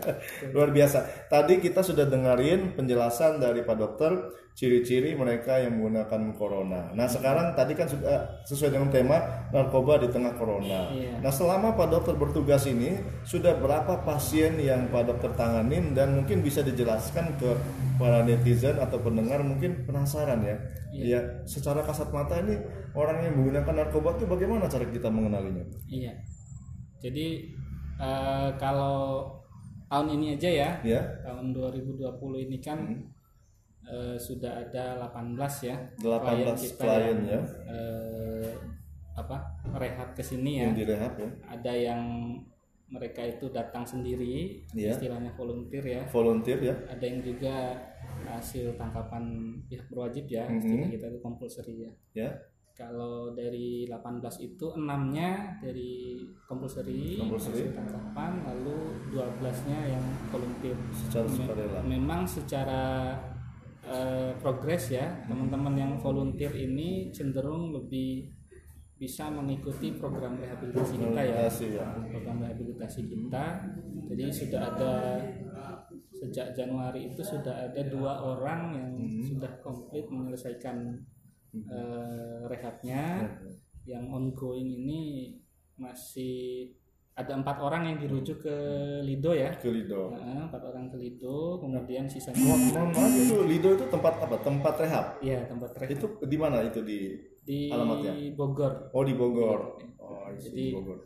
luar 0.53 0.69
biasa 0.69 0.97
tadi 1.25 1.57
kita 1.57 1.81
sudah 1.81 2.05
dengerin 2.05 2.75
penjelasan 2.75 3.39
dari 3.39 3.63
pak 3.63 3.75
dokter 3.75 4.13
ciri-ciri 4.57 5.13
mereka 5.13 5.61
yang 5.61 5.77
menggunakan 5.77 6.33
corona 6.33 6.89
nah 6.97 7.05
sekarang 7.05 7.53
tadi 7.53 7.77
kan 7.77 7.85
sudah 7.85 8.41
sesuai 8.41 8.73
dengan 8.73 8.89
tema 8.89 9.17
narkoba 9.53 10.01
di 10.01 10.09
tengah 10.09 10.33
corona 10.33 10.89
Iya. 10.89 11.21
nah 11.21 11.29
selama 11.29 11.77
pak 11.77 11.93
dokter 11.93 12.17
bertugas 12.17 12.65
ini 12.65 12.97
sudah 13.21 13.53
berapa 13.61 14.01
pasien 14.01 14.57
yang 14.57 14.89
pak 14.89 15.05
dokter 15.05 15.29
tanganin 15.37 15.93
dan 15.93 16.17
mungkin 16.17 16.41
bisa 16.41 16.65
dijelaskan 16.65 17.37
ke 17.37 17.53
para 18.01 18.25
netizen 18.25 18.81
atau 18.81 18.97
pendengar 18.97 19.45
mungkin 19.45 19.85
penasaran 19.85 20.41
ya 20.41 20.57
Iya, 20.87 21.45
secara 21.45 21.85
kasat 21.85 22.09
mata 22.09 22.41
ini 22.41 22.57
orang 22.97 23.21
yang 23.21 23.37
menggunakan 23.37 23.85
narkoba 23.85 24.17
itu 24.17 24.25
bagaimana 24.25 24.65
cara 24.65 24.81
kita 24.87 25.13
mengenalinya? 25.13 25.61
Iya. 25.85 26.09
Jadi 26.97 27.53
eh, 28.01 28.49
kalau 28.57 29.29
tahun 29.85 30.17
ini 30.17 30.33
aja 30.33 30.49
ya, 30.49 30.69
Ya, 30.81 31.01
tahun 31.21 31.53
2020 31.53 32.01
ini 32.49 32.57
kan 32.57 32.79
Hmm. 32.81 33.05
Eh, 33.87 34.17
sudah 34.17 34.51
ada 34.59 35.07
18 35.07 35.37
ya 35.63 35.75
18 35.97 36.55
kita 36.57 36.75
klien 36.77 37.17
yang, 37.17 37.19
ya 37.25 37.41
eh, 37.67 38.47
apa 39.13 39.37
rehab 39.73 40.13
ke 40.13 40.21
sini 40.21 40.59
ya 40.59 40.63
yang 40.63 40.75
direhab 40.75 41.13
ya. 41.15 41.29
ada 41.47 41.73
yang 41.73 42.01
mereka 42.87 43.19
itu 43.19 43.49
datang 43.49 43.83
sendiri 43.83 44.63
Iya. 44.71 44.95
istilahnya 44.95 45.33
volunteer 45.33 45.83
ya 45.83 46.01
Volunteer 46.07 46.59
ya. 46.61 46.75
ada 46.87 47.03
yang 47.03 47.19
juga 47.19 47.75
hasil 48.23 48.75
tangkapan 48.75 49.23
pihak 49.65 49.87
berwajib 49.87 50.23
ya 50.25 50.47
Mhm. 50.47 50.57
istilah 50.57 50.89
kita 50.89 51.05
itu 51.09 51.19
compulsory 51.19 51.75
ya 51.81 51.91
Ya. 52.15 52.29
kalau 52.73 53.33
dari 53.33 53.83
18 53.83 54.37
itu 54.39 54.69
enamnya 54.71 55.57
dari 55.59 56.21
compulsory, 56.47 57.17
Compulsory. 57.17 57.65
hasil 57.65 57.73
tangkapan 57.73 58.31
lalu 58.45 58.77
12-nya 59.11 59.79
yang 59.89 60.05
volunteer 60.29 60.77
Secara 60.93 61.27
sukarela. 61.27 61.79
memang 61.83 62.21
secara 62.23 63.17
eh, 63.87 64.31
progres 64.37 64.91
ya. 64.91 65.23
Teman-teman 65.25 65.73
yang 65.75 65.93
volunteer 65.97 66.51
ini 66.53 67.09
cenderung 67.15 67.71
lebih 67.71 68.31
bisa 68.97 69.29
mengikuti 69.29 69.93
program 69.93 70.41
rehabilitasi 70.41 70.97
kita 70.97 71.21
ya. 71.21 71.45
Ya. 71.47 71.87
program 72.09 72.37
rehabilitasi 72.43 73.01
kita. 73.05 73.45
Jadi 74.07 74.25
sudah 74.33 74.61
ada 74.73 74.93
sejak 76.17 76.57
Januari 76.57 77.13
itu 77.13 77.21
sudah 77.21 77.69
ada 77.69 77.81
dua 77.85 78.17
orang 78.17 78.61
yang 78.73 78.91
sudah 79.21 79.61
komplit 79.61 80.09
menyelesaikan 80.09 80.97
eh, 81.53 82.41
rehabnya. 82.49 83.37
Yang 83.87 84.03
ongoing 84.11 84.67
ini 84.83 85.01
masih 85.79 86.75
ada 87.17 87.33
empat 87.33 87.57
orang 87.57 87.81
yang 87.83 87.97
dirujuk 87.97 88.45
ke 88.45 88.55
Lido 89.01 89.33
ya 89.33 89.49
Ke 89.57 89.73
Lido. 89.73 90.13
Nah, 90.13 90.45
empat 90.45 90.61
orang 90.61 90.85
ke 90.85 90.95
Lido 90.95 91.57
kemudian 91.57 92.05
sisanya 92.05 92.37
Mohon 92.37 92.61
mohon 92.69 92.89
maaf 92.93 93.13
itu 93.17 93.35
Lido 93.41 93.69
itu 93.73 93.85
tempat 93.89 94.13
apa? 94.21 94.37
Tempat 94.39 94.73
rehab. 94.77 95.05
ya 95.19 95.41
tempat 95.43 95.73
rehab 95.75 95.89
Itu 95.97 96.05
di 96.21 96.37
mana 96.37 96.61
itu 96.61 96.79
di 96.85 97.17
di 97.41 97.73
alamatnya? 97.73 98.13
Bogor 98.37 98.93
Oh 98.93 99.01
di 99.01 99.17
Bogor. 99.17 99.81
Oh, 99.97 100.29
di 100.29 100.39
Jadi- 100.39 100.73
Bogor. 100.77 100.99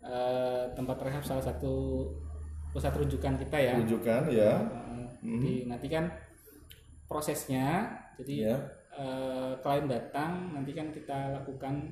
Eh, 0.00 0.64
tempat 0.72 0.96
rehab 1.02 1.20
salah 1.20 1.42
satu 1.42 2.06
pusat 2.70 2.94
rujukan 2.94 3.34
kita 3.36 3.58
ya 3.58 3.74
Rujukan 3.76 4.30
ya. 4.30 4.52
Uh, 4.64 5.04
Jadi 5.20 5.66
nanti 5.66 5.90
kan 5.90 6.06
prosesnya, 7.04 7.90
jadi 8.16 8.34
Ya. 8.46 8.56
uh, 8.94 9.52
klien 9.58 9.84
datang, 9.84 10.54
nanti 10.54 10.70
kan 10.72 10.88
kita 10.88 11.34
lakukan 11.34 11.90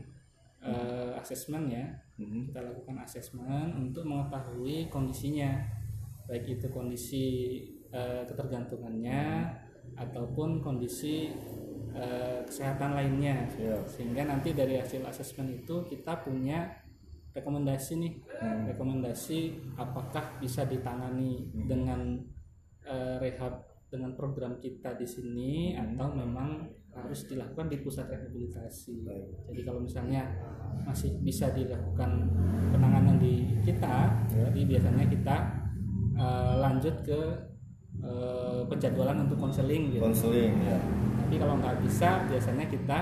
uh, 0.63 1.19
asesmen 1.19 1.67
ya, 1.69 1.85
Mhm. 2.19 2.51
kita 2.51 2.61
lakukan 2.67 2.99
asesmen 3.07 3.79
untuk 3.79 4.03
mengetahui 4.03 4.91
kondisinya, 4.91 5.63
baik 6.27 6.59
itu 6.59 6.67
kondisi 6.69 7.25
uh, 7.95 8.27
ketergantungannya 8.27 9.55
ataupun 9.95 10.59
kondisi 10.59 11.31
uh, 11.95 12.43
kesehatan 12.43 12.99
lainnya, 12.99 13.47
Ya. 13.55 13.79
sehingga 13.87 14.27
nanti 14.27 14.51
dari 14.51 14.83
hasil 14.83 15.07
asesmen 15.07 15.63
itu 15.63 15.87
kita 15.87 16.27
punya 16.27 16.83
rekomendasi 17.39 17.93
nih. 18.03 18.15
Rekomendasi 18.75 19.39
apakah 19.79 20.43
bisa 20.43 20.67
ditangani 20.67 21.47
dengan 21.55 22.19
eh, 22.89 23.17
rehab 23.21 23.69
dengan 23.93 24.17
program 24.17 24.57
kita 24.59 24.97
di 24.97 25.05
sini 25.05 25.53
atau 25.77 26.13
memang 26.13 26.67
harus 27.05 27.27
dilakukan 27.31 27.67
di 27.71 27.77
pusat 27.81 28.07
rehabilitasi. 28.11 29.07
Jadi 29.51 29.61
kalau 29.63 29.81
misalnya 29.83 30.27
masih 30.85 31.19
bisa 31.21 31.53
dilakukan 31.53 32.31
penanganan 32.73 33.21
di 33.21 33.59
kita, 33.65 34.09
jadi 34.31 34.61
biasanya 34.65 35.05
kita 35.11 35.37
eh, 36.17 36.55
lanjut 36.59 36.95
ke 37.05 37.21
eh, 38.01 38.61
penjadwalan 38.67 39.29
untuk 39.29 39.39
konseling 39.39 39.93
gitu. 39.93 40.03
Konseling 40.03 40.55
ya. 40.65 40.79
Tapi 41.25 41.35
kalau 41.37 41.61
nggak 41.61 41.77
bisa, 41.85 42.25
biasanya 42.27 42.65
kita 42.67 42.99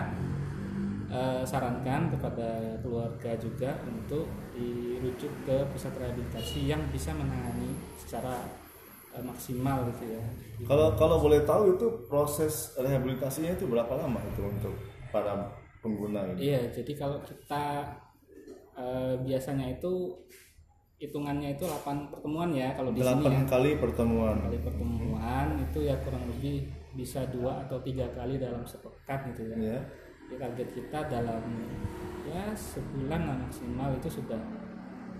eh, 1.10 1.42
sarankan 1.46 2.10
kepada 2.10 2.80
keluarga 2.82 3.32
juga 3.38 3.78
untuk 3.86 4.26
dirujuk 4.56 5.32
ke 5.46 5.56
pusat 5.70 5.94
rehabilitasi 5.94 6.66
yang 6.66 6.82
bisa 6.90 7.14
menangani 7.14 7.76
secara 8.00 8.65
maksimal 9.22 9.86
gitu 9.92 10.16
ya. 10.16 10.22
Kalau 10.64 10.96
kalau 10.96 11.16
boleh 11.20 11.44
tahu 11.44 11.76
itu 11.76 11.86
proses 12.08 12.76
rehabilitasinya 12.80 13.54
itu 13.56 13.68
berapa 13.68 13.92
lama 13.96 14.20
itu 14.28 14.42
untuk 14.44 14.74
para 15.12 15.52
pengguna 15.84 16.32
ini? 16.34 16.52
Iya, 16.52 16.72
jadi 16.72 16.92
kalau 16.96 17.20
kita 17.22 17.84
eh, 18.76 19.14
biasanya 19.20 19.76
itu 19.76 20.16
hitungannya 20.96 21.60
itu 21.60 21.68
8 21.68 22.08
pertemuan 22.08 22.48
ya 22.56 22.72
kalau 22.72 22.88
di 22.88 23.04
sini 23.04 23.08
ya. 23.08 23.20
Delapan 23.20 23.44
kali 23.44 23.70
pertemuan. 23.76 24.36
Kali 24.48 24.58
pertemuan 24.64 25.46
itu 25.60 25.78
ya 25.84 25.94
kurang 26.00 26.24
lebih 26.32 26.72
bisa 26.96 27.28
dua 27.28 27.60
atau 27.68 27.76
tiga 27.84 28.08
kali 28.16 28.40
dalam 28.40 28.64
sepekan 28.64 29.28
gitu 29.32 29.52
ya. 29.52 29.76
Ya. 29.76 29.78
Jadi 30.26 30.34
target 30.40 30.68
kita 30.72 30.98
dalam 31.12 31.42
ya 32.26 32.50
sebulan 32.56 33.20
maksimal 33.28 33.94
itu 33.94 34.08
sudah 34.08 34.40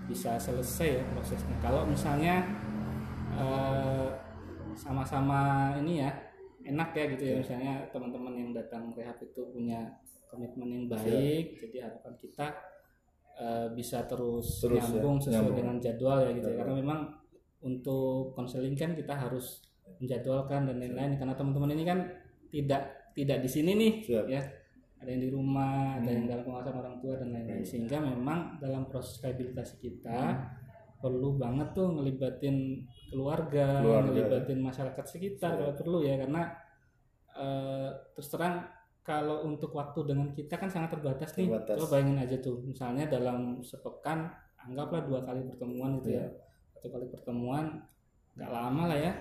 bisa 0.09 0.39
selesai 0.41 0.97
ya 0.97 1.03
prosesnya. 1.13 1.55
Kalau 1.61 1.85
misalnya 1.85 2.41
eh, 3.37 4.07
sama-sama 4.73 5.73
ini 5.81 6.01
ya 6.01 6.11
enak 6.67 6.89
ya 6.93 7.05
gitu 7.15 7.23
ya. 7.23 7.35
Misalnya 7.39 7.73
teman-teman 7.93 8.33
yang 8.35 8.51
datang 8.51 8.91
rehab 8.93 9.17
itu 9.23 9.41
punya 9.53 9.87
komitmen 10.27 10.67
yang 10.67 10.85
baik, 10.91 11.55
jadi 11.55 11.87
harapan 11.87 12.13
kita 12.19 12.47
eh, 13.39 13.67
bisa 13.71 14.03
terus, 14.09 14.59
Terus 14.59 14.83
ya, 14.83 14.99
nyambung 14.99 15.17
sesuai 15.23 15.33
nyambung. 15.39 15.57
dengan 15.57 15.75
jadwal 15.79 16.17
ya 16.27 16.31
gitu 16.35 16.49
ya. 16.51 16.55
Karena 16.59 16.73
memang 16.75 16.99
untuk 17.63 18.35
konseling 18.35 18.75
kan 18.77 18.93
kita 18.93 19.13
harus 19.15 19.63
menjadwalkan 19.97 20.67
dan 20.67 20.75
lain-lain. 20.77 21.15
Karena 21.15 21.33
teman-teman 21.33 21.71
ini 21.73 21.83
kan 21.87 21.99
tidak 22.51 23.13
tidak 23.17 23.41
di 23.41 23.49
sini 23.49 23.71
nih 23.73 23.93
Siap. 24.03 24.25
ya. 24.29 24.41
Ada 24.97 25.13
yang 25.13 25.21
di 25.21 25.29
rumah, 25.29 26.01
ada 26.01 26.09
yang 26.09 26.25
dalam 26.25 26.41
pengawasan 26.41 26.73
orang 26.73 26.95
tua 26.97 27.13
dan 27.21 27.29
lain-lain. 27.29 27.61
Sehingga 27.61 28.01
memang 28.01 28.57
dalam 28.57 28.89
proses 28.89 29.21
rehabilitasi 29.21 29.77
kita 29.77 30.41
perlu 30.97 31.37
banget 31.37 31.77
tuh 31.77 31.93
ngelibatin 31.93 32.85
keluarga, 33.13 33.81
Keluarga, 33.81 34.05
ngelibatin 34.09 34.59
masyarakat 34.65 35.05
sekitar 35.05 35.57
kalau 35.57 35.73
perlu 35.77 35.99
ya 36.01 36.17
karena 36.17 36.53
eh, 37.37 37.89
terus 38.17 38.29
terang 38.33 38.65
kalau 39.07 39.47
untuk 39.47 39.71
waktu 39.71 40.03
dengan 40.03 40.35
kita 40.35 40.59
kan 40.59 40.67
sangat 40.67 40.99
terbatas 40.99 41.31
nih. 41.39 41.47
Terbatas. 41.47 41.79
Coba 41.79 41.87
bayangin 41.95 42.19
aja 42.19 42.35
tuh, 42.43 42.59
misalnya 42.59 43.07
dalam 43.07 43.63
sepekan 43.63 44.27
anggaplah 44.59 45.07
dua 45.07 45.23
kali 45.23 45.47
pertemuan 45.47 46.03
gitu 46.03 46.19
ya. 46.19 46.27
Satu 46.75 46.91
kali 46.91 47.07
pertemuan 47.07 47.87
nggak 48.35 48.51
lama 48.51 48.91
lah 48.91 48.99
ya. 48.99 49.15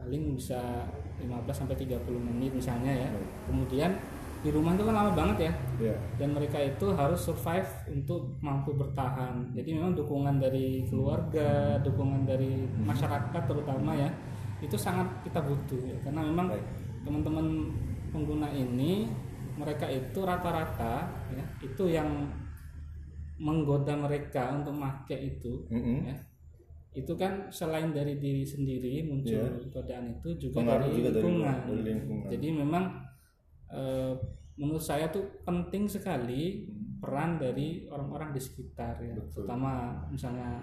Paling 0.00 0.32
bisa 0.38 0.88
15 1.20 1.28
sampai 1.52 1.76
30 1.76 2.08
menit 2.16 2.56
misalnya 2.56 3.04
ya. 3.04 3.08
Kemudian 3.44 4.00
di 4.38 4.48
rumah 4.48 4.72
itu 4.72 4.82
kan 4.82 4.94
lama 4.94 5.12
banget 5.12 5.38
ya 5.40 5.52
Ya. 5.80 5.94
dan 6.14 6.30
mereka 6.30 6.58
itu 6.58 6.90
harus 6.92 7.18
survive 7.20 7.66
untuk 7.88 8.34
mampu 8.38 8.70
bertahan. 8.72 9.50
Jadi 9.50 9.70
memang 9.72 9.94
dukungan 9.94 10.36
dari 10.36 10.82
keluarga, 10.84 11.78
dukungan 11.78 12.22
dari 12.22 12.50
masyarakat 12.78 13.42
terutama 13.44 13.94
ya 13.94 14.10
itu 14.58 14.74
sangat 14.74 15.06
kita 15.22 15.38
butuh 15.38 15.78
ya. 15.80 15.94
karena 16.02 16.22
memang 16.24 16.50
teman-teman 17.02 17.70
pengguna 18.10 18.50
ini 18.50 19.06
mereka 19.54 19.86
itu 19.86 20.18
rata-rata 20.20 21.06
ya 21.30 21.44
itu 21.60 21.84
yang 21.86 22.26
menggoda 23.38 23.94
mereka 23.94 24.50
untuk 24.52 24.74
make 24.74 25.14
itu 25.14 25.62
Mm-mm. 25.70 26.10
ya 26.10 26.16
itu 26.90 27.14
kan 27.14 27.46
selain 27.48 27.94
dari 27.94 28.18
diri 28.18 28.42
sendiri 28.42 29.06
muncul 29.06 29.62
godaan 29.70 30.10
itu 30.10 30.34
juga 30.40 30.58
Pengaruh 30.58 30.86
dari 30.86 30.96
juga 30.96 31.10
lingkungan. 31.12 31.56
dari 31.62 31.82
lingkungan. 31.84 32.28
Jadi 32.34 32.48
memang 32.50 32.84
eh, 33.70 34.12
menurut 34.54 34.80
saya 34.80 35.06
tuh 35.08 35.22
penting 35.42 35.86
sekali 35.86 36.66
peran 36.98 37.38
dari 37.38 37.86
orang-orang 37.86 38.32
di 38.32 38.40
sekitar 38.40 38.98
ya, 38.98 39.14
Betul. 39.14 39.46
terutama 39.46 39.72
misalnya 40.08 40.58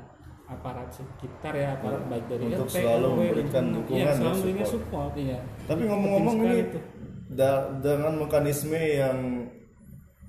aparat 0.45 0.91
sekitar 0.91 1.53
ya, 1.53 1.73
aparat 1.73 2.05
baik 2.05 2.25
dari 2.27 2.43
Untuk 2.45 2.67
RT, 2.67 2.75
selalu 2.75 3.07
RW, 3.07 3.17
memberikan 3.17 3.65
dukungan 3.71 4.05
dan 4.05 4.15
selalu 4.15 4.37
support. 4.37 4.67
support 4.67 5.13
iya. 5.15 5.39
Tapi 5.65 5.81
ngomong-ngomong 5.83 6.35
ini 6.43 6.59
tuh. 6.69 6.83
da- 7.27 7.65
dengan 7.79 8.13
mekanisme 8.19 8.77
yang 8.77 9.17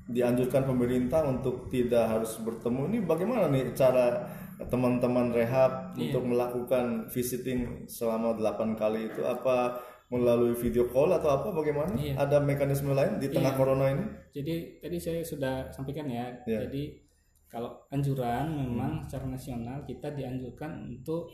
dianjurkan 0.07 0.63
pemerintah 0.65 1.27
untuk 1.27 1.67
tidak 1.67 2.07
harus 2.07 2.39
bertemu 2.39 2.81
ini 2.87 2.99
bagaimana 3.03 3.51
nih 3.51 3.75
cara 3.75 4.23
teman-teman 4.65 5.35
rehab 5.35 5.93
Iya. 5.93 6.15
untuk 6.15 6.23
melakukan 6.25 7.11
visiting 7.11 7.85
selama 7.85 8.33
8 8.33 8.73
kali 8.73 9.11
itu 9.11 9.21
apa 9.21 9.77
melalui 10.07 10.55
video 10.55 10.87
call 10.87 11.11
atau 11.11 11.31
apa 11.35 11.51
bagaimana? 11.51 11.91
Iya. 11.93 12.15
Ada 12.17 12.39
mekanisme 12.39 12.95
lain 12.95 13.19
di 13.19 13.27
tengah 13.27 13.53
Iya. 13.53 13.59
corona 13.59 13.87
ini? 13.91 14.05
Jadi 14.31 14.55
tadi 14.79 14.97
saya 14.97 15.21
sudah 15.21 15.55
sampaikan 15.71 16.07
ya. 16.07 16.31
Ya. 16.47 16.63
Jadi 16.63 17.03
kalau 17.47 17.75
anjuran 17.91 18.55
memang 18.55 19.03
secara 19.03 19.27
nasional 19.27 19.83
kita 19.83 20.11
dianjurkan 20.11 20.71
untuk 20.87 21.31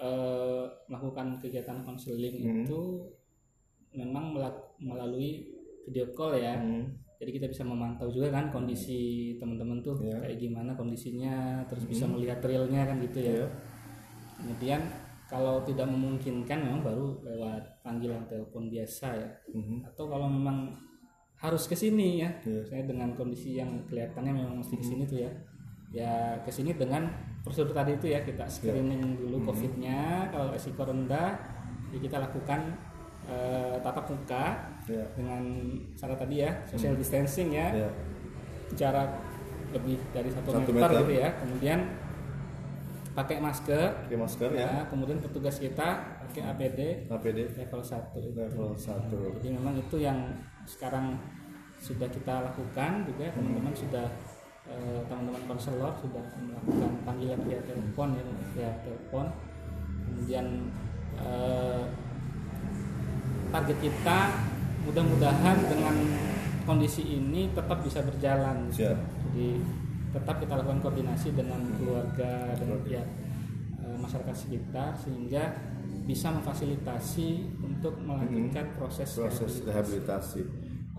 eh, 0.00 0.64
melakukan 0.88 1.36
kegiatan 1.36 1.84
konseling 1.84 2.40
Hmm. 2.40 2.64
itu 2.64 2.80
memang 3.92 4.32
melalui 4.80 5.44
video 5.84 6.08
call 6.10 6.40
ya. 6.40 6.56
Hmm. 6.56 6.88
Jadi 7.20 7.36
kita 7.36 7.46
bisa 7.46 7.68
memantau 7.68 8.08
juga 8.08 8.32
kan 8.32 8.48
kondisi 8.48 9.36
teman-teman 9.36 9.84
tuh 9.84 10.00
Ya. 10.00 10.16
kayak 10.24 10.40
gimana 10.40 10.72
kondisinya, 10.72 11.60
terus 11.68 11.84
bisa 11.84 12.08
melihat 12.08 12.40
realnya 12.40 12.88
kan 12.88 12.96
gitu 12.96 13.20
ya. 13.20 13.44
Iya. 13.44 13.48
Kemudian 14.40 14.80
kalau 15.30 15.62
tidak 15.62 15.86
memungkinkan 15.86 16.58
memang 16.58 16.82
baru 16.82 17.22
lewat 17.22 17.62
panggilan 17.80 18.26
telepon 18.26 18.66
biasa 18.66 19.14
ya 19.14 19.28
Mhm. 19.54 19.86
atau 19.86 20.10
kalau 20.10 20.26
memang 20.26 20.74
harus 21.38 21.64
ke 21.64 21.72
sini 21.72 22.20
ya 22.20 22.28
Iya. 22.42 22.66
saya 22.66 22.82
dengan 22.84 23.14
kondisi 23.14 23.56
yang 23.56 23.70
kelihatannya 23.86 24.32
memang 24.34 24.58
mesti 24.58 24.74
ke 24.74 24.84
sini 24.84 25.02
tuh 25.06 25.22
ya 25.22 25.30
ya 25.90 26.12
ke 26.42 26.50
sini 26.50 26.74
dengan 26.74 27.06
prosedur 27.40 27.72
tadi 27.72 27.94
itu 27.94 28.06
ya 28.06 28.20
kita 28.20 28.44
screening 28.44 29.16
dulu 29.16 29.42
covidnya 29.44 30.28
kalau 30.28 30.50
resiko 30.50 30.82
rendah 30.82 31.38
ya 31.90 31.98
kita 31.98 32.18
lakukan 32.18 32.60
eh, 33.22 33.76
tatap 33.78 34.10
muka 34.10 34.44
Ya. 34.86 35.04
dengan 35.14 35.42
cara 35.94 36.14
tadi 36.14 36.42
ya 36.42 36.50
social 36.66 36.94
distancing 36.94 37.54
ya 37.54 37.70
Ya. 37.70 37.90
jarak 38.74 39.10
lebih 39.70 39.98
dari 40.10 40.26
satu, 40.28 40.50
Satu 40.50 40.72
meter, 40.74 40.90
meter. 40.90 41.00
gitu 41.00 41.12
ya 41.14 41.28
kemudian 41.38 41.78
pakai 43.10 43.42
masker 43.42 44.06
Pakai 44.06 44.18
masker 44.18 44.50
ya. 44.54 44.66
ya 44.70 44.82
kemudian 44.86 45.18
petugas 45.18 45.58
kita 45.58 45.98
pakai 46.26 46.42
APD 46.46 46.80
APD 47.10 47.38
level 47.58 47.82
1 47.82 48.14
itu. 48.22 48.30
level 48.38 48.70
1. 48.78 49.36
Jadi 49.40 49.48
memang 49.58 49.74
itu 49.74 49.96
yang 49.98 50.18
sekarang 50.68 51.18
sudah 51.80 52.06
kita 52.12 52.44
lakukan 52.44 53.08
juga 53.08 53.26
ya, 53.26 53.32
teman-teman 53.34 53.72
sudah 53.74 54.06
eh, 54.68 55.00
teman-teman 55.08 55.42
konselor 55.48 55.90
sudah 55.98 56.22
melakukan 56.38 56.92
panggilan 57.02 57.40
via 57.48 57.60
telepon 57.66 58.08
ya 58.14 58.22
via 58.54 58.70
telepon. 58.86 59.26
Kemudian 60.06 60.46
eh, 61.18 61.82
target 63.50 63.78
kita 63.82 64.18
mudah-mudahan 64.86 65.56
dengan 65.66 65.96
kondisi 66.64 67.02
ini 67.02 67.50
tetap 67.50 67.82
bisa 67.82 68.00
berjalan. 68.06 68.70
Siap. 68.70 68.94
Jadi 69.26 69.48
tetap 70.10 70.36
kita 70.38 70.52
lakukan 70.54 70.80
koordinasi 70.80 71.32
dengan 71.32 71.60
keluarga 71.74 72.50
dan 72.52 72.68
pihak 72.82 73.06
eh, 73.78 73.96
masyarakat 73.96 74.34
sekitar 74.34 74.90
sehingga 74.94 75.54
bisa 76.02 76.30
memfasilitasi 76.30 77.28
untuk 77.60 77.94
melanjutkan 78.00 78.66
proses, 78.74 79.06
Proses 79.08 79.62
rehabilitasi. 79.62 79.66
rehabilitasi. 79.66 80.42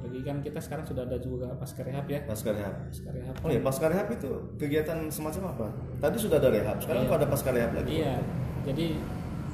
Lagi 0.02 0.20
kan 0.24 0.38
kita 0.40 0.58
sekarang 0.58 0.82
sudah 0.82 1.04
ada 1.06 1.18
juga 1.18 1.52
pasca 1.54 1.84
rehab 1.84 2.08
ya. 2.08 2.24
Pasca 2.26 2.50
rehab. 2.50 2.74
Pasca 2.88 3.10
rehab. 3.12 3.34
Oh 3.38 3.50
ya, 3.50 3.60
pasca 3.62 3.86
rehab 3.86 4.08
itu 4.10 4.32
kegiatan 4.58 4.98
semacam 5.08 5.44
apa? 5.52 5.68
Tadi 6.00 6.18
sudah 6.18 6.38
ada 6.40 6.50
rehab, 6.50 6.78
sekarang 6.80 7.06
kok 7.06 7.18
ada 7.20 7.28
pasca 7.30 7.50
rehab 7.52 7.72
lagi? 7.76 8.02
Iya. 8.02 8.14
Jadi 8.62 8.86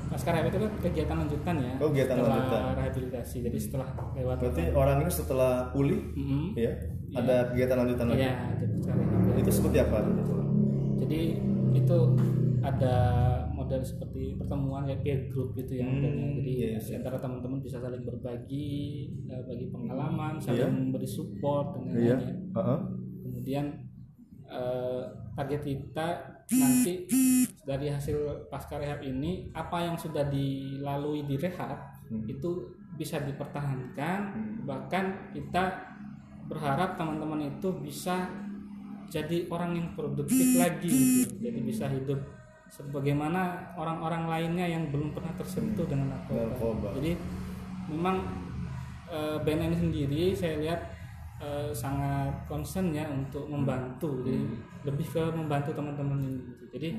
pasca 0.08 0.30
rehab 0.32 0.48
itu 0.48 0.58
kan 0.58 0.72
kegiatan 0.80 1.16
lanjutan 1.20 1.56
ya. 1.60 1.74
Oh, 1.78 1.90
kegiatan 1.92 2.16
setelah 2.16 2.32
lanjutan. 2.32 2.62
rehabilitasi. 2.78 3.38
Jadi 3.44 3.58
setelah 3.60 3.88
lewat 4.16 4.36
Berarti 4.40 4.64
orang 4.72 4.98
ini 5.02 5.12
setelah 5.12 5.52
pulih, 5.68 6.00
Mm-mm. 6.16 6.46
ya, 6.56 6.72
ada 7.12 7.36
kegiatan 7.52 7.78
lanjutan 7.84 8.06
lagi. 8.08 8.22
Iya, 8.24 8.34
ada 8.38 8.66
pasca 8.72 8.92
rehab 8.94 9.10
ya. 9.12 9.17
Itu 9.38 9.52
seperti 9.54 9.78
apa? 9.80 10.02
Jadi 10.98 11.22
itu 11.78 11.98
ada 12.66 12.96
model 13.54 13.86
seperti 13.86 14.36
pertemuan 14.36 14.90
ya 14.90 14.98
peer 15.00 15.30
group 15.30 15.54
gitu 15.56 15.78
ya 15.78 15.86
modelnya. 15.86 16.42
Jadi 16.42 16.52
iya, 16.52 16.68
iya. 16.76 16.80
di 16.82 16.94
antara 16.98 17.18
teman-teman 17.22 17.62
bisa 17.62 17.78
saling 17.80 18.02
berbagi, 18.04 18.70
eh, 19.30 19.44
bagi 19.46 19.66
pengalaman, 19.70 20.42
saling 20.42 20.66
Iya. 20.66 20.74
memberi 20.74 21.08
support 21.08 21.78
dan 21.78 21.82
Iya. 21.94 22.18
lain-lainnya. 22.18 22.36
Heeh. 22.58 22.80
Kemudian 23.24 23.66
eh, 24.48 25.04
target 25.36 25.60
kita 25.60 26.08
nanti 26.48 27.04
dari 27.62 27.92
hasil 27.92 28.48
pasca 28.48 28.80
rehab 28.80 29.04
ini 29.04 29.52
apa 29.52 29.84
yang 29.84 30.00
sudah 30.00 30.24
dilalui 30.32 31.28
di 31.28 31.36
rehab 31.36 31.76
Hmm. 32.08 32.24
itu 32.24 32.72
bisa 32.96 33.20
dipertahankan 33.20 34.20
bahkan 34.64 35.28
kita 35.36 35.84
berharap 36.48 36.96
teman-teman 36.96 37.52
itu 37.52 37.68
bisa 37.84 38.32
jadi 39.08 39.48
orang 39.48 39.72
yang 39.80 39.88
produktif 39.96 40.60
lagi 40.60 41.24
gitu. 41.24 41.40
jadi 41.40 41.60
bisa 41.64 41.86
hidup 41.88 42.20
sebagaimana 42.68 43.72
orang-orang 43.80 44.28
lainnya 44.28 44.68
yang 44.68 44.92
belum 44.92 45.16
pernah 45.16 45.32
tersentuh 45.40 45.88
dengan 45.88 46.12
narkoba. 46.12 46.52
Narkoba. 46.52 46.88
Jadi 47.00 47.12
memang 47.88 48.18
eh, 49.08 49.38
BNN 49.40 49.74
sendiri 49.80 50.36
saya 50.36 50.60
lihat 50.60 50.82
eh, 51.40 51.72
sangat 51.72 52.36
concern 52.52 52.92
ya 52.92 53.08
untuk 53.08 53.48
membantu. 53.48 54.20
Jadi 54.28 54.44
lebih 54.84 55.08
ke 55.08 55.24
membantu 55.32 55.72
teman-teman 55.72 56.20
ini. 56.20 56.40
gitu. 56.44 56.64
Jadi 56.76 56.90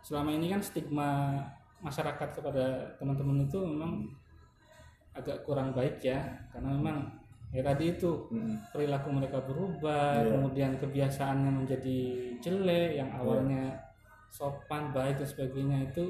selama 0.00 0.30
ini 0.32 0.46
kan 0.48 0.60
stigma 0.64 1.36
masyarakat 1.84 2.28
kepada 2.40 2.96
teman-teman 2.96 3.44
itu 3.44 3.58
memang 3.60 4.08
agak 5.14 5.42
kurang 5.42 5.74
baik 5.74 5.98
ya 5.98 6.18
karena 6.54 6.78
memang 6.78 7.17
ya 7.48 7.64
tadi 7.64 7.96
itu 7.96 8.28
Mm-mm. 8.28 8.60
perilaku 8.70 9.08
mereka 9.08 9.40
berubah, 9.40 10.20
Iya. 10.20 10.30
kemudian 10.36 10.72
kebiasaannya 10.76 11.50
menjadi 11.64 11.98
jelek, 12.44 13.00
yang 13.00 13.08
Iya. 13.08 13.18
awalnya 13.18 13.62
sopan, 14.28 14.92
baik 14.92 15.16
dan 15.16 15.28
sebagainya 15.28 15.78
itu 15.88 16.04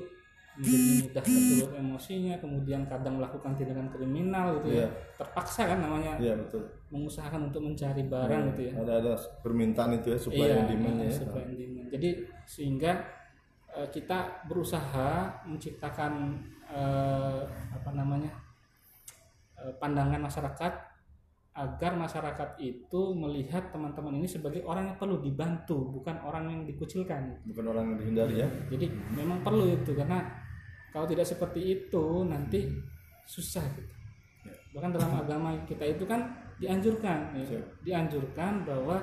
menjadi 0.59 0.91
mudah 1.07 1.23
tersulut 1.23 1.71
emosinya, 1.79 2.35
kemudian 2.43 2.83
kadang 2.91 3.23
melakukan 3.23 3.55
tindakan 3.55 3.87
kriminal 3.95 4.59
gitu 4.59 4.75
Iya. 4.75 4.91
ya, 4.91 5.15
terpaksa 5.15 5.71
kan 5.71 5.79
namanya 5.79 6.19
Iya 6.19 6.35
betul. 6.35 6.67
mengusahakan 6.91 7.47
untuk 7.55 7.63
mencari 7.63 8.03
barang 8.03 8.43
gitu 8.51 8.63
ya. 8.67 8.73
Ada 8.83 8.93
ada 8.99 9.13
permintaan 9.39 10.03
itu 10.03 10.11
ya 10.11 10.19
supply 10.19 10.47
Iya, 10.51 10.55
and 10.59 10.67
demand 10.67 10.99
ya. 11.07 11.11
supply 11.15 11.43
and 11.47 11.55
demand. 11.55 11.87
Jadi 11.95 12.09
sehingga 12.43 12.93
eh, 13.71 13.87
kita 13.95 14.43
berusaha 14.51 15.11
menciptakan 15.47 16.43
eh, 16.67 17.41
apa 17.71 17.91
namanya 17.95 18.35
eh, 19.55 19.71
pandangan 19.79 20.19
masyarakat 20.27 20.73
agar 21.59 21.99
masyarakat 21.99 22.55
itu 22.63 23.01
melihat 23.19 23.75
teman-teman 23.75 24.23
ini 24.23 24.31
sebagai 24.31 24.63
orang 24.63 24.95
yang 24.95 24.99
perlu 25.03 25.19
dibantu, 25.19 25.91
bukan 25.91 26.23
orang 26.23 26.47
yang 26.47 26.63
dikucilkan. 26.63 27.43
Bukan 27.51 27.65
orang 27.67 27.91
yang 27.91 27.97
dihindari 27.99 28.35
ya. 28.39 28.49
Jadi 28.71 28.87
memang 29.19 29.43
perlu 29.43 29.67
itu 29.67 29.91
karena 29.91 30.23
kalau 30.95 31.11
tidak 31.11 31.27
seperti 31.27 31.83
itu 31.83 32.23
nanti 32.23 32.71
susah 33.27 33.67
gitu. 33.75 33.91
Bahkan 34.79 34.91
dalam 34.95 35.13
agama 35.27 35.59
kita 35.67 35.83
itu 35.83 36.07
kan 36.07 36.31
dianjurkan, 36.63 37.35
ya, 37.35 37.43
Siap. 37.43 37.65
dianjurkan 37.83 38.63
bahwa 38.63 39.03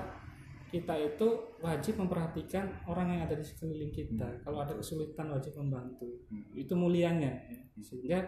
kita 0.71 0.95
itu 0.95 1.27
wajib 1.59 1.99
memperhatikan 1.99 2.67
orang 2.87 3.15
yang 3.15 3.21
ada 3.27 3.35
di 3.35 3.43
sekeliling 3.43 3.91
kita. 3.91 4.43
Kalau 4.43 4.63
ada 4.63 4.75
kesulitan 4.75 5.27
wajib 5.31 5.55
membantu. 5.59 6.07
Itu 6.55 6.75
mulianya. 6.79 7.31
ya. 7.51 7.59
Sehingga 7.83 8.19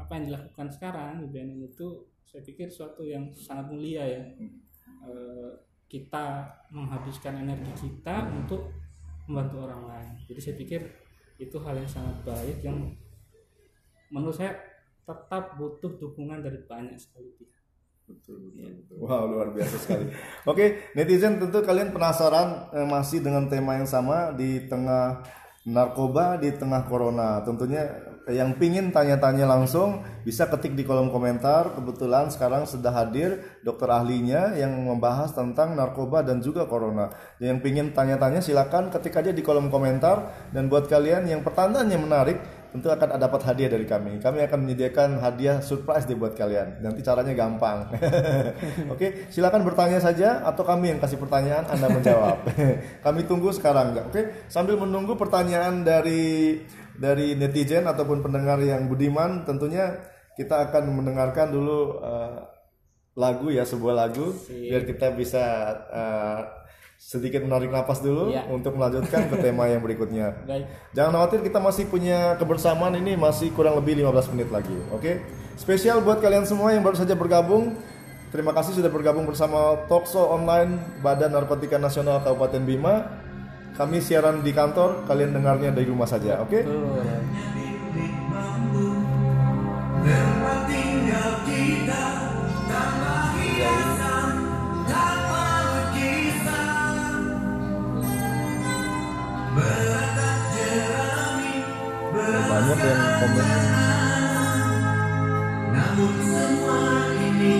apa 0.00 0.16
yang 0.16 0.32
dilakukan 0.32 0.68
sekarang 0.72 1.20
di 1.20 1.28
BNN 1.28 1.60
itu 1.64 2.08
saya 2.30 2.46
pikir 2.46 2.70
suatu 2.70 3.02
yang 3.02 3.26
sangat 3.34 3.74
mulia 3.74 4.06
ya. 4.06 4.22
Eh, 5.02 5.50
kita 5.90 6.46
menghabiskan 6.70 7.42
energi 7.42 7.74
kita 7.82 8.30
untuk 8.30 8.70
membantu 9.26 9.66
orang 9.66 9.82
lain. 9.90 10.12
Jadi 10.30 10.38
saya 10.38 10.54
pikir 10.54 10.80
itu 11.42 11.56
hal 11.58 11.74
yang 11.74 11.90
sangat 11.90 12.22
baik 12.22 12.62
yang 12.62 12.78
menurut 14.14 14.38
saya 14.38 14.54
tetap 15.02 15.58
butuh 15.58 15.98
dukungan 15.98 16.38
dari 16.38 16.62
banyak 16.62 16.94
sekali 16.94 17.34
pihak. 17.34 17.58
Betul, 18.06 18.50
betul, 18.50 18.78
betul. 18.78 18.96
Wow, 19.02 19.22
luar 19.26 19.48
biasa 19.50 19.76
sekali. 19.82 20.06
Oke, 20.46 20.94
netizen 20.94 21.42
tentu 21.42 21.58
kalian 21.66 21.90
penasaran 21.90 22.70
eh, 22.70 22.86
masih 22.86 23.26
dengan 23.26 23.50
tema 23.50 23.74
yang 23.74 23.90
sama 23.90 24.30
di 24.38 24.70
tengah 24.70 25.26
narkoba, 25.66 26.38
di 26.38 26.54
tengah 26.54 26.86
corona. 26.86 27.42
Tentunya 27.42 28.09
yang 28.28 28.60
pingin 28.60 28.92
tanya-tanya 28.92 29.48
langsung 29.48 30.04
bisa 30.20 30.44
ketik 30.52 30.76
di 30.76 30.84
kolom 30.84 31.08
komentar. 31.08 31.72
Kebetulan 31.72 32.28
sekarang 32.28 32.68
sudah 32.68 32.92
hadir 32.92 33.40
dokter 33.64 33.88
ahlinya 33.88 34.52
yang 34.52 34.76
membahas 34.76 35.32
tentang 35.32 35.72
narkoba 35.72 36.20
dan 36.20 36.44
juga 36.44 36.68
corona. 36.68 37.08
Yang 37.40 37.64
pingin 37.64 37.86
tanya-tanya 37.96 38.44
silakan 38.44 38.92
ketik 38.92 39.16
aja 39.16 39.32
di 39.32 39.40
kolom 39.40 39.72
komentar. 39.72 40.50
Dan 40.52 40.68
buat 40.68 40.84
kalian 40.84 41.32
yang 41.32 41.40
pertanyaannya 41.40 41.98
menarik, 41.98 42.38
tentu 42.70 42.86
akan 42.86 43.18
dapat 43.18 43.40
hadiah 43.42 43.70
dari 43.70 43.86
kami. 43.86 44.22
Kami 44.22 44.46
akan 44.46 44.58
menyediakan 44.62 45.18
hadiah 45.18 45.58
surprise 45.58 46.06
deh 46.06 46.14
buat 46.14 46.38
kalian. 46.38 46.78
Nanti 46.84 47.02
caranya 47.02 47.34
gampang. 47.34 47.90
Oke, 48.94 49.26
silakan 49.34 49.66
bertanya 49.66 49.98
saja 49.98 50.46
atau 50.46 50.62
kami 50.62 50.94
yang 50.94 51.00
kasih 51.02 51.18
pertanyaan 51.18 51.66
Anda 51.66 51.90
menjawab. 51.90 52.46
kami 53.06 53.26
tunggu 53.26 53.50
sekarang. 53.50 53.98
Oke, 54.06 54.46
sambil 54.46 54.78
menunggu 54.78 55.18
pertanyaan 55.18 55.82
dari 55.82 56.62
dari 57.00 57.32
netizen 57.32 57.88
ataupun 57.88 58.20
pendengar 58.20 58.60
yang 58.60 58.86
budiman, 58.86 59.48
tentunya 59.48 59.96
kita 60.36 60.68
akan 60.68 60.92
mendengarkan 60.92 61.48
dulu 61.48 61.96
eh, 61.98 62.38
lagu 63.16 63.50
ya 63.50 63.64
sebuah 63.64 63.94
lagu 64.06 64.30
biar 64.46 64.84
kita 64.84 65.12
bisa 65.12 65.42
eh, 65.90 66.40
sedikit 67.00 67.40
menarik 67.40 67.72
napas 67.72 68.04
dulu 68.04 68.28
Iya. 68.28 68.44
untuk 68.52 68.76
melanjutkan 68.76 69.32
ke 69.32 69.36
tema 69.40 69.64
yang 69.66 69.80
berikutnya. 69.80 70.36
Baik. 70.48 70.68
Jangan 70.92 71.12
khawatir 71.16 71.40
kita 71.40 71.56
masih 71.58 71.84
punya 71.88 72.36
kebersamaan 72.36 72.92
ini 72.94 73.16
masih 73.16 73.48
kurang 73.56 73.80
lebih 73.80 74.04
15 74.04 74.36
menit 74.36 74.48
lagi. 74.52 74.76
Oke. 74.92 75.24
Spesial 75.56 76.04
buat 76.04 76.20
kalian 76.20 76.44
semua 76.44 76.76
yang 76.76 76.84
baru 76.84 77.00
saja 77.00 77.16
bergabung. 77.16 77.80
Terima 78.30 78.54
kasih 78.54 78.78
sudah 78.78 78.92
bergabung 78.92 79.26
bersama 79.26 79.80
Talkshow 79.90 80.30
Online 80.30 80.78
Badan 81.02 81.34
Narkotika 81.34 81.80
Nasional 81.80 82.22
Kabupaten 82.22 82.62
Bima. 82.62 83.19
Kami 83.80 83.96
siaran 83.96 84.44
di 84.44 84.52
kantor, 84.52 85.08
kalian 85.08 85.32
dengarnya 85.32 85.72
dari 85.72 85.88
rumah 85.88 86.04
saja, 86.04 86.44
oke? 86.44 86.60
Banyak 102.20 102.48
banyak 102.52 102.78
yang 102.84 103.02
komen 103.16 103.48
Namun 105.72 106.12
semua 106.20 106.78
ini 107.16 107.56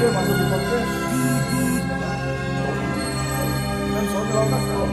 kecil 0.00 0.16
masuk 0.16 0.32
di 0.32 0.46
podcast. 0.48 0.92
Kan 3.90 4.04
soalnya 4.08 4.32
lokas 4.32 4.64
tau 4.64 4.86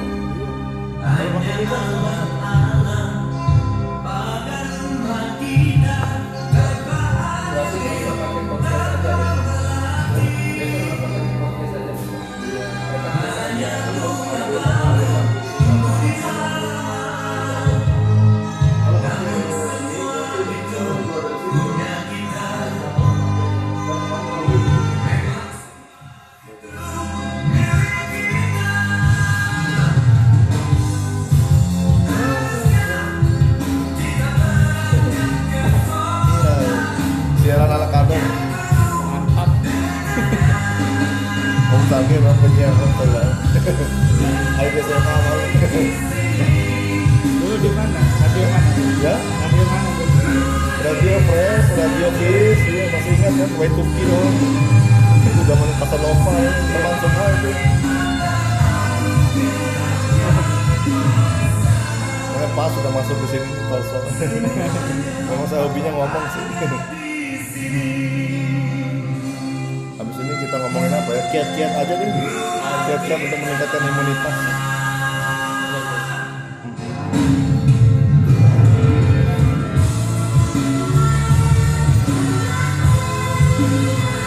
pada 1.00 2.67
ayo 43.68 44.80
SMA 44.80 45.16
mau 45.28 45.40
dulu 47.36 47.56
di 47.60 47.70
mana? 47.76 48.00
Radio 48.00 48.48
mana? 48.48 48.70
Ya? 49.04 49.16
Radio 49.20 49.64
mana? 49.68 49.92
Radio 50.88 51.16
fresh 51.28 51.68
radio 51.76 52.08
kiss 52.16 52.60
iya 52.64 52.86
masih 52.96 53.12
ingat 53.20 53.34
kan? 53.36 53.50
Way 53.60 53.68
to 53.76 53.84
kill 53.84 54.24
itu 55.28 55.42
zaman 55.52 55.68
Casanova 55.84 56.32
ya. 56.40 56.52
Teman 56.56 56.96
semua 56.96 57.26
itu? 57.28 57.52
Makanya 62.24 62.48
pas 62.56 62.72
sudah 62.72 62.92
masuk 62.96 63.16
ke 63.20 63.28
sini 63.36 63.52
sosok 63.68 64.04
memang 65.28 65.48
saya 65.52 65.68
hobinya 65.68 65.92
ngomong 65.92 66.26
sih. 66.32 66.44
Habis 70.00 70.16
ini 70.24 70.34
kita 70.40 70.56
ngomongin 70.56 70.92
apa 70.96 71.12
ya? 71.12 71.24
Kiat-kiat 71.36 71.72
aja 71.84 71.94
deh 72.00 72.12
kiat-kiat 72.88 73.20
untuk 73.20 73.40
meningkatkan 73.44 73.84
imunitas. 73.84 74.38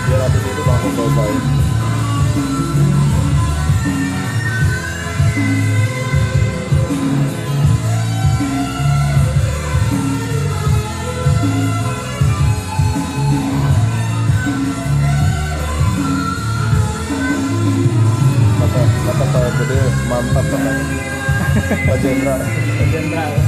Biar 0.05 0.21
habis 0.21 0.43
itu 0.45 0.63
langsung 0.69 0.93
selesai 0.93 1.70
Mantap 20.11 20.43
katanya 20.43 20.83
Pak 21.87 21.97
Jenderal 22.03 22.43
jenderal 22.91 23.40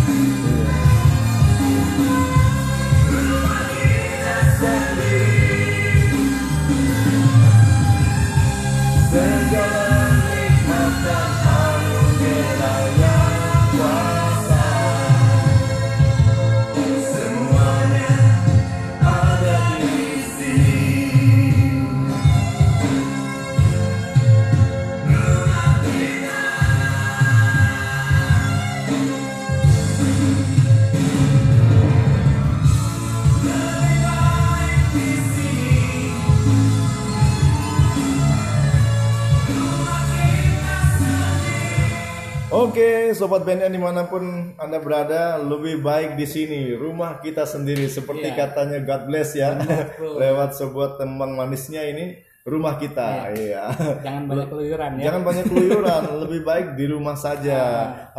Oke, 42.72 43.12
sobat 43.12 43.44
BNN 43.44 43.68
di 43.68 43.76
mana 43.76 44.08
pun 44.08 44.56
anda 44.56 44.80
berada, 44.80 45.36
lebih 45.36 45.84
baik 45.84 46.16
di 46.16 46.24
sini. 46.24 46.72
Rumah 46.72 47.20
kita 47.20 47.44
sendiri 47.44 47.84
seperti 47.84 48.32
Iya. 48.32 48.48
katanya 48.48 48.80
God 48.80 49.12
bless 49.12 49.36
ya, 49.36 49.60
lewat 50.24 50.56
sebuah 50.56 50.96
tembang 50.96 51.36
manisnya 51.36 51.84
ini 51.84 52.16
rumah 52.42 52.74
kita, 52.74 53.30
iya. 53.38 53.70
jangan 54.02 54.26
banyak 54.26 54.50
keluyuran 54.50 54.90
ya 54.98 55.02
Jangan 55.06 55.22
banyak 55.22 55.44
keluyuran, 55.46 56.02
lebih 56.26 56.40
baik 56.42 56.66
di 56.74 56.90
rumah 56.90 57.14
saja. 57.14 57.58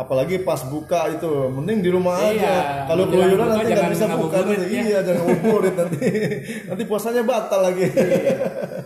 Apalagi 0.00 0.40
pas 0.40 0.64
buka 0.64 1.12
itu, 1.12 1.28
mending 1.52 1.84
di 1.84 1.90
rumah 1.92 2.16
Iya, 2.16 2.32
aja. 2.32 2.54
Kalau 2.88 3.04
keluyuran 3.04 3.52
nanti 3.52 3.68
nggak 3.68 3.92
bisa 3.92 4.06
buka 4.16 4.36
nanti. 4.40 4.64
ya. 4.72 4.80
Iya, 4.80 4.98
jangan 5.04 5.22
ngabuburit 5.28 5.74
nanti. 5.76 6.06
nanti 6.72 6.82
puasanya 6.88 7.20
batal 7.20 7.60
lagi. 7.68 7.84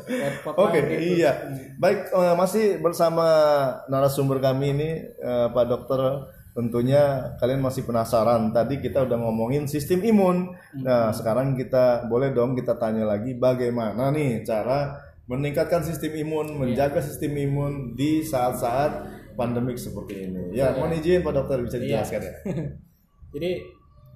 Repot 0.09 0.55
Oke, 0.59 0.81
gitu. 0.83 1.23
iya. 1.23 1.33
Baik, 1.79 2.11
eh, 2.11 2.35
masih 2.35 2.65
bersama 2.83 3.27
narasumber 3.87 4.43
kami 4.43 4.75
ini 4.75 4.91
eh, 5.07 5.47
Pak 5.55 5.65
Dokter. 5.71 6.03
Tentunya 6.51 7.39
kalian 7.39 7.63
masih 7.63 7.87
penasaran. 7.87 8.51
Tadi 8.51 8.83
kita 8.83 9.07
udah 9.07 9.15
ngomongin 9.15 9.71
sistem 9.71 10.03
imun. 10.03 10.51
Nah, 10.83 11.15
sekarang 11.15 11.55
kita 11.55 12.11
boleh 12.11 12.35
dong 12.35 12.59
kita 12.59 12.75
tanya 12.75 13.07
lagi 13.07 13.39
bagaimana 13.39 14.11
nih 14.11 14.43
cara 14.43 15.07
meningkatkan 15.29 15.81
sistem 15.81 16.17
imun, 16.19 16.57
menjaga 16.57 16.99
sistem 16.99 17.37
imun 17.37 17.73
di 17.93 18.21
saat-saat 18.21 19.05
pandemik 19.35 19.77
seperti 19.77 20.25
ini. 20.25 20.51
Ya, 20.51 20.73
mohon 20.73 20.91
izin 20.91 21.21
Pak 21.21 21.33
Dokter 21.33 21.61
bisa 21.61 21.77
Iya. 21.77 22.01
dijelaskan 22.01 22.21
ya. 22.21 22.35
Jadi 23.37 23.51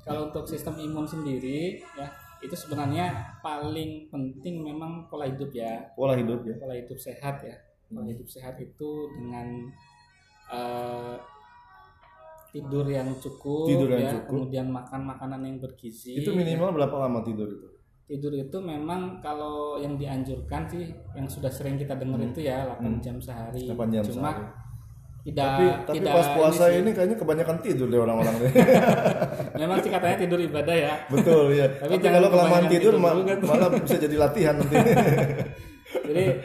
kalau 0.03 0.27
untuk 0.27 0.45
sistem 0.45 0.75
imun 0.79 1.05
sendiri 1.05 1.79
ya 1.95 2.09
itu 2.41 2.57
sebenarnya 2.59 3.13
paling 3.39 4.09
penting 4.09 4.59
memang 4.59 5.07
pola 5.07 5.25
hidup 5.25 5.53
ya 5.53 5.87
Pola 5.95 6.19
hidup 6.19 6.43
ya. 6.43 6.59
pola 6.59 6.75
hidup 6.75 6.99
sehat 6.99 7.39
ya 7.39 7.55
pola 7.87 8.03
hidup 8.05 8.27
sehat 8.27 8.59
itu 8.59 8.91
dengan 9.15 9.71
eh, 10.51 11.17
tidur 12.51 12.85
yang 12.85 13.15
cukup 13.17 13.65
Tidur 13.65 13.89
yang 13.91 14.03
ya 14.03 14.11
cukup. 14.13 14.29
kemudian 14.43 14.67
makan 14.69 15.01
makanan 15.07 15.41
yang 15.41 15.57
bergizi 15.57 16.19
Itu 16.19 16.35
minimal 16.35 16.75
berapa 16.75 16.97
lama 16.99 17.23
tidur 17.23 17.47
itu? 17.47 17.69
Tidur 18.13 18.33
itu 18.35 18.57
memang 18.59 19.01
kalau 19.19 19.57
yang 19.77 19.97
dianjurkan 19.97 20.63
sih 20.67 20.85
yang 21.11 21.25
sudah 21.25 21.49
sering 21.49 21.75
kita 21.75 21.95
dengar 21.95 22.21
itu 22.21 22.41
ya 22.43 22.69
8 22.71 23.01
jam 23.01 23.17
sehari 23.17 23.65
8 23.65 23.73
Hmm. 23.73 23.89
jam 23.91 24.05
cuma 24.07 24.31
sehari. 24.31 24.45
tidak 25.23 25.49
Tapi 25.49 25.65
tapi 25.87 25.97
tidak 25.97 26.13
pas 26.13 26.29
puasa 26.33 26.65
sih. 26.67 26.77
ini 26.77 26.91
kayaknya 26.91 27.17
kebanyakan 27.17 27.57
tidur 27.59 27.87
deh 27.87 28.01
orang-orang 28.01 28.35
deh. 28.37 28.51
memang 29.57 29.79
sih 29.79 29.89
katanya 29.89 30.17
tidur 30.19 30.41
ibadah 30.41 30.77
ya 30.77 30.93
Betul 31.07 31.45
ya. 31.53 31.67
Tapi 31.73 31.95
Tapi, 31.95 32.05
kalau 32.05 32.29
kelamaan 32.29 32.65
tidur, 32.67 32.93
tidur 32.93 32.95
ma- 32.99 33.15
tuh. 33.15 33.47
malah 33.47 33.69
bisa 33.73 33.97
jadi 33.97 34.17
latihan 34.19 34.55
nanti. 34.55 34.77
jadi 36.05 36.25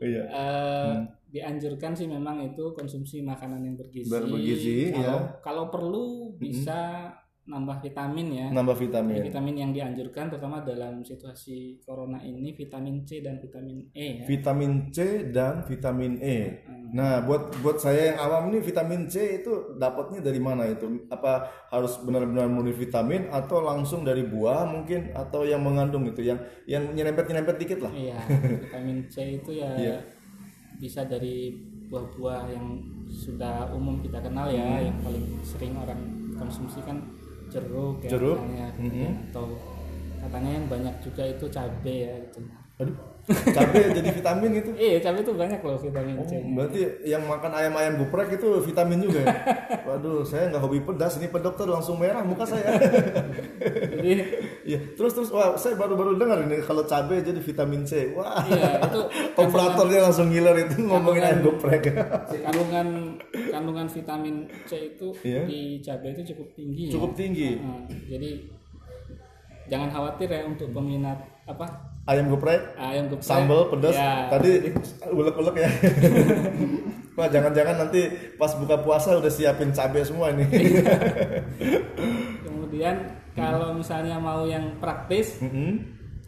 Iya. 0.00 0.22
eh, 0.24 0.92
dianjurkan 1.28 1.92
sih 1.92 2.08
memang 2.08 2.40
itu 2.42 2.72
konsumsi 2.72 3.20
makanan 3.20 3.60
yang 3.60 3.76
bergizi. 3.76 4.08
Bergizi, 4.08 4.78
kalau, 4.90 5.04
ya. 5.20 5.36
kalau 5.40 5.64
perlu 5.68 6.04
bisa 6.34 7.12
nambah 7.50 7.82
vitamin 7.82 8.26
ya. 8.30 8.46
Nambah 8.48 8.72
Jadi 8.72 8.84
vitamin. 8.86 9.14
vitamin 9.26 9.54
yang 9.58 9.70
dianjurkan 9.74 10.30
terutama 10.30 10.62
dalam 10.62 11.02
situasi 11.02 11.82
corona 11.82 12.22
ini 12.22 12.54
vitamin 12.54 13.02
C 13.02 13.18
dan 13.18 13.42
vitamin 13.42 13.90
E 13.90 14.22
ya. 14.22 14.24
Vitamin 14.24 14.72
C 14.88 14.98
dan 15.28 15.66
vitamin 15.66 16.22
E. 16.22 16.62
Hmm. 16.62 16.94
Nah, 16.94 17.22
buat 17.22 17.50
buat 17.58 17.76
saya 17.76 18.14
yang 18.14 18.18
awam 18.20 18.42
ini 18.50 18.62
vitamin 18.62 19.10
C 19.10 19.42
itu 19.42 19.74
dapatnya 19.74 20.22
dari 20.22 20.38
mana 20.38 20.64
itu? 20.64 20.86
Apa 21.10 21.50
harus 21.68 21.98
benar-benar 22.00 22.46
murni 22.46 22.70
vitamin 22.70 23.26
atau 23.28 23.58
langsung 23.60 24.06
dari 24.06 24.22
buah 24.22 24.64
mungkin 24.64 25.10
atau 25.10 25.42
yang 25.42 25.60
mengandung 25.60 26.06
itu 26.06 26.22
yang 26.22 26.38
yang 26.64 26.86
nyerempet-nyerempet 26.94 27.56
dikit 27.58 27.82
lah. 27.82 27.92
Iya, 27.92 28.18
vitamin 28.70 29.10
C 29.10 29.42
itu 29.42 29.50
ya 29.58 29.70
Iya. 29.74 29.98
bisa 30.78 31.02
dari 31.04 31.52
buah-buah 31.90 32.42
yang 32.48 32.78
sudah 33.10 33.74
umum 33.74 33.98
kita 33.98 34.22
kenal 34.22 34.46
ya, 34.46 34.62
Hmm. 34.62 34.86
yang 34.86 34.96
paling 35.02 35.26
sering 35.42 35.74
orang 35.74 35.98
dikonsumsi 36.30 36.80
kan 36.86 36.96
jeruk 37.50 37.96
ya 38.06 38.10
Jeruk, 38.14 38.38
katanya, 38.38 38.68
mhm. 38.78 39.08
atau 39.30 39.46
katanya 40.22 40.50
yang 40.56 40.66
banyak 40.70 40.94
juga 41.02 41.22
itu 41.26 41.44
cabai 41.50 41.96
ya 42.06 42.14
gitu. 42.22 42.38
Aduh, 42.80 42.96
cabai 43.26 43.92
jadi 43.92 44.10
vitamin 44.10 44.50
itu. 44.56 44.70
Iya 44.72 44.98
cabai 45.00 45.20
itu 45.20 45.32
banyak 45.32 45.60
loh 45.60 45.76
vitamin 45.76 46.14
Oh, 46.14 46.24
C. 46.24 46.32
berarti 46.50 46.80
yang 47.04 47.22
makan 47.24 47.50
ayam-ayam 47.50 47.94
geprek 47.98 48.34
itu 48.34 48.48
vitamin 48.60 48.98
juga 49.00 49.18
ya? 49.20 49.34
Waduh, 49.86 50.22
saya 50.22 50.48
nggak 50.48 50.60
hobi 50.60 50.80
pedas. 50.80 51.16
Ini 51.16 51.28
Pak 51.28 51.40
dokter 51.40 51.64
langsung 51.64 51.96
merah 51.96 52.20
muka 52.20 52.44
saya. 52.44 52.76
Jadi 53.92 54.12
Iya, 54.70 54.78
terus 54.94 55.12
terus 55.12 55.30
wah 55.30 55.56
saya 55.56 55.74
baru-baru 55.74 56.14
dengar 56.14 56.40
ini 56.40 56.60
kalau 56.60 56.84
cabai 56.84 57.20
jadi 57.20 57.38
vitamin 57.38 57.82
C. 57.82 58.12
Wah. 58.12 58.38
iya 58.44 58.78
itu 58.80 59.00
Operatornya 59.42 60.00
langsung 60.02 60.28
ngiler 60.28 60.56
itu 60.60 60.80
ngomongin 60.80 61.22
ayam 61.22 61.40
geprek. 61.42 61.90
kandungan 62.40 63.18
kandungan 63.50 63.86
vitamin 63.86 64.36
C 64.64 64.94
itu 64.94 65.10
Iya. 65.20 65.42
di 65.44 65.60
cabai 65.80 66.12
itu 66.12 66.22
cukup 66.30 66.48
tinggi. 66.52 66.82
ya. 66.86 66.92
Cukup 66.94 67.10
tinggi. 67.14 67.58
Nah, 67.58 67.82
jadi 68.06 68.30
jangan 69.66 69.88
khawatir 69.88 70.28
ya 70.28 70.42
untuk 70.44 70.70
peminat 70.70 71.18
apa 71.46 71.66
Ayam 72.02 72.26
geprek, 72.28 72.62
ayam 72.74 73.06
geprek. 73.06 73.22
sambal 73.22 73.68
pedas. 73.68 73.94
Ya, 73.94 74.26
Tadi 74.26 74.72
ulek-ulek 75.06 75.56
ya. 75.58 75.70
Wah, 77.16 77.28
jangan-jangan 77.28 77.76
nanti 77.76 78.08
pas 78.34 78.50
buka 78.56 78.80
puasa 78.80 79.14
udah 79.14 79.28
siapin 79.28 79.70
cabai 79.70 80.00
semua 80.00 80.32
ini. 80.32 80.46
kemudian 82.44 82.96
kalau 83.32 83.74
misalnya 83.74 84.16
mau 84.16 84.42
yang 84.44 84.78
praktis, 84.78 85.38
Mm-mm. 85.38 85.76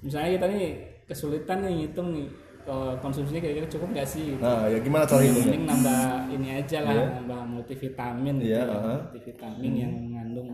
misalnya 0.00 0.36
kita 0.36 0.46
nih 0.48 0.64
kesulitan 1.04 1.64
nih 1.64 1.72
ngitung 1.80 2.12
nih 2.12 2.28
kalau 2.62 2.94
konsumsinya 3.00 3.40
kira-kira 3.40 3.66
cukup 3.66 3.88
nggak 3.90 4.06
sih? 4.06 4.38
Nah, 4.38 4.68
ya 4.68 4.78
gimana 4.78 5.02
cara 5.02 5.18
hitungnya? 5.18 5.50
Mending 5.50 5.64
nambah 5.66 6.00
ini 6.30 6.48
aja 6.52 6.78
lah, 6.78 6.94
nambah 7.16 7.40
multivitamin 7.48 8.34
gitu 8.38 8.52
Iya, 8.52 8.60
ya. 8.60 8.70
aha. 8.70 8.94
multivitamin 9.02 9.72
yang 9.74 9.92
mengandung 9.98 10.48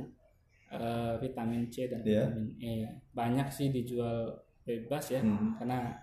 eh, 0.68 1.12
vitamin 1.18 1.68
C 1.68 1.88
dan 1.88 2.00
Iya. 2.00 2.24
vitamin 2.30 2.46
E. 2.56 2.72
Banyak 3.12 3.48
sih 3.48 3.68
dijual 3.68 4.24
bebas 4.68 5.04
ya, 5.08 5.24
Hmm. 5.24 5.56
karena 5.56 5.96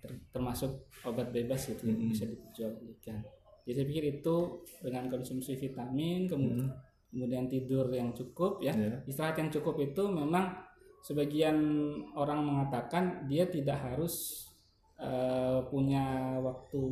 ter- 0.00 0.24
termasuk 0.32 0.88
obat 1.04 1.28
bebas 1.28 1.68
itu 1.68 1.84
yang 1.84 2.08
bisa 2.08 2.24
dijual 2.24 2.72
belikan. 2.80 3.20
Jadi 3.68 3.72
saya 3.76 3.86
pikir 3.86 4.04
itu 4.16 4.36
dengan 4.80 5.12
konsumsi 5.12 5.52
vitamin, 5.60 6.24
kemudian, 6.24 6.72
kemudian 7.12 7.44
tidur 7.44 7.92
yang 7.92 8.16
cukup 8.16 8.64
ya, 8.64 8.72
Iya. 8.72 9.04
istirahat 9.04 9.36
yang 9.36 9.52
cukup 9.52 9.76
itu 9.84 10.08
memang 10.08 10.56
sebagian 11.04 11.56
orang 12.16 12.40
mengatakan 12.42 13.28
dia 13.28 13.44
tidak 13.44 13.76
harus 13.76 14.44
eh, 14.98 15.60
punya 15.70 16.34
waktu 16.42 16.82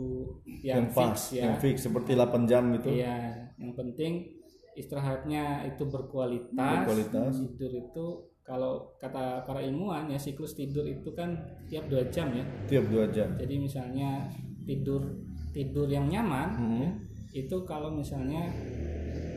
yang, 0.62 0.86
yang 0.86 0.94
pas, 0.94 1.10
fix 1.10 1.34
ya. 1.34 1.42
yang 1.42 1.58
fix 1.58 1.90
seperti 1.90 2.14
8 2.14 2.46
jam 2.46 2.70
gitu. 2.78 2.94
Iya, 2.94 3.50
yang 3.58 3.74
penting 3.74 4.30
istirahatnya 4.78 5.66
itu 5.74 5.82
berkualitas. 5.90 6.86
Berkualitas. 6.86 7.34
Tidur 7.34 7.72
itu 7.74 8.06
kalau 8.46 8.94
kata 8.96 9.42
para 9.42 9.58
ilmuwan 9.58 10.06
ya 10.06 10.14
siklus 10.14 10.54
tidur 10.54 10.86
itu 10.86 11.10
kan 11.12 11.34
tiap 11.66 11.90
dua 11.90 12.06
jam 12.08 12.30
ya. 12.30 12.44
Tiap 12.70 12.86
2 12.86 13.10
jam. 13.10 13.28
Jadi 13.34 13.54
misalnya 13.58 14.30
tidur 14.62 15.02
tidur 15.50 15.90
yang 15.90 16.06
nyaman 16.06 16.48
Hmm. 16.54 16.78
ya, 16.78 16.90
itu 17.34 17.56
kalau 17.66 17.90
misalnya 17.90 18.46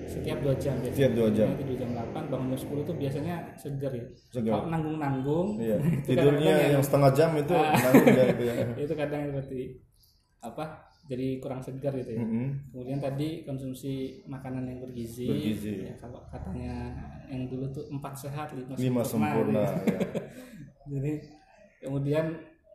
setiap 0.05 0.41
dua 0.41 0.53
jam 0.57 0.77
ya. 0.81 0.89
Setiap 0.93 1.11
dua 1.17 1.29
jam. 1.33 1.49
Tidur 1.57 1.75
jam 1.77 1.89
8 1.93 2.29
bangun 2.29 2.53
jam 2.53 2.59
10 2.69 2.81
itu 2.81 2.93
biasanya 2.93 3.35
seger 3.57 3.91
ya. 3.93 4.05
Segar. 4.29 4.51
Kalau 4.57 4.65
nanggung-nanggung 4.69 5.47
Iya. 5.57 5.77
Tidurnya 6.05 6.53
kadang-kadang 6.53 6.73
yang 6.77 6.83
setengah 6.85 7.11
jam 7.17 7.29
itu 7.33 7.53
Ah. 7.57 7.73
nanggung 7.73 8.07
ya 8.13 8.25
itu 8.29 8.43
ya. 8.45 8.53
itu 8.85 8.93
kadang 8.93 9.21
seperti 9.33 9.61
apa? 10.39 10.65
Jadi 11.09 11.41
kurang 11.41 11.57
segar 11.59 11.89
gitu 11.91 12.13
ya. 12.13 12.21
Mm-mm. 12.21 12.69
Kemudian 12.69 13.01
tadi 13.01 13.41
konsumsi 13.41 13.93
makanan 14.23 14.63
yang 14.63 14.77
bergizi. 14.79 15.25
Bergizi. 15.25 15.89
Ya, 15.89 15.97
kalau 15.97 16.21
katanya 16.29 16.93
yang 17.25 17.49
dulu 17.49 17.65
tuh 17.67 17.89
empat 17.89 18.13
sehat 18.15 18.53
lima, 18.53 18.77
Lima 18.77 19.01
sempurna. 19.01 19.65
gitu. 19.81 19.89
ya. 19.89 19.99
Jadi 20.93 21.11
kemudian 21.81 22.25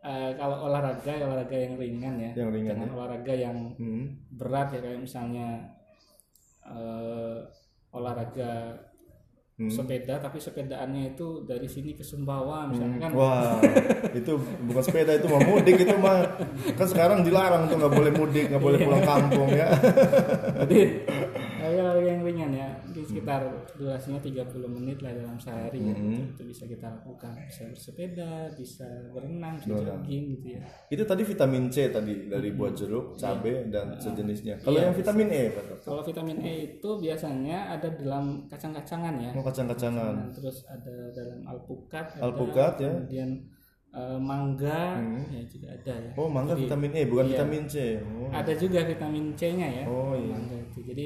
eh, 0.01 0.31
kalau 0.35 0.67
olahraga 0.67 1.07
ya 1.09 1.25
olahraga 1.25 1.55
yang 1.55 1.73
ringan 1.75 2.15
ya. 2.19 2.31
Yang 2.35 2.49
ringan 2.51 2.75
Jangan 2.75 2.87
ya. 2.87 2.93
olahraga 2.93 3.33
yang 3.33 3.57
Hmm. 3.75 4.05
berat 4.29 4.67
ya 4.69 4.79
kayak 4.83 4.99
misalnya 4.99 5.47
eh, 6.61 7.37
olahraga 7.89 8.51
Hmm. 9.55 9.71
sepeda 9.71 10.19
tapi 10.19 10.35
sepedaannya 10.35 11.15
itu 11.15 11.47
dari 11.47 11.63
sini 11.63 11.95
ke 11.95 12.03
Sumbawa 12.03 12.67
misalnya 12.67 13.07
kan. 13.07 13.11
Wah, 13.15 13.55
itu 14.11 14.35
bukan 14.67 14.83
sepeda 14.83 15.15
itu 15.15 15.31
mah 15.31 15.39
mudik 15.47 15.79
itu 15.79 15.95
mah. 15.95 16.27
Kan 16.75 16.87
sekarang 16.91 17.23
dilarang 17.23 17.71
tuh 17.71 17.79
nggak 17.79 17.93
boleh 17.95 18.11
mudik, 18.19 18.51
nggak 18.51 18.59
boleh 18.59 18.83
pulang 18.83 19.07
kampung 19.07 19.47
ya. 19.55 19.71
Jadi 20.59 21.07
ringan 22.35 22.51
ya, 22.51 22.67
di 22.91 22.99
sekitar 22.99 23.41
durasinya 23.73 24.19
30 24.19 24.43
menit 24.67 24.99
lah 24.99 25.15
dalam 25.15 25.39
sehari 25.39 25.79
ya. 25.79 25.95
Mhm. 25.95 26.35
Itu 26.35 26.43
bisa 26.43 26.67
kita 26.67 26.91
lakukan, 26.91 27.31
bisa 27.47 27.63
bersepeda, 27.71 28.51
bisa 28.53 28.83
berenang, 29.09 29.55
bisa 29.55 29.71
jogging 29.71 30.35
gitu 30.35 30.47
ya. 30.59 30.61
Itu 30.91 31.07
tadi 31.07 31.23
vitamin 31.23 31.71
C 31.71 31.87
tadi 31.87 32.27
dari 32.27 32.51
buah 32.51 32.75
jeruk, 32.75 33.15
cabai 33.15 33.71
dan 33.71 33.95
sejenisnya. 33.95 34.59
Kalau 34.59 34.75
Iya, 34.75 34.91
yang 34.91 34.95
vitamin 34.99 35.27
E? 35.31 35.43
Kalau 35.79 36.03
vitamin 36.03 36.37
E 36.43 36.53
itu 36.75 36.89
biasanya 36.99 37.71
ada 37.71 37.87
dalam 37.87 38.43
kacang-kacangan 38.51 39.15
ya. 39.15 39.31
Oh, 39.31 39.39
kacang-kacangan. 39.41 40.13
Nah, 40.19 40.29
terus 40.35 40.67
ada 40.67 40.95
dalam 41.15 41.39
alpukat, 41.47 42.19
ada, 42.19 42.21
Alpukat, 42.27 42.73
ya. 42.83 42.91
kemudian 42.91 43.31
eh, 43.95 44.19
mangga 44.19 44.99
Hmm. 44.99 45.23
ya 45.31 45.39
juga 45.47 45.71
ada 45.71 45.95
ya. 45.95 46.11
Oh, 46.19 46.27
mangga 46.27 46.51
Jadi, 46.51 46.67
vitamin 46.67 46.91
E, 46.91 47.01
bukan 47.07 47.25
iya. 47.25 47.31
vitamin 47.31 47.63
C. 47.63 47.75
Oh. 48.03 48.27
Ada 48.27 48.53
juga 48.59 48.83
vitamin 48.83 49.31
C-nya 49.39 49.67
ya. 49.71 49.83
Oh, 49.87 50.11
iya. 50.11 50.35
Mangga 50.35 50.57
itu. 50.59 50.79
Jadi 50.83 51.05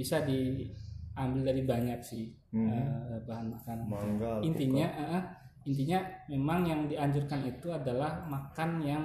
bisa 0.00 0.24
diambil 0.24 1.42
dari 1.44 1.62
banyak 1.62 2.00
sih 2.00 2.32
Hmm. 2.50 2.66
eh, 2.66 3.20
bahan 3.28 3.46
makanan. 3.46 3.84
Mangga. 3.86 4.32
intinya 4.42 4.82
eh, 4.90 5.22
intinya 5.62 6.00
memang 6.26 6.66
yang 6.66 6.80
dianjurkan 6.88 7.46
itu 7.46 7.70
adalah 7.70 8.26
makan 8.26 8.82
yang 8.82 9.04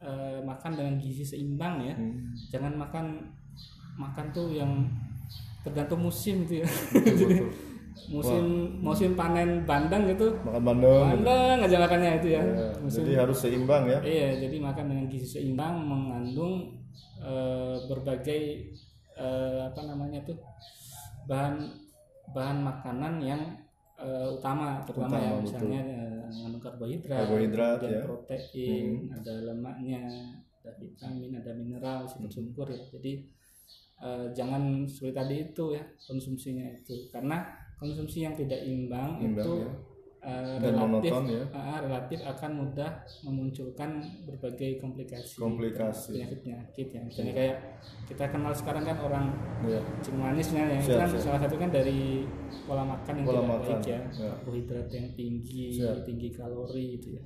eh, 0.00 0.42
makan 0.42 0.74
dengan 0.74 0.94
gizi 0.96 1.22
seimbang 1.22 1.84
ya. 1.84 1.94
Hmm. 1.94 2.34
Jangan 2.50 2.74
makan 2.74 3.06
makan 3.94 4.26
tuh 4.30 4.50
yang 4.50 4.90
tergantung 5.62 6.02
musim 6.02 6.42
gitu 6.46 6.62
ya. 6.62 6.68
Betul, 6.90 7.14
Jadi 7.20 7.34
betul. 7.38 7.50
musim 8.10 8.44
musim 8.78 9.10
panen 9.14 9.62
bandang 9.62 10.06
gitu 10.06 10.30
Makan 10.42 10.62
bandeng. 10.64 10.98
gitu. 10.98 11.22
bandang 11.22 11.58
aja 11.62 11.76
makannya 11.78 12.10
itu 12.18 12.28
ya. 12.32 12.42
Musim 12.78 13.02
jadi 13.04 13.22
harus 13.22 13.38
seimbang 13.38 13.82
ya. 13.86 13.98
Iya, 14.02 14.28
jadi 14.46 14.56
makan 14.58 14.84
dengan 14.86 15.04
gizi 15.06 15.26
seimbang 15.28 15.78
mengandung 15.78 16.74
eh, 17.18 17.76
berbagai 17.86 18.70
eh, 19.18 19.60
apa 19.66 19.80
namanya 19.84 20.22
tuh 20.22 20.38
bahan 21.26 21.58
bahan 22.32 22.58
makanan 22.62 23.14
yang 23.20 23.42
eh, 23.98 24.28
utama 24.30 24.80
terutama 24.86 25.18
Utama, 25.18 25.26
ya 25.26 25.42
misalnya 25.42 25.80
eh, 25.82 26.22
mengandung 26.30 26.62
karbohidrat, 26.62 27.18
Karbohidrat, 27.26 27.76
kemudian 27.82 27.98
ya. 27.98 28.04
protein, 28.06 28.86
ada 29.10 29.34
lemaknya, 29.48 30.02
ada 30.62 30.70
vitamin, 30.78 31.30
ada 31.34 31.52
mineral, 31.56 32.00
Hmm. 32.06 32.30
sumber 32.30 32.68
ya. 32.70 32.80
Jadi 32.94 33.12
eh, 33.98 34.26
jangan 34.32 34.86
seperti 34.86 35.14
tadi 35.16 35.34
itu 35.50 35.64
ya 35.74 35.82
konsumsinya 36.06 36.64
itu 36.70 37.10
karena 37.10 37.42
konsumsi 37.78 38.22
yang 38.22 38.34
tidak 38.38 38.62
imbang, 38.62 39.18
Imbang, 39.18 39.42
itu 39.42 39.52
ya. 39.62 39.70
Eh, 40.28 40.60
Dan 40.60 40.72
relatif 40.74 41.10
monoton, 41.10 41.24
ya. 41.26 41.44
ah, 41.50 41.78
relatif 41.80 42.18
akan 42.22 42.50
mudah 42.54 42.90
memunculkan 43.22 43.90
berbagai 44.22 44.76
komplikasi 44.76 45.34
Komplikasi. 45.34 46.12
penyakit 46.14 46.38
penyakit 46.42 46.86
ya 46.90 47.00
misalnya 47.02 47.32
kayak 47.34 47.56
kita 48.04 48.24
kenal 48.26 48.52
sekarang 48.52 48.84
kan 48.84 48.98
orang 49.00 49.26
Ya. 49.64 49.80
cing 49.98 50.16
manis 50.16 50.48
ya 50.50 50.64
itu 50.70 50.92
kan 50.92 51.08
siap. 51.08 51.22
salah 51.24 51.40
satu 51.40 51.56
kan 51.56 51.68
dari 51.68 52.28
pola 52.62 52.84
makan 52.84 53.14
yang 53.14 53.26
Pola 53.26 53.36
tidak 53.36 53.48
makan, 53.50 53.68
baik 53.74 53.84
ya 53.86 54.00
karbohidrat 54.12 54.88
yang 54.90 55.08
tinggi 55.12 55.64
Siap. 55.74 55.96
tinggi 56.04 56.28
kalori 56.30 56.84
gitu 56.94 57.08
ya 57.16 57.24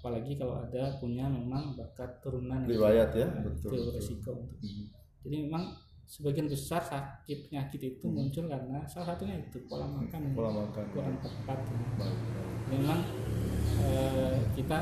apalagi 0.00 0.32
kalau 0.34 0.54
ada 0.58 0.96
punya 0.96 1.24
memang 1.26 1.72
bakat 1.74 2.20
turunan 2.20 2.60
gitu. 2.62 2.72
Riwayat 2.74 3.10
ya, 3.12 3.28
betul. 3.38 3.68
itu 3.68 3.68
betul. 3.74 3.92
resiko 3.92 4.32
untuk 4.34 4.60
Hmm. 4.60 4.86
jadi 5.20 5.36
memang 5.42 5.64
sebagian 6.04 6.46
besar 6.46 6.80
sakit 6.80 7.48
penyakit 7.48 7.80
itu 7.82 8.04
muncul 8.04 8.44
karena 8.44 8.84
salah 8.84 9.12
satunya 9.12 9.40
itu 9.40 9.58
pola 9.64 9.86
makan 9.86 10.20
yang 10.22 10.34
Pola 10.34 10.50
makan. 10.54 10.84
kurang 10.90 11.16
tepat. 11.18 11.58
Ya 12.70 12.76
memang 12.76 13.00
eh, 13.80 14.36
kita 14.54 14.78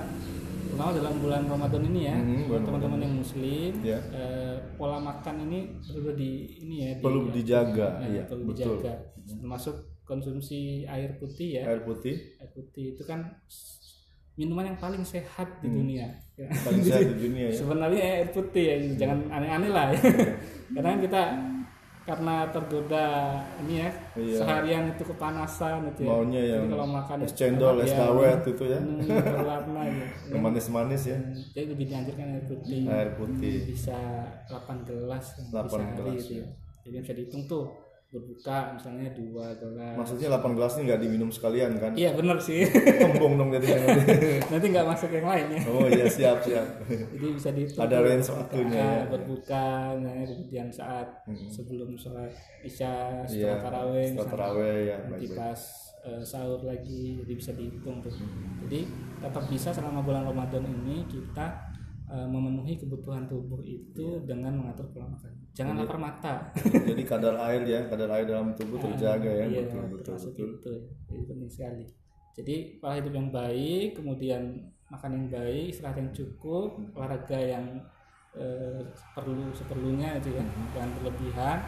terutama 0.62 0.90
dalam 0.92 1.14
bulan 1.18 1.42
Ramadan 1.46 1.82
ini 1.84 2.00
ya 2.02 2.16
bulan 2.46 2.62
teman-teman 2.64 3.00
yang 3.00 3.14
muslim 3.14 3.72
Ya. 3.80 3.98
eh, 4.08 4.56
pola 4.74 4.98
makan 4.98 5.34
ini 5.44 5.58
perlu 5.78 6.10
di 6.12 6.30
ini 6.60 6.76
ya 6.80 6.90
di- 6.96 7.02
Perlu 7.02 7.20
dijaga, 7.28 7.88
eh, 8.02 8.08
iya, 8.10 8.22
perlu 8.24 8.44
betul. 8.48 8.78
dijaga. 8.80 8.92
Termasuk 9.22 9.76
konsumsi 10.02 10.82
air 10.84 11.14
putih 11.16 11.58
ya. 11.58 11.62
Air 11.66 11.82
putih. 11.82 12.16
Air 12.36 12.50
putih 12.50 12.84
itu 12.92 13.02
kan 13.02 13.20
minuman 14.34 14.64
yang 14.66 14.78
paling 14.78 15.02
sehat 15.02 15.48
di 15.58 15.66
Hmm. 15.66 15.76
dunia 15.76 16.06
ya. 16.34 16.48
paling 16.62 16.82
sehat 16.86 17.04
di 17.06 17.16
dunia 17.22 17.44
ya. 17.46 17.54
sebenarnya 17.54 18.00
air 18.00 18.28
putih 18.28 18.64
ya 18.64 18.76
jangan 18.98 19.18
aneh-aneh 19.30 19.68
lah 19.68 19.86
ya. 19.90 20.00
karena 20.74 20.88
kan 20.88 21.00
kita 21.00 21.22
karena 22.02 22.50
tergoda 22.50 23.06
ini 23.62 23.78
ya 23.78 23.90
Iya. 24.12 24.36
seharian 24.36 24.84
itu 24.90 25.04
kepanasan 25.06 25.86
itu 25.86 26.02
ya 26.02 26.10
Maunya 26.10 26.40
Jadi 26.40 26.50
yang 26.50 26.64
kalau 26.68 26.86
makan 26.90 27.16
es 27.20 27.30
cendol, 27.32 27.72
apa, 27.72 27.84
es 27.84 27.92
ya, 27.92 27.98
dawet 28.02 28.40
itu 28.44 28.64
ya. 28.66 28.80
yang 29.06 29.22
berwarna 29.22 29.80
gitu. 29.92 30.04
Yang 30.28 30.42
manis-manis 30.42 31.02
ya. 31.06 31.18
jadi 31.52 31.66
lebih 31.68 31.86
dianjurkan 31.86 32.26
air 32.28 32.44
putih 32.44 32.80
Air 32.84 33.10
putih. 33.14 33.54
bisa 33.64 33.98
8 34.50 34.82
gelas 34.82 35.24
8 35.46 35.62
bisa 35.62 35.76
hari 35.78 35.94
gelas, 35.94 36.14
gitu 36.18 36.32
ya. 36.34 36.42
ya. 36.42 36.46
jadi 36.82 36.96
bisa 36.98 37.12
dihitung 37.14 37.42
tuh 37.46 37.64
berbuka 38.12 38.76
misalnya 38.76 39.08
dua 39.10 39.56
gelas 39.56 39.96
Maksudnya 39.96 40.28
8 40.30 40.52
gelas 40.52 40.72
ini 40.74 40.82
nggak 40.84 41.00
diminum 41.00 41.28
sekalian 41.28 41.72
kan? 41.74 41.92
iya 41.94 42.12
benar 42.12 42.36
sih 42.36 42.68
Kembung 42.68 43.34
dong 43.34 43.48
jadinya 43.50 43.88
nanti. 43.88 44.36
nanti 44.44 44.66
nggak 44.68 44.84
masuk 44.86 45.08
yang 45.10 45.24
lain 45.24 45.46
ya 45.48 45.60
Oh 45.64 45.86
iya 45.86 46.04
siap 46.06 46.38
siap. 46.38 46.66
jadi 46.86 47.26
bisa 47.32 47.48
dihitung 47.50 47.80
Ada 47.80 47.96
range 47.98 48.28
waktunya 48.30 48.76
ya. 48.76 48.92
Hmm. 48.98 49.10
berbuka 49.10 49.66
nah, 49.96 50.12
kemudian 50.22 50.68
saat 50.68 51.08
sebelum 51.48 51.96
sholat 51.96 52.28
isya 52.60 53.24
setelah 53.24 53.32
Iya. 53.32 53.52
taraweh 53.58 54.04
Setelah 54.06 54.28
taraweh 54.28 54.76
ya. 54.84 54.96
nanti 55.02 55.26
pas 55.32 55.60
eh, 56.02 56.22
sahur 56.22 56.60
lagi 56.62 57.16
jadi 57.18 57.32
bisa 57.32 57.50
dihitung 57.52 57.96
tuh 57.98 58.12
Hmm. 58.12 58.60
jadi 58.62 58.84
tetap 59.18 59.44
bisa 59.48 59.72
selama 59.72 60.00
bulan 60.00 60.26
Ramadan 60.26 60.60
ini 60.62 61.00
kita 61.06 61.46
eh, 62.06 62.26
memenuhi 62.26 62.76
kebutuhan 62.76 63.24
tubuh 63.24 63.62
itu 63.62 64.20
dengan 64.22 64.52
mengatur 64.54 64.84
pola 64.90 65.08
makan 65.08 65.32
jangan 65.52 65.74
lapar 65.76 65.98
mata 66.00 66.34
Jadi 66.88 67.02
kadar 67.04 67.36
air 67.44 67.62
ya, 67.62 67.80
kadar 67.84 68.08
air 68.10 68.24
dalam 68.24 68.56
tubuh 68.56 68.80
terjaga 68.80 69.28
ya. 69.28 69.44
iya 69.44 69.60
betul 69.68 69.84
betul 69.92 70.16
betul. 70.16 70.48
itu 70.56 70.72
jadi 71.06 71.22
penting 71.28 71.50
sekali 71.50 71.84
jadi 72.32 72.54
pola 72.80 72.96
hidup 72.96 73.12
yang 73.12 73.28
baik 73.28 73.88
kemudian 73.94 74.42
makan 74.88 75.10
yang 75.12 75.26
baik 75.28 75.64
istirahat 75.68 76.00
yang 76.00 76.08
cukup 76.10 76.80
olahraga 76.92 77.36
yang 77.36 77.64
eh, 78.32 78.80
perlu 79.12 79.52
seperlunya 79.52 80.16
itu 80.16 80.32
ya 80.32 80.40
Hmm. 80.40 80.68
jangan 80.72 80.90
berlebihan 80.96 81.58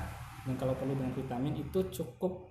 dan 0.45 0.55
kalau 0.57 0.73
perlu 0.73 0.97
dengan 0.97 1.13
vitamin 1.13 1.55
itu 1.55 1.79
cukup 1.93 2.49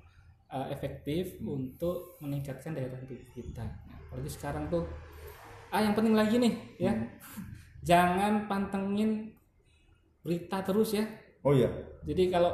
eh, 0.50 0.68
efektif 0.70 1.42
Hmm. 1.42 1.58
untuk 1.58 2.14
meningkatkan 2.22 2.78
daya 2.78 2.94
tahan 2.94 3.10
tubuh 3.10 3.26
kita 3.34 3.66
Nah, 3.66 3.98
apalagi 4.06 4.30
sekarang 4.30 4.70
tuh 4.70 4.86
ah 5.70 5.82
yang 5.82 5.98
penting 5.98 6.14
lagi 6.14 6.38
nih 6.38 6.54
ya 6.78 6.94
Hmm. 6.94 7.10
jangan 7.90 8.46
pantengin 8.46 9.34
berita 10.22 10.62
terus 10.62 10.94
ya 10.94 11.04
Oh 11.44 11.52
iya. 11.52 11.68
jadi 12.08 12.32
kalau 12.32 12.52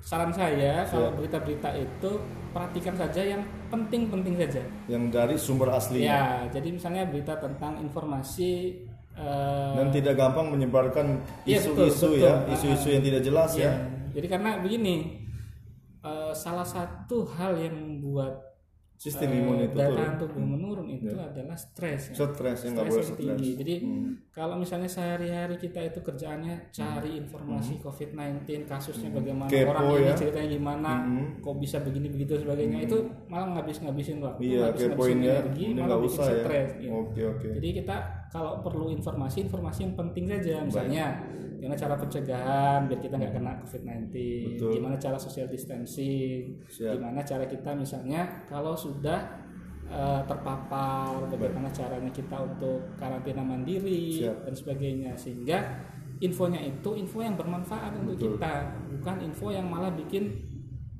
saran 0.00 0.32
saya 0.32 0.84
kalau 0.88 1.12
berita-berita 1.16 1.76
itu 1.76 2.10
perhatikan 2.50 2.96
saja 2.96 3.22
yang 3.36 3.42
penting-penting 3.70 4.34
saja. 4.40 4.62
Yang 4.90 5.04
dari 5.14 5.36
sumber 5.38 5.70
asli 5.70 6.02
Ya, 6.02 6.48
jadi 6.50 6.68
misalnya 6.74 7.06
berita 7.06 7.38
tentang 7.38 7.78
informasi 7.78 8.82
eh, 9.14 9.72
dan 9.76 9.88
tidak 9.94 10.18
gampang 10.18 10.50
menyebarkan 10.50 11.22
Iya, 11.46 11.62
isu-isu 11.62 12.18
ya, 12.18 12.42
isu-isu 12.50 12.88
yang 12.90 13.04
tidak 13.04 13.22
jelas 13.22 13.50
ya. 13.54 13.70
ya. 13.70 13.72
Jadi 14.10 14.26
karena 14.26 14.58
begini, 14.58 15.22
eh, 16.02 16.32
salah 16.34 16.66
satu 16.66 17.28
hal 17.38 17.54
yang 17.60 17.76
membuat 17.78 18.49
Sistem 19.00 19.32
imun 19.32 19.64
itu 19.64 19.80
daya 19.80 20.12
tubuh 20.20 20.44
menurun 20.44 20.84
itu 20.86 21.08
adalah 21.16 21.56
stres. 21.56 22.12
ya. 22.12 22.20
Stres 22.20 22.68
yang 22.68 22.76
boleh 22.76 22.92
stres. 22.92 23.16
tinggi. 23.16 23.50
Jadi 23.56 23.74
Hmm. 23.80 24.12
kalau 24.28 24.60
misalnya 24.60 24.92
sehari-hari 24.92 25.56
kita 25.56 25.80
itu 25.80 26.04
kerjaannya 26.04 26.68
cari 26.68 27.16
informasi 27.16 27.80
COVID-19, 27.80 28.68
kasusnya 28.68 29.08
bagaimana, 29.08 29.48
Hmm. 29.48 29.56
Kepo 29.56 29.72
orang 29.72 29.88
ini 29.96 30.04
ya. 30.04 30.14
ceritanya 30.14 30.48
gimana, 30.52 30.92
Hmm. 31.00 31.40
kok 31.40 31.56
bisa 31.56 31.80
begini 31.80 32.12
begitu 32.12 32.36
sebagainya, 32.36 32.84
itu 32.84 32.96
malah 33.24 33.48
ngabis-ngabisin 33.56 34.20
waktu, 34.20 34.40
Iya, 34.44 34.68
ngabis-ngabisin 34.68 34.92
kepoinnya 34.92 35.32
energi, 35.40 35.64
ini 35.64 35.80
malah 35.80 35.96
bikin 35.96 36.10
usah 36.12 36.26
ya. 36.28 36.36
stres. 36.44 36.68
gitu. 36.76 36.92
Oke 36.92 37.20
oke. 37.24 37.48
Jadi 37.56 37.68
kita 37.72 37.96
kalau 38.30 38.62
perlu 38.62 38.94
informasi, 38.94 39.50
informasi 39.50 39.90
yang 39.90 39.94
penting 39.98 40.30
saja, 40.30 40.62
misalnya 40.62 41.18
gimana 41.58 41.76
cara 41.76 41.94
pencegahan 41.98 42.86
biar 42.86 43.00
kita 43.02 43.14
nggak 43.18 43.34
kena 43.36 43.52
COVID-19, 43.66 44.06
Betul. 44.54 44.70
gimana 44.78 44.96
cara 44.96 45.18
social 45.18 45.50
distancing, 45.50 46.62
Siap. 46.70 46.96
gimana 46.96 47.20
cara 47.26 47.44
kita 47.44 47.74
misalnya 47.74 48.46
kalau 48.46 48.72
sudah 48.78 49.18
eh, 49.90 50.22
terpapar, 50.24 51.26
bagaimana 51.26 51.66
caranya 51.74 52.08
kita 52.14 52.38
untuk 52.38 52.94
karantina 52.94 53.42
mandiri 53.42 54.22
Siap. 54.22 54.46
dan 54.46 54.54
sebagainya, 54.54 55.12
sehingga 55.18 55.58
infonya 56.22 56.62
itu 56.62 56.94
info 56.94 57.26
yang 57.26 57.34
bermanfaat 57.34 57.98
untuk 57.98 58.14
Betul. 58.14 58.38
kita, 58.38 58.52
bukan 58.94 59.16
info 59.26 59.50
yang 59.50 59.66
malah 59.66 59.90
bikin 59.90 60.30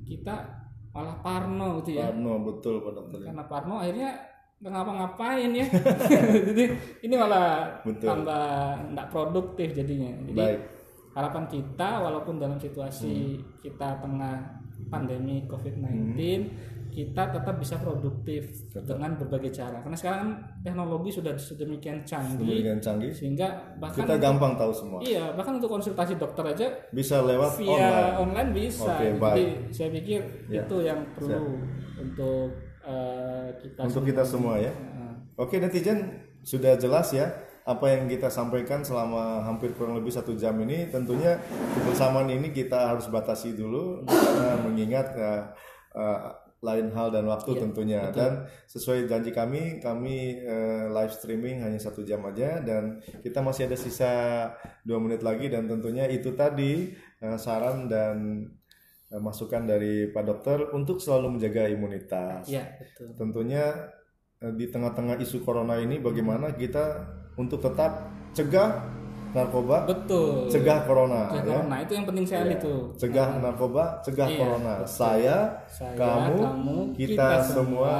kita 0.03 0.61
malah 0.91 1.15
parno 1.23 1.79
gitu 1.79 1.95
ya 1.95 2.11
Parno 2.11 2.43
betul 2.43 2.83
Pak 2.83 2.91
Dokter. 2.91 3.19
karena 3.31 3.43
Parno 3.47 3.79
akhirnya 3.79 4.11
nggak 4.61 4.71
ngapa-ngapain 4.71 5.49
ya 5.51 5.65
jadi 6.47 6.63
ini 7.01 7.15
malah 7.15 7.65
Betul. 7.81 8.05
tambah 8.07 8.45
nggak 8.91 9.07
produktif 9.09 9.73
jadinya 9.73 10.13
jadi 10.23 10.37
Baik. 10.37 10.59
harapan 11.11 11.43
kita 11.45 11.89
walaupun 11.99 12.37
dalam 12.37 12.55
situasi 12.55 13.13
Hmm. 13.35 13.57
kita 13.59 13.97
tengah 13.97 14.37
pandemi 14.87 15.43
COVID-19 15.45 16.13
kita 16.91 17.23
tetap 17.31 17.55
bisa 17.55 17.79
produktif 17.79 18.51
dengan 18.75 19.15
berbagai 19.15 19.49
cara 19.49 19.79
karena 19.79 19.95
sekarang 19.95 20.27
teknologi 20.59 21.09
sudah 21.09 21.31
sedemikian 21.33 22.03
canggih 22.03 22.59
Demikian 22.59 22.77
canggih. 22.77 23.09
sehingga 23.09 23.47
bahkan 23.79 24.03
Kita 24.03 24.19
gampang 24.19 24.53
tahu 24.53 24.71
semua. 24.71 24.99
iya 24.99 25.31
bahkan 25.31 25.55
untuk 25.55 25.71
konsultasi 25.71 26.15
dokter 26.15 26.43
aja 26.45 26.67
Bisa 26.91 27.23
lewat 27.23 27.55
via 27.55 27.71
online. 27.71 28.13
online, 28.19 28.49
bisa 28.51 28.91
Oke, 28.91 29.07
jadi 29.07 29.17
baik. 29.17 29.49
saya 29.69 29.89
pikir 29.89 30.19
Ya. 30.49 30.61
itu 30.61 30.75
yang 30.81 30.99
perlu 31.13 31.63
untuk 31.95 32.51
eh, 32.85 33.47
kita 33.61 33.79
Untuk 33.85 34.03
kita 34.07 34.23
semua 34.25 34.57
ya. 34.57 34.71
Nah, 34.71 35.15
Oke 35.37 35.57
netizen 35.57 36.21
sudah 36.41 36.77
jelas 36.77 37.13
ya 37.13 37.29
apa 37.61 37.85
yang 37.93 38.09
kita 38.09 38.25
sampaikan 38.33 38.81
selama 38.81 39.45
hampir 39.45 39.73
kurang 39.77 39.97
lebih 39.97 40.09
satu 40.13 40.33
jam 40.33 40.57
ini. 40.65 40.89
Tentunya 40.89 41.37
kebersamaan 41.77 42.29
ini 42.29 42.49
kita 42.49 42.89
harus 42.93 43.05
batasi 43.09 43.53
dulu 43.53 44.01
karena 44.05 44.57
mengingat 44.65 45.07
eh, 45.17 45.43
eh, 45.97 46.19
lain 46.61 46.93
hal 46.93 47.09
dan 47.09 47.25
waktu 47.25 47.57
Iya, 47.57 47.61
tentunya. 47.65 48.01
dan 48.13 48.45
sesuai 48.69 49.09
janji 49.09 49.33
kami 49.33 49.81
kami 49.81 50.45
eh, 50.45 50.85
live 50.93 51.09
streaming 51.09 51.57
hanya 51.57 51.81
satu 51.81 52.05
jam 52.05 52.21
aja 52.21 52.61
dan 52.61 53.01
kita 53.25 53.41
masih 53.41 53.65
ada 53.65 53.73
sisa 53.73 54.13
dua 54.85 55.01
menit 55.01 55.25
lagi 55.25 55.49
dan 55.49 55.65
tentunya 55.65 56.05
itu 56.05 56.37
tadi 56.37 56.93
eh, 57.17 57.37
saran 57.41 57.89
dan 57.89 58.45
masukan 59.19 59.67
dari 59.67 60.07
Pak 60.07 60.23
Dokter 60.23 60.57
untuk 60.71 61.03
selalu 61.03 61.35
menjaga 61.35 61.67
imunitas 61.67 62.47
Iya 62.47 62.79
betul. 62.79 63.11
tentunya 63.19 63.91
eh, 64.39 64.53
di 64.55 64.71
tengah-tengah 64.71 65.19
isu 65.19 65.43
corona 65.43 65.75
ini 65.75 65.99
bagaimana 65.99 66.55
kita 66.55 67.03
untuk 67.35 67.59
tetap 67.59 68.07
cegah 68.31 69.00
narkoba, 69.31 69.87
Betul. 69.87 70.51
cegah 70.51 70.83
corona 70.83 71.31
Cegah 71.31 71.39
ya. 71.39 71.47
corona 71.63 71.75
itu 71.79 71.91
yang 71.95 72.05
penting 72.05 72.25
sekali 72.27 72.53
tuh. 72.59 72.79
Cegah 72.95 73.27
narkoba, 73.39 73.83
cegah 74.03 74.27
Iya, 74.27 74.37
corona. 74.37 74.73
betul. 74.83 74.91
Saya, 74.91 75.37
Saya, 75.65 75.95
kamu, 75.95 76.35
kamu, 76.37 76.77
kita, 76.93 77.15
kita 77.15 77.27
semua 77.47 77.59
semua 77.61 77.93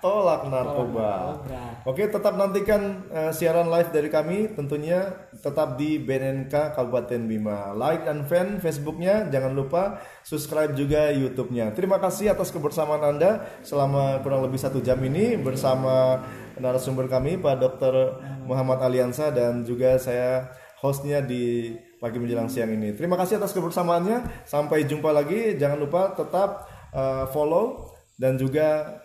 tolak 0.00 0.40
narkoba. 0.48 1.10
narkoba. 1.36 1.62
Oke, 1.84 2.08
tetap 2.08 2.34
nantikan 2.34 2.80
eh, 3.08 3.32
siaran 3.32 3.68
live 3.68 3.90
dari 3.92 4.08
kami. 4.08 4.38
Tentunya 4.52 5.00
tetap 5.36 5.76
di 5.76 6.00
BNNK 6.00 6.72
Kabupaten 6.72 7.20
Bima. 7.24 7.72
Like 7.72 8.04
dan 8.04 8.24
fan 8.24 8.56
Facebooknya, 8.58 9.28
jangan 9.28 9.52
lupa 9.52 10.00
subscribe 10.24 10.72
juga 10.72 11.12
YouTube-nya. 11.12 11.76
Terima 11.76 12.00
kasih 12.00 12.32
atas 12.32 12.48
kebersamaan 12.48 13.16
Anda 13.16 13.44
selama 13.60 14.24
kurang 14.24 14.40
lebih 14.40 14.56
satu 14.56 14.80
jam 14.80 14.98
ini 15.00 15.36
bersama 15.36 16.24
narasumber 16.56 17.06
kami 17.06 17.38
Pak 17.38 17.56
Dr. 17.58 17.94
Muhammad 18.42 18.82
Aliansa 18.82 19.30
dan 19.30 19.62
juga 19.62 19.94
saya 19.96 20.50
hostnya 20.80 21.20
di 21.22 21.74
pagi 21.98 22.18
menjelang 22.22 22.46
siang 22.46 22.70
ini. 22.70 22.94
Terima 22.94 23.18
kasih 23.18 23.42
atas 23.42 23.50
kebersamaannya. 23.54 24.46
Sampai 24.46 24.86
jumpa 24.86 25.10
lagi. 25.10 25.58
Jangan 25.58 25.78
lupa 25.78 26.14
tetap 26.14 26.66
eh, 26.94 27.24
follow 27.34 27.94
dan 28.18 28.34
juga 28.34 28.98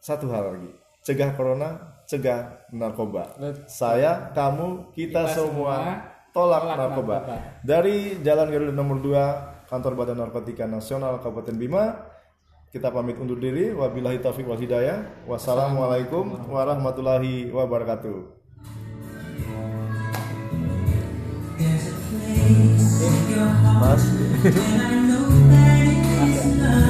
satu 0.00 0.28
hal 0.32 0.56
lagi 0.56 0.70
cegah 1.00 1.32
corona 1.32 2.00
cegah 2.04 2.68
narkoba 2.76 3.36
Betul. 3.36 3.64
saya 3.68 4.32
kamu 4.36 4.92
kita, 4.92 5.24
Kita 5.24 5.32
semua, 5.32 5.48
semua 5.48 5.74
tolak, 6.32 6.62
tolak 6.62 6.76
narkoba. 6.76 7.16
narkoba. 7.24 7.36
dari 7.64 7.96
Jalan 8.20 8.48
Garuda 8.52 8.72
nomor 8.76 8.98
2 9.00 9.68
kantor 9.72 9.92
Badan 9.96 10.18
Narkotika 10.20 10.64
Nasional 10.68 11.20
Kabupaten 11.24 11.56
Bima 11.56 11.84
kita 12.70 12.92
pamit 12.92 13.18
undur 13.18 13.40
diri 13.40 13.72
wabillahi 13.72 14.20
taufik 14.20 14.46
wal 14.46 14.60
hidayah 14.60 15.24
wassalamualaikum 15.26 16.48
warahmatullahi 16.48 17.48
wabarakatuh 17.50 18.40
Mas. 23.80 24.02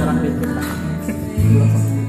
Kurang 0.00 0.22
dikit. 0.22 1.99